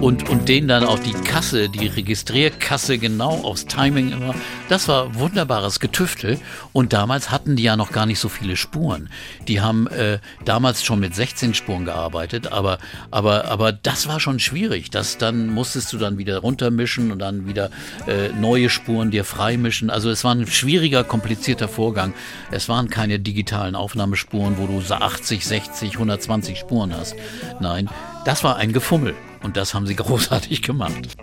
Und, 0.02 0.30
und 0.30 0.48
denen 0.48 0.68
dann 0.68 0.84
auch 0.84 1.00
die 1.00 1.14
Kasse, 1.14 1.70
die 1.70 1.88
Registrierkasse 1.88 3.00
genau 3.00 3.41
aufs 3.43 3.66
Timing 3.66 4.12
immer. 4.12 4.36
Das 4.70 4.88
war 4.88 5.16
wunderbares 5.16 5.80
Getüftel. 5.80 6.39
Und 6.72 6.93
damals 6.93 7.32
hatten 7.32 7.56
die 7.56 7.64
ja 7.64 7.76
noch 7.76 7.91
gar 7.91 8.06
nicht 8.06 8.20
so 8.20 8.30
viele 8.30 8.56
Spuren. 8.56 9.10
Die 9.48 9.60
haben 9.60 9.88
äh, 9.88 10.20
damals 10.45 10.84
schon 10.84 11.00
mit 11.00 11.16
16 11.16 11.56
Spuren 11.56 11.86
gearbeitet, 11.86 12.52
aber, 12.52 12.78
aber, 13.10 13.45
aber 13.45 13.72
das 13.72 14.08
war 14.08 14.20
schon 14.20 14.39
schwierig. 14.39 14.91
Das 14.91 15.18
dann 15.18 15.48
musstest 15.48 15.91
du 15.93 15.98
dann 15.98 16.20
wieder 16.20 16.38
runtermischen 16.39 17.12
und 17.12 17.20
dann 17.20 17.48
wieder 17.48 17.72
äh, 18.08 18.30
neue 18.39 18.70
Spuren 18.70 19.10
dir 19.10 19.26
freimischen. 19.26 19.89
Also 19.89 20.12
es 20.12 20.24
war 20.24 20.36
ein 20.36 20.45
schwieriger, 20.45 21.04
komplizierter 21.04 21.68
Vorgang. 21.68 22.14
Es 22.52 22.70
waren 22.70 22.89
keine 22.89 23.20
digitalen 23.20 23.76
Aufnahmespuren, 23.76 24.60
wo 24.60 24.68
du 24.68 24.80
so 24.80 24.93
80, 24.93 25.43
60, 25.43 25.93
120 25.93 26.60
Spuren 26.60 26.95
hast. 26.95 27.16
Nein, 27.60 27.89
das 28.26 28.43
war 28.43 28.58
ein 28.58 28.74
Gefummel. 28.74 29.16
Und 29.43 29.57
das 29.57 29.73
haben 29.73 29.88
sie 29.88 29.95
großartig 29.95 30.61
gemacht. 30.61 31.15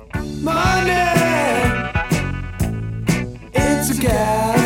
Money, 0.43 0.93
it's 3.55 3.91
a 3.91 3.95
gas. 4.03 4.61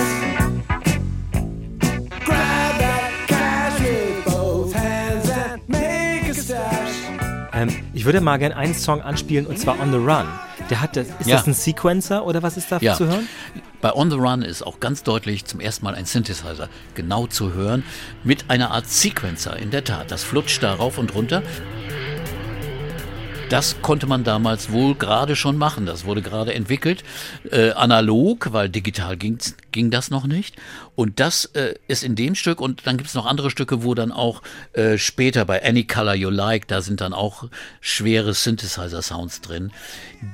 Ähm, 7.52 7.74
ich 7.92 8.04
würde 8.04 8.20
mal 8.20 8.36
gerne 8.36 8.56
einen 8.56 8.74
Song 8.74 9.02
anspielen 9.02 9.46
und 9.46 9.58
zwar 9.58 9.80
On 9.80 9.90
the 9.90 9.96
Run. 9.98 10.26
Der 10.70 10.80
hat 10.80 10.96
das, 10.96 11.06
ist 11.18 11.26
Ja. 11.26 11.36
das 11.36 11.46
ein 11.46 11.54
Sequencer 11.54 12.24
oder 12.24 12.42
was 12.42 12.56
ist 12.56 12.70
da 12.70 12.78
Ja. 12.80 12.94
zu 12.94 13.06
hören? 13.06 13.28
Bei 13.80 13.92
On 13.94 14.10
the 14.10 14.16
Run 14.16 14.42
ist 14.42 14.62
auch 14.62 14.80
ganz 14.80 15.02
deutlich 15.02 15.44
zum 15.44 15.60
ersten 15.60 15.84
Mal 15.84 15.94
ein 15.94 16.04
Synthesizer 16.04 16.68
genau 16.94 17.26
zu 17.26 17.54
hören 17.54 17.84
mit 18.22 18.44
einer 18.48 18.70
Art 18.70 18.88
Sequencer. 18.88 19.56
In 19.56 19.70
der 19.70 19.84
Tat, 19.84 20.10
das 20.10 20.24
flutscht 20.24 20.62
da 20.62 20.74
rauf 20.74 20.98
und 20.98 21.14
runter. 21.14 21.42
Das 23.48 23.80
konnte 23.82 24.06
man 24.06 24.24
damals 24.24 24.70
wohl 24.70 24.94
gerade 24.94 25.36
schon 25.36 25.56
machen. 25.56 25.86
Das 25.86 26.04
wurde 26.04 26.22
gerade 26.22 26.54
entwickelt, 26.54 27.02
äh, 27.50 27.70
analog, 27.72 28.52
weil 28.52 28.68
digital 28.68 29.16
ging, 29.16 29.38
ging 29.72 29.90
das 29.90 30.10
noch 30.10 30.26
nicht. 30.26 30.56
Und 30.94 31.20
das 31.20 31.46
äh, 31.46 31.74
ist 31.86 32.04
in 32.04 32.14
dem 32.14 32.34
Stück 32.34 32.60
und 32.60 32.86
dann 32.86 32.96
gibt 32.96 33.08
es 33.08 33.14
noch 33.14 33.26
andere 33.26 33.50
Stücke, 33.50 33.82
wo 33.82 33.94
dann 33.94 34.12
auch 34.12 34.42
äh, 34.72 34.98
später 34.98 35.44
bei 35.44 35.64
Any 35.64 35.84
Color 35.84 36.14
You 36.14 36.30
Like, 36.30 36.68
da 36.68 36.82
sind 36.82 37.00
dann 37.00 37.12
auch 37.12 37.44
schwere 37.80 38.34
Synthesizer-Sounds 38.34 39.40
drin, 39.40 39.72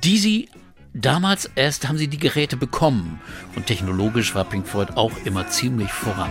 die 0.03 0.19
sie 0.19 0.49
Damals 0.97 1.51
erst 1.57 1.89
haben 1.89 1.99
sie 1.99 2.07
die 2.07 2.19
Geräte 2.19 2.57
bekommen 2.57 3.21
und 3.57 3.67
technologisch 3.67 4.37
war 4.37 4.45
Pink 4.45 4.69
Floyd 4.69 4.91
auch 4.95 5.11
immer 5.25 5.49
ziemlich 5.49 5.91
voran. 5.91 6.31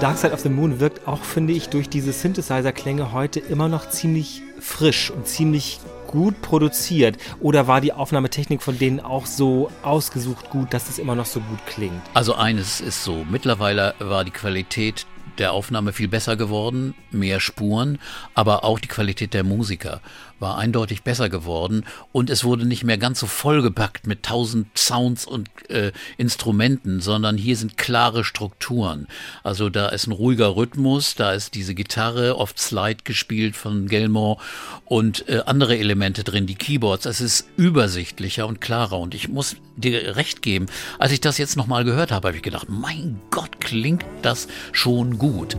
Dark 0.00 0.16
Side 0.16 0.32
of 0.32 0.38
the 0.38 0.48
Moon 0.48 0.78
wirkt 0.78 1.08
auch, 1.08 1.24
finde 1.24 1.52
ich, 1.52 1.70
durch 1.70 1.88
diese 1.88 2.12
Synthesizer-Klänge 2.12 3.12
heute 3.12 3.40
immer 3.40 3.66
noch 3.68 3.90
ziemlich 3.90 4.42
frisch 4.60 5.10
und 5.10 5.26
ziemlich 5.26 5.80
gut 6.06 6.40
produziert. 6.40 7.16
Oder 7.40 7.66
war 7.66 7.80
die 7.80 7.92
Aufnahmetechnik 7.92 8.62
von 8.62 8.78
denen 8.78 9.00
auch 9.00 9.26
so 9.26 9.72
ausgesucht 9.82 10.50
gut, 10.50 10.72
dass 10.72 10.88
es 10.88 11.00
immer 11.00 11.16
noch 11.16 11.26
so 11.26 11.40
gut 11.40 11.58
klingt? 11.66 12.00
Also 12.14 12.34
eines 12.34 12.80
ist 12.80 13.02
so, 13.02 13.26
mittlerweile 13.28 13.94
war 13.98 14.24
die 14.24 14.30
Qualität 14.30 15.04
der 15.38 15.52
Aufnahme 15.52 15.92
viel 15.92 16.08
besser 16.08 16.36
geworden, 16.36 16.94
mehr 17.10 17.40
Spuren, 17.40 17.98
aber 18.34 18.62
auch 18.62 18.78
die 18.78 18.88
Qualität 18.88 19.34
der 19.34 19.42
Musiker 19.42 20.00
war 20.40 20.58
eindeutig 20.58 21.02
besser 21.02 21.28
geworden 21.28 21.84
und 22.12 22.30
es 22.30 22.44
wurde 22.44 22.66
nicht 22.66 22.84
mehr 22.84 22.98
ganz 22.98 23.20
so 23.20 23.26
vollgepackt 23.26 24.06
mit 24.06 24.22
tausend 24.22 24.66
Sounds 24.76 25.26
und 25.26 25.48
äh, 25.70 25.92
Instrumenten, 26.16 27.00
sondern 27.00 27.36
hier 27.36 27.56
sind 27.56 27.76
klare 27.76 28.24
Strukturen. 28.24 29.06
Also 29.42 29.70
da 29.70 29.88
ist 29.88 30.06
ein 30.06 30.12
ruhiger 30.12 30.56
Rhythmus, 30.56 31.14
da 31.14 31.32
ist 31.32 31.54
diese 31.54 31.74
Gitarre, 31.74 32.36
oft 32.36 32.58
Slide 32.58 33.02
gespielt 33.04 33.56
von 33.56 33.88
Gilmore 33.88 34.38
und 34.84 35.28
äh, 35.28 35.42
andere 35.46 35.76
Elemente 35.78 36.24
drin, 36.24 36.46
die 36.46 36.54
Keyboards. 36.54 37.06
Es 37.06 37.20
ist 37.20 37.48
übersichtlicher 37.56 38.46
und 38.46 38.60
klarer 38.60 38.98
und 38.98 39.14
ich 39.14 39.28
muss 39.28 39.56
dir 39.76 40.16
recht 40.16 40.42
geben, 40.42 40.66
als 40.98 41.12
ich 41.12 41.20
das 41.20 41.38
jetzt 41.38 41.56
nochmal 41.56 41.84
gehört 41.84 42.12
habe, 42.12 42.28
habe 42.28 42.36
ich 42.36 42.42
gedacht, 42.42 42.68
mein 42.68 43.20
Gott, 43.30 43.60
klingt 43.60 44.04
das 44.22 44.48
schon 44.72 45.18
gut. 45.18 45.56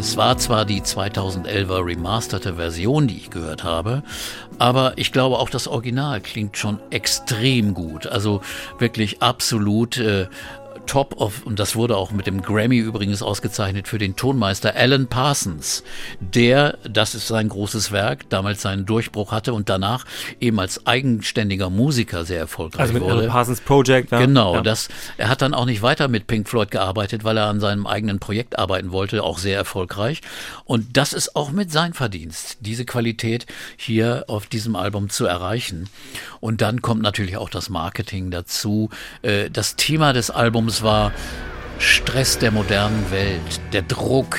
Es 0.00 0.16
war 0.16 0.38
zwar 0.38 0.64
die 0.64 0.80
2011er 0.80 1.84
remasterte 1.84 2.54
Version, 2.54 3.06
die 3.06 3.18
ich 3.18 3.28
gehört 3.28 3.64
habe, 3.64 4.02
aber 4.58 4.94
ich 4.96 5.12
glaube 5.12 5.38
auch 5.38 5.50
das 5.50 5.68
Original 5.68 6.22
klingt 6.22 6.56
schon 6.56 6.80
extrem 6.88 7.74
gut. 7.74 8.06
Also 8.06 8.40
wirklich 8.78 9.20
absolut 9.20 9.98
äh, 9.98 10.26
top 10.86 11.20
of, 11.20 11.44
und 11.46 11.58
das 11.58 11.76
wurde 11.76 11.96
auch 11.96 12.10
mit 12.10 12.26
dem 12.26 12.42
Grammy 12.42 12.78
übrigens 12.78 13.22
ausgezeichnet 13.22 13.88
für 13.88 13.98
den 13.98 14.16
Tonmeister 14.16 14.74
Alan 14.76 15.06
Parsons, 15.06 15.82
der, 16.20 16.78
das 16.88 17.14
ist 17.14 17.28
sein 17.28 17.48
großes 17.48 17.92
Werk, 17.92 18.28
damals 18.30 18.62
seinen 18.62 18.86
Durchbruch 18.86 19.32
hatte 19.32 19.52
und 19.54 19.68
danach 19.68 20.04
eben 20.40 20.58
als 20.60 20.86
eigenständiger 20.86 21.70
Musiker 21.70 22.24
sehr 22.24 22.38
erfolgreich 22.38 22.80
Also 22.80 22.94
mit 22.94 23.02
wurde. 23.02 23.14
Alan 23.14 23.28
Parsons 23.28 23.60
Project. 23.60 24.10
Ja? 24.12 24.18
Genau, 24.20 24.56
Ja. 24.56 24.62
das, 24.62 24.88
er 25.16 25.28
hat 25.28 25.42
dann 25.42 25.54
auch 25.54 25.66
nicht 25.66 25.82
weiter 25.82 26.08
mit 26.08 26.26
Pink 26.26 26.48
Floyd 26.48 26.70
gearbeitet, 26.70 27.24
weil 27.24 27.36
er 27.36 27.46
an 27.46 27.60
seinem 27.60 27.86
eigenen 27.86 28.18
Projekt 28.18 28.58
arbeiten 28.58 28.92
wollte, 28.92 29.22
auch 29.22 29.38
sehr 29.38 29.56
erfolgreich. 29.56 30.20
Und 30.64 30.96
das 30.96 31.12
ist 31.12 31.36
auch 31.36 31.50
mit 31.52 31.70
sein 31.70 31.94
Verdienst, 31.94 32.58
diese 32.60 32.84
Qualität 32.84 33.46
hier 33.76 34.24
auf 34.28 34.46
diesem 34.46 34.76
Album 34.76 35.08
zu 35.10 35.26
erreichen. 35.26 35.88
Und 36.40 36.62
dann 36.62 36.80
kommt 36.82 37.02
natürlich 37.02 37.36
auch 37.36 37.50
das 37.50 37.68
Marketing 37.68 38.30
dazu. 38.30 38.88
Äh, 39.22 39.50
Das 39.50 39.76
Thema 39.76 40.12
des 40.12 40.30
Albums 40.30 40.82
war 40.82 41.12
Stress 41.78 42.38
der 42.38 42.50
modernen 42.50 43.10
Welt, 43.10 43.60
der 43.72 43.82
Druck, 43.82 44.38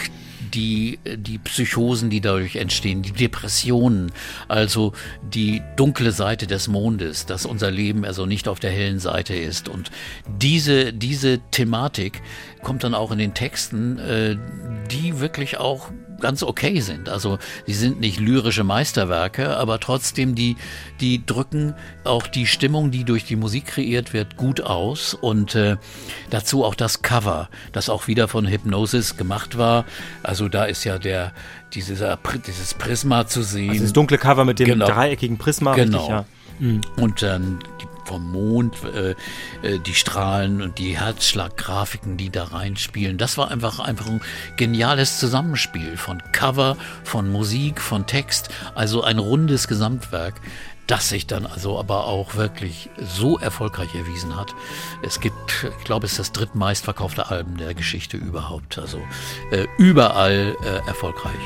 die, 0.54 1.00
die 1.06 1.38
Psychosen, 1.38 2.10
die 2.10 2.22
dadurch 2.22 2.58
entstehen, 2.58 3.02
die 3.02 3.14
Depressionen, 3.14 4.12
also 4.48 4.94
die 5.24 5.62
dunkle 5.78 6.12
Seite 6.12 6.46
des 6.46 6.68
Mondes, 6.68 7.26
dass 7.26 7.46
unser 7.46 7.72
Leben 7.72 8.06
also 8.06 8.26
nicht 8.26 8.48
auf 8.48 8.60
der 8.60 8.72
hellen 8.72 9.00
Seite 9.00 9.34
ist. 9.34 9.70
Und 9.70 9.92
diese, 10.28 10.94
diese 10.94 11.40
Thematik 11.52 12.22
kommt 12.64 12.84
dann 12.84 12.94
auch 12.94 13.12
in 13.12 13.18
den 13.18 13.34
Texten, 13.34 13.98
äh, 14.00 14.38
die 15.02 15.20
wirklich 15.20 15.58
auch 15.58 15.90
ganz 16.20 16.44
okay 16.44 16.80
sind. 16.82 17.10
Also 17.10 17.40
sie 17.66 17.74
sind 17.74 18.00
nicht 18.00 18.20
lyrische 18.20 18.64
Meisterwerke, 18.64 19.58
aber 19.58 19.80
trotzdem 19.80 20.36
die, 20.36 20.56
die 21.00 21.26
drücken 21.26 21.74
auch 22.04 22.28
die 22.28 22.46
Stimmung, 22.46 22.92
die 22.92 23.04
durch 23.04 23.26
die 23.26 23.36
Musik 23.36 23.66
kreiert 23.66 24.14
wird, 24.14 24.38
gut 24.38 24.62
aus. 24.62 25.16
Und 25.16 25.56
äh, 25.56 25.78
dazu 26.30 26.64
auch 26.64 26.76
das 26.76 27.02
Cover, 27.02 27.50
das 27.72 27.90
auch 27.90 28.08
wieder 28.08 28.28
von 28.28 28.46
Hypnosis 28.48 29.18
gemacht 29.18 29.58
war. 29.58 29.86
Also 30.22 30.48
da 30.48 30.66
ist 30.66 30.84
ja 30.84 31.00
der 31.00 31.34
dieser, 31.74 32.14
Pri- 32.16 32.42
dieses 32.46 32.74
Prisma 32.76 33.26
zu 33.26 33.42
sehen. 33.42 33.72
Also 33.72 33.84
das 33.84 33.94
dunkle 33.94 34.18
Cover 34.20 34.46
mit 34.46 34.60
dem 34.60 34.68
Genau. 34.68 34.86
dreieckigen 34.86 35.38
Prisma. 35.40 35.74
Genau. 35.74 35.98
Richtig, 35.98 36.10
ja. 36.10 36.26
Und 37.04 37.22
dann 37.24 37.58
die, 37.82 37.86
vom 38.12 38.30
Mond, 38.30 38.76
äh, 38.84 39.12
äh, 39.62 39.80
die 39.80 39.94
Strahlen 39.94 40.62
und 40.62 40.78
die 40.80 41.00
Herzschlaggrafiken, 41.00 42.18
die 42.18 42.30
da 42.30 42.44
reinspielen. 42.44 43.18
Das 43.18 43.38
war 43.38 43.50
einfach, 43.50 43.80
einfach 43.80 44.08
ein 44.08 44.22
geniales 44.58 45.18
Zusammenspiel 45.18 45.96
von 45.96 46.22
Cover, 46.34 46.76
von 47.06 47.32
Musik, 47.32 47.80
von 47.80 48.06
Text. 48.08 48.50
Also 48.76 49.02
ein 49.02 49.18
rundes 49.18 49.70
Gesamtwerk, 49.70 50.42
das 50.88 51.08
sich 51.08 51.26
dann 51.26 51.46
also 51.46 51.80
aber 51.80 52.06
auch 52.06 52.36
wirklich 52.36 52.90
so 52.98 53.40
erfolgreich 53.40 53.96
erwiesen 53.96 54.36
hat. 54.36 54.54
Es 55.04 55.22
gibt, 55.22 55.68
ich 55.80 55.86
glaube, 55.86 56.06
es 56.06 56.14
ist 56.14 56.20
das 56.20 56.32
drittmeistverkaufte 56.34 57.30
Album 57.30 57.56
der 57.56 57.74
Geschichte 57.74 58.18
überhaupt. 58.18 58.78
Also 58.78 59.00
äh, 59.52 59.68
überall 59.78 60.58
äh, 60.66 60.86
erfolgreich. 60.86 61.40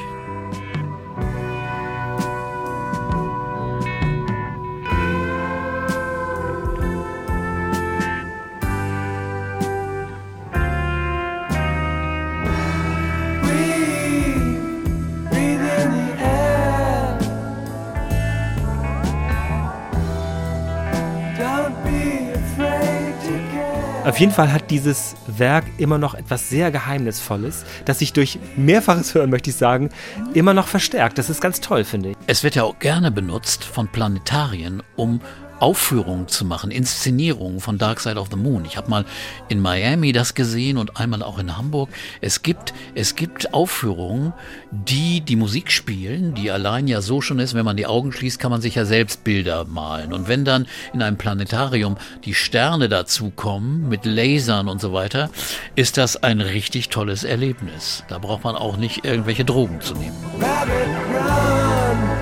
Auf 24.05 24.19
jeden 24.19 24.31
Fall 24.31 24.53
hat 24.53 24.69
dieses 24.69 25.15
Werk 25.25 25.65
immer 25.79 25.97
noch 25.97 26.13
etwas 26.13 26.47
sehr 26.47 26.69
Geheimnisvolles, 26.69 27.65
das 27.85 27.97
sich 27.99 28.13
durch 28.13 28.37
mehrfaches 28.55 29.15
Hören, 29.15 29.31
möchte 29.31 29.49
ich 29.49 29.55
sagen, 29.55 29.89
immer 30.35 30.53
noch 30.53 30.67
verstärkt. 30.67 31.17
Das 31.17 31.31
ist 31.31 31.41
ganz 31.41 31.59
toll, 31.59 31.83
finde 31.83 32.09
ich. 32.11 32.17
Es 32.27 32.43
wird 32.43 32.53
ja 32.53 32.65
auch 32.65 32.77
gerne 32.77 33.09
benutzt 33.09 33.63
von 33.63 33.87
Planetarien, 33.87 34.83
um 34.95 35.21
Aufführungen 35.59 36.27
zu 36.27 36.45
machen, 36.45 36.71
Inszenierungen 36.71 37.59
von 37.59 37.77
Dark 37.77 37.99
Side 37.99 38.19
of 38.19 38.29
the 38.29 38.37
Moon. 38.37 38.65
Ich 38.65 38.77
habe 38.77 38.89
mal 38.89 39.05
in 39.49 39.59
Miami 39.59 40.11
das 40.11 40.33
gesehen 40.33 40.77
und 40.77 40.97
einmal 40.97 41.23
auch 41.23 41.39
in 41.39 41.57
Hamburg. 41.57 41.89
Es 42.21 42.41
gibt, 42.41 42.73
es 42.93 43.15
gibt 43.15 43.53
Aufführungen, 43.53 44.33
die 44.71 45.21
die 45.21 45.35
Musik 45.35 45.71
spielen, 45.71 46.33
die 46.33 46.51
allein 46.51 46.87
ja 46.87 47.01
so 47.01 47.21
schon 47.21 47.39
ist, 47.39 47.53
wenn 47.53 47.65
man 47.65 47.77
die 47.77 47.87
Augen 47.87 48.11
schließt, 48.11 48.39
kann 48.39 48.51
man 48.51 48.61
sich 48.61 48.75
ja 48.75 48.85
selbst 48.85 49.23
Bilder 49.23 49.65
malen. 49.65 50.13
Und 50.13 50.27
wenn 50.27 50.45
dann 50.45 50.67
in 50.93 51.01
einem 51.01 51.17
Planetarium 51.17 51.97
die 52.25 52.33
Sterne 52.33 52.89
dazukommen 52.89 53.87
mit 53.87 54.05
Lasern 54.05 54.67
und 54.67 54.81
so 54.81 54.93
weiter, 54.93 55.29
ist 55.75 55.97
das 55.97 56.17
ein 56.17 56.41
richtig 56.41 56.89
tolles 56.89 57.23
Erlebnis. 57.23 58.03
Da 58.07 58.17
braucht 58.17 58.43
man 58.43 58.55
auch 58.55 58.77
nicht 58.77 59.05
irgendwelche 59.05 59.45
Drogen 59.45 59.81
zu 59.81 59.93
nehmen. 59.93 60.15
Rabbit 60.39 62.14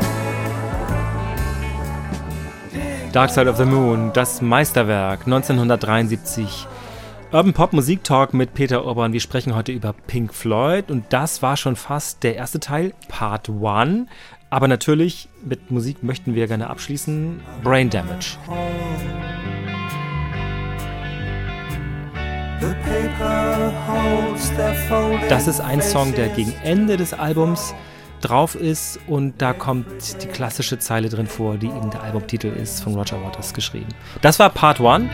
Dark 3.14 3.30
Side 3.30 3.48
of 3.48 3.58
the 3.58 3.66
Moon, 3.66 4.12
das 4.12 4.42
Meisterwerk 4.42 5.28
1973. 5.28 6.66
Urban 7.32 7.54
Pop 7.54 7.72
Musik 7.72 8.04
Talk 8.04 8.34
mit 8.34 8.56
Peter 8.56 8.84
Urban. 8.88 9.14
Wir 9.14 9.20
sprechen 9.20 9.54
heute 9.54 9.72
über 9.72 9.94
Pink 9.94 10.34
Floyd 10.34 10.90
und 10.90 11.06
das 11.12 11.44
war 11.44 11.56
schon 11.56 11.76
fast 11.76 12.24
der 12.24 12.36
erste 12.38 12.60
Teil, 12.60 12.92
Part 13.10 13.50
1. 13.50 14.08
Aber 14.50 14.68
natürlich 14.68 15.30
mit 15.46 15.70
Musik 15.70 16.02
möchten 16.02 16.34
wir 16.34 16.48
gerne 16.48 16.72
abschließen. 16.72 17.40
Brain 17.64 17.92
Damage. 17.92 18.38
Das 25.30 25.48
ist 25.48 25.62
ein 25.62 25.84
Song, 25.84 26.16
der 26.16 26.30
gegen 26.30 26.56
Ende 26.64 26.98
des 26.98 27.14
Albums 27.14 27.76
drauf 28.24 28.56
ist 28.56 29.00
und 29.08 29.42
da 29.42 29.54
kommt 29.54 29.86
die 30.24 30.28
klassische 30.28 30.80
Zeile 30.80 31.10
drin 31.10 31.28
vor, 31.28 31.58
die 31.58 31.68
eben 31.68 31.92
der 31.92 32.04
Albumtitel 32.04 32.48
ist, 32.48 32.82
von 32.84 32.96
Roger 32.96 33.22
Waters 33.24 33.54
geschrieben. 33.54 33.90
Das 34.22 34.40
war 34.40 34.50
Part 34.50 34.82
1. 34.82 35.06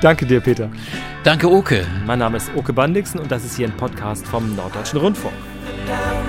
Danke 0.00 0.26
dir, 0.26 0.40
Peter. 0.40 0.70
Danke, 1.24 1.50
Oke. 1.50 1.86
Mein 2.06 2.20
Name 2.20 2.36
ist 2.36 2.50
Oke 2.54 2.72
Bandixen 2.72 3.20
und 3.20 3.30
das 3.30 3.44
ist 3.44 3.56
hier 3.56 3.68
ein 3.68 3.76
Podcast 3.76 4.26
vom 4.26 4.54
Norddeutschen 4.54 5.00
Rundfunk. 5.00 5.34
dam 5.86 6.28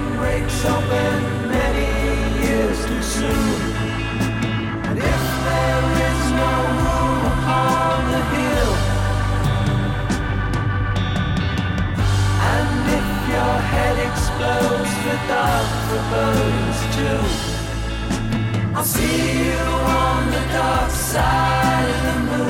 the 14.40 15.18
dark 15.28 15.68
forebodings 15.88 16.80
too. 16.96 17.22
I'll 18.76 18.84
see 18.84 19.50
you 19.50 19.60
on 19.60 20.32
the 20.32 20.44
dark 20.54 20.92
side 20.92 21.90
of 21.90 22.02
the 22.06 22.16
moon. 22.30 22.50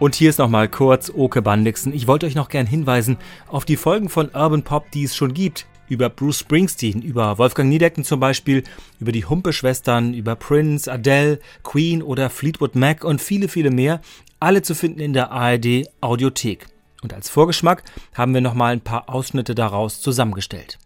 Und 0.00 0.14
hier 0.14 0.30
ist 0.30 0.38
nochmal 0.38 0.68
kurz 0.68 1.10
Oke 1.10 1.42
Bandixen. 1.42 1.92
Ich 1.92 2.06
wollte 2.06 2.26
euch 2.26 2.36
noch 2.36 2.48
gern 2.48 2.66
hinweisen 2.66 3.16
auf 3.48 3.64
die 3.64 3.76
Folgen 3.76 4.08
von 4.08 4.30
Urban 4.32 4.62
Pop, 4.62 4.90
die 4.92 5.02
es 5.04 5.16
schon 5.16 5.34
gibt. 5.34 5.66
Über 5.88 6.10
Bruce 6.10 6.40
Springsteen, 6.40 7.00
über 7.02 7.38
Wolfgang 7.38 7.68
Niedecken 7.68 8.04
zum 8.04 8.20
Beispiel, 8.20 8.62
über 9.00 9.12
die 9.12 9.24
Humpe-Schwestern, 9.24 10.12
über 10.12 10.36
Prince, 10.36 10.90
Adele, 10.90 11.38
Queen 11.62 12.02
oder 12.02 12.28
Fleetwood 12.28 12.74
Mac 12.74 13.04
und 13.04 13.22
viele, 13.22 13.48
viele 13.48 13.70
mehr. 13.70 14.00
Alle 14.38 14.62
zu 14.62 14.74
finden 14.74 15.00
in 15.00 15.14
der 15.14 15.32
ARD 15.32 15.88
Audiothek. 16.00 16.66
Und 17.02 17.14
als 17.14 17.30
Vorgeschmack 17.30 17.84
haben 18.14 18.34
wir 18.34 18.40
nochmal 18.40 18.72
ein 18.72 18.80
paar 18.80 19.08
Ausschnitte 19.08 19.54
daraus 19.54 20.00
zusammengestellt. 20.00 20.78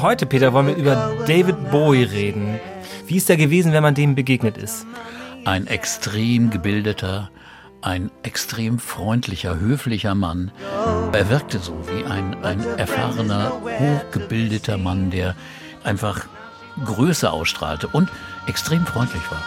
Heute, 0.00 0.26
Peter, 0.26 0.52
wollen 0.52 0.66
wir 0.66 0.76
über 0.76 1.14
David 1.26 1.70
Bowie 1.70 2.02
reden. 2.02 2.58
Wie 3.06 3.16
ist 3.16 3.28
er 3.30 3.36
gewesen, 3.36 3.72
wenn 3.72 3.82
man 3.82 3.94
dem 3.94 4.14
begegnet 4.14 4.56
ist? 4.56 4.86
Ein 5.44 5.66
extrem 5.66 6.50
gebildeter, 6.50 7.30
ein 7.82 8.10
extrem 8.22 8.78
freundlicher, 8.78 9.58
höflicher 9.58 10.14
Mann. 10.14 10.52
Er 11.12 11.30
wirkte 11.30 11.58
so 11.58 11.74
wie 11.88 12.04
ein, 12.04 12.44
ein 12.44 12.62
erfahrener, 12.78 13.52
hochgebildeter 13.62 14.76
Mann, 14.76 15.10
der 15.10 15.34
einfach 15.82 16.26
Größe 16.84 17.30
ausstrahlte 17.30 17.88
und 17.88 18.10
extrem 18.46 18.84
freundlich 18.84 19.22
war. 19.30 19.42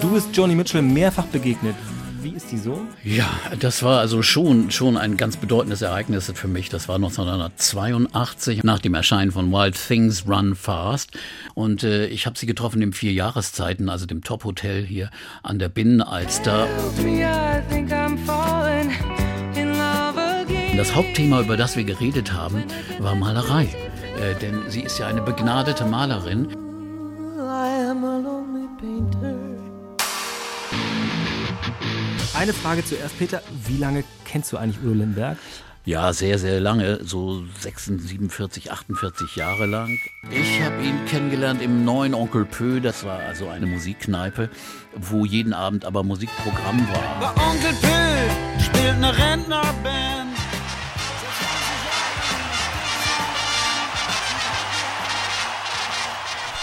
Du 0.00 0.10
bist 0.10 0.34
Joni 0.36 0.54
Mitchell 0.54 0.82
mehrfach 0.82 1.26
begegnet. 1.26 1.76
Wie 2.24 2.30
ist 2.30 2.50
die 2.50 2.56
so? 2.56 2.80
Ja, 3.02 3.28
das 3.60 3.82
war 3.82 4.00
also 4.00 4.22
schon, 4.22 4.70
schon 4.70 4.96
ein 4.96 5.18
ganz 5.18 5.36
bedeutendes 5.36 5.82
Ereignis 5.82 6.32
für 6.34 6.48
mich. 6.48 6.70
Das 6.70 6.88
war 6.88 6.94
1982 6.94 8.64
nach 8.64 8.78
dem 8.78 8.94
Erscheinen 8.94 9.30
von 9.30 9.52
Wild 9.52 9.76
Things 9.76 10.26
Run 10.26 10.54
Fast. 10.54 11.10
Und 11.52 11.82
äh, 11.82 12.06
ich 12.06 12.24
habe 12.24 12.38
sie 12.38 12.46
getroffen 12.46 12.80
im 12.80 12.94
vier 12.94 13.12
Jahreszeiten, 13.12 13.90
also 13.90 14.06
dem 14.06 14.22
Top-Hotel 14.22 14.86
hier 14.86 15.10
an 15.42 15.58
der 15.58 15.68
Binnenalster. 15.68 16.66
Das 20.78 20.94
Hauptthema, 20.94 21.42
über 21.42 21.58
das 21.58 21.76
wir 21.76 21.84
geredet 21.84 22.32
haben, 22.32 22.64
war 23.00 23.14
Malerei. 23.14 23.64
Äh, 24.18 24.34
denn 24.40 24.62
sie 24.68 24.80
ist 24.80 24.98
ja 24.98 25.08
eine 25.08 25.20
begnadete 25.20 25.84
Malerin. 25.84 26.63
Eine 32.44 32.52
Frage 32.52 32.84
zuerst, 32.84 33.18
Peter. 33.18 33.40
Wie 33.66 33.78
lange 33.78 34.04
kennst 34.26 34.52
du 34.52 34.58
eigentlich 34.58 34.78
Udo 34.82 34.90
Lindenberg? 34.90 35.38
Ja, 35.86 36.12
sehr, 36.12 36.38
sehr 36.38 36.60
lange, 36.60 37.02
so 37.02 37.42
46, 37.60 38.06
47, 38.06 38.70
48 38.70 39.34
Jahre 39.36 39.64
lang. 39.64 39.98
Ich 40.30 40.60
habe 40.60 40.82
ihn 40.82 41.06
kennengelernt 41.06 41.62
im 41.62 41.86
neuen 41.86 42.12
Onkel 42.12 42.44
Pö, 42.44 42.82
das 42.82 43.02
war 43.02 43.18
also 43.20 43.48
eine 43.48 43.64
Musikkneipe, 43.64 44.50
wo 44.94 45.24
jeden 45.24 45.54
Abend 45.54 45.86
aber 45.86 46.02
Musikprogramm 46.02 46.86
war. 46.86 47.34
Onkel 47.48 47.72
Pö 47.80 48.62
spielt 48.62 48.92
eine 48.92 49.16
Rentnerband. 49.16 50.13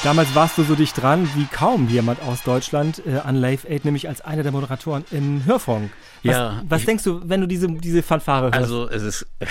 Damals 0.03 0.33
warst 0.33 0.57
du 0.57 0.63
so 0.63 0.73
dicht 0.75 0.99
dran 0.99 1.29
wie 1.35 1.45
kaum 1.45 1.87
jemand 1.87 2.21
aus 2.23 2.41
Deutschland 2.41 3.03
äh, 3.05 3.17
an 3.17 3.35
Live 3.35 3.65
Aid, 3.69 3.85
nämlich 3.85 4.07
als 4.09 4.21
einer 4.21 4.41
der 4.41 4.51
Moderatoren 4.51 5.05
im 5.11 5.45
Hörfunk. 5.45 5.91
Was, 6.23 6.33
Ja, 6.35 6.63
was 6.67 6.79
ich- 6.81 6.85
denkst 6.87 7.03
du, 7.03 7.21
wenn 7.23 7.41
du 7.41 7.47
diese, 7.47 7.67
diese 7.67 8.01
Fanfare 8.01 8.45
hörst? 8.45 8.55
Also 8.57 8.89
es 8.89 9.03
ist 9.03 9.27
äh, 9.39 9.45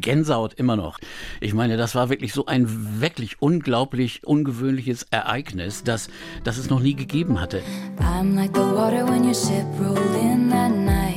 Gänsehaut 0.00 0.54
immer 0.54 0.76
noch. 0.76 1.00
Ich 1.40 1.52
meine, 1.52 1.76
das 1.76 1.96
war 1.96 2.10
wirklich 2.10 2.32
so 2.32 2.46
ein 2.46 3.00
wirklich 3.00 3.42
unglaublich 3.42 4.22
ungewöhnliches 4.24 5.06
Ereignis, 5.10 5.82
das, 5.82 6.08
das 6.44 6.56
es 6.56 6.70
noch 6.70 6.78
nie 6.78 6.94
gegeben 6.94 7.40
hatte. 7.40 7.60
I'm 7.98 8.36
like 8.36 8.54
the 8.54 8.60
water 8.60 9.04
when 9.08 9.24
your 9.24 9.34
ship 9.34 9.64
rolled 9.80 10.14
in 10.22 10.48
that 10.50 10.70
night. 10.70 11.09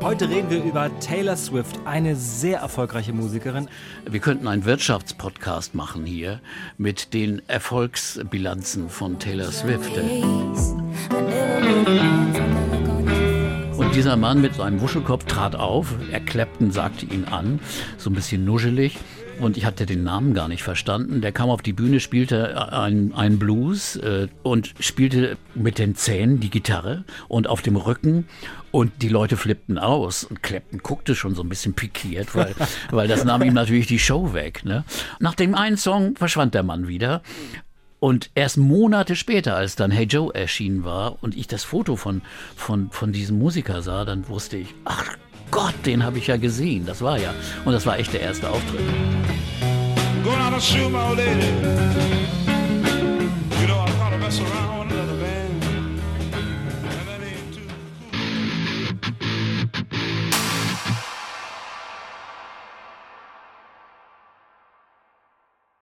Heute 0.00 0.28
reden 0.28 0.48
wir 0.48 0.62
über 0.62 0.90
Taylor 1.00 1.36
Swift, 1.36 1.80
eine 1.84 2.14
sehr 2.14 2.60
erfolgreiche 2.60 3.12
Musikerin. 3.12 3.68
Wir 4.08 4.20
könnten 4.20 4.46
einen 4.46 4.64
Wirtschaftspodcast 4.64 5.74
machen 5.74 6.06
hier 6.06 6.40
mit 6.78 7.14
den 7.14 7.42
Erfolgsbilanzen 7.48 8.88
von 8.90 9.18
Taylor 9.18 9.50
Swift. 9.50 9.90
Und 13.76 13.94
dieser 13.94 14.16
Mann 14.16 14.40
mit 14.40 14.54
seinem 14.54 14.80
Wuschelkopf 14.80 15.24
trat 15.24 15.56
auf, 15.56 15.94
er 16.12 16.20
Clapton 16.20 16.70
sagte 16.70 17.06
ihn 17.06 17.24
an, 17.24 17.58
so 17.96 18.08
ein 18.08 18.14
bisschen 18.14 18.44
nuschelig. 18.44 18.98
Und 19.40 19.56
ich 19.56 19.64
hatte 19.64 19.86
den 19.86 20.02
Namen 20.02 20.34
gar 20.34 20.48
nicht 20.48 20.64
verstanden. 20.64 21.20
Der 21.20 21.30
kam 21.30 21.48
auf 21.48 21.62
die 21.62 21.72
Bühne, 21.72 22.00
spielte 22.00 22.72
ein, 22.72 23.12
ein 23.14 23.38
Blues 23.38 23.94
äh, 23.96 24.26
und 24.42 24.74
spielte 24.80 25.36
mit 25.54 25.78
den 25.78 25.94
Zähnen 25.94 26.40
die 26.40 26.50
Gitarre 26.50 27.04
und 27.28 27.46
auf 27.46 27.62
dem 27.62 27.76
Rücken. 27.76 28.26
Und 28.70 29.02
die 29.02 29.08
Leute 29.08 29.36
flippten 29.36 29.78
aus. 29.78 30.24
Und 30.24 30.42
Clapton 30.42 30.80
guckte 30.82 31.14
schon 31.14 31.34
so 31.34 31.42
ein 31.42 31.48
bisschen 31.48 31.74
pikiert, 31.74 32.34
weil, 32.34 32.54
weil 32.90 33.08
das 33.08 33.24
nahm 33.24 33.42
ihm 33.42 33.54
natürlich 33.54 33.86
die 33.86 33.98
Show 33.98 34.34
weg. 34.34 34.64
Ne? 34.64 34.84
Nach 35.20 35.34
dem 35.34 35.54
einen 35.54 35.76
Song 35.76 36.16
verschwand 36.16 36.54
der 36.54 36.62
Mann 36.62 36.88
wieder. 36.88 37.22
Und 38.00 38.30
erst 38.34 38.58
Monate 38.58 39.16
später, 39.16 39.56
als 39.56 39.74
dann 39.74 39.90
Hey 39.90 40.04
Joe 40.04 40.32
erschienen 40.32 40.84
war 40.84 41.22
und 41.22 41.36
ich 41.36 41.48
das 41.48 41.64
Foto 41.64 41.96
von, 41.96 42.22
von, 42.54 42.90
von 42.90 43.12
diesem 43.12 43.38
Musiker 43.38 43.82
sah, 43.82 44.04
dann 44.04 44.28
wusste 44.28 44.56
ich, 44.56 44.74
ach 44.84 45.16
Gott, 45.50 45.74
den 45.84 46.04
habe 46.04 46.18
ich 46.18 46.28
ja 46.28 46.36
gesehen. 46.36 46.86
Das 46.86 47.02
war 47.02 47.18
ja. 47.18 47.34
Und 47.64 47.72
das 47.72 47.86
war 47.86 47.98
echt 47.98 48.12
der 48.12 48.20
erste 48.20 48.48
Auftritt. 48.50 48.80
Going 50.22 50.40
out 50.40 50.54
to 50.54 50.60
shoot 50.60 50.92
my 50.92 50.98
old 50.98 51.18
lady. 51.18 52.18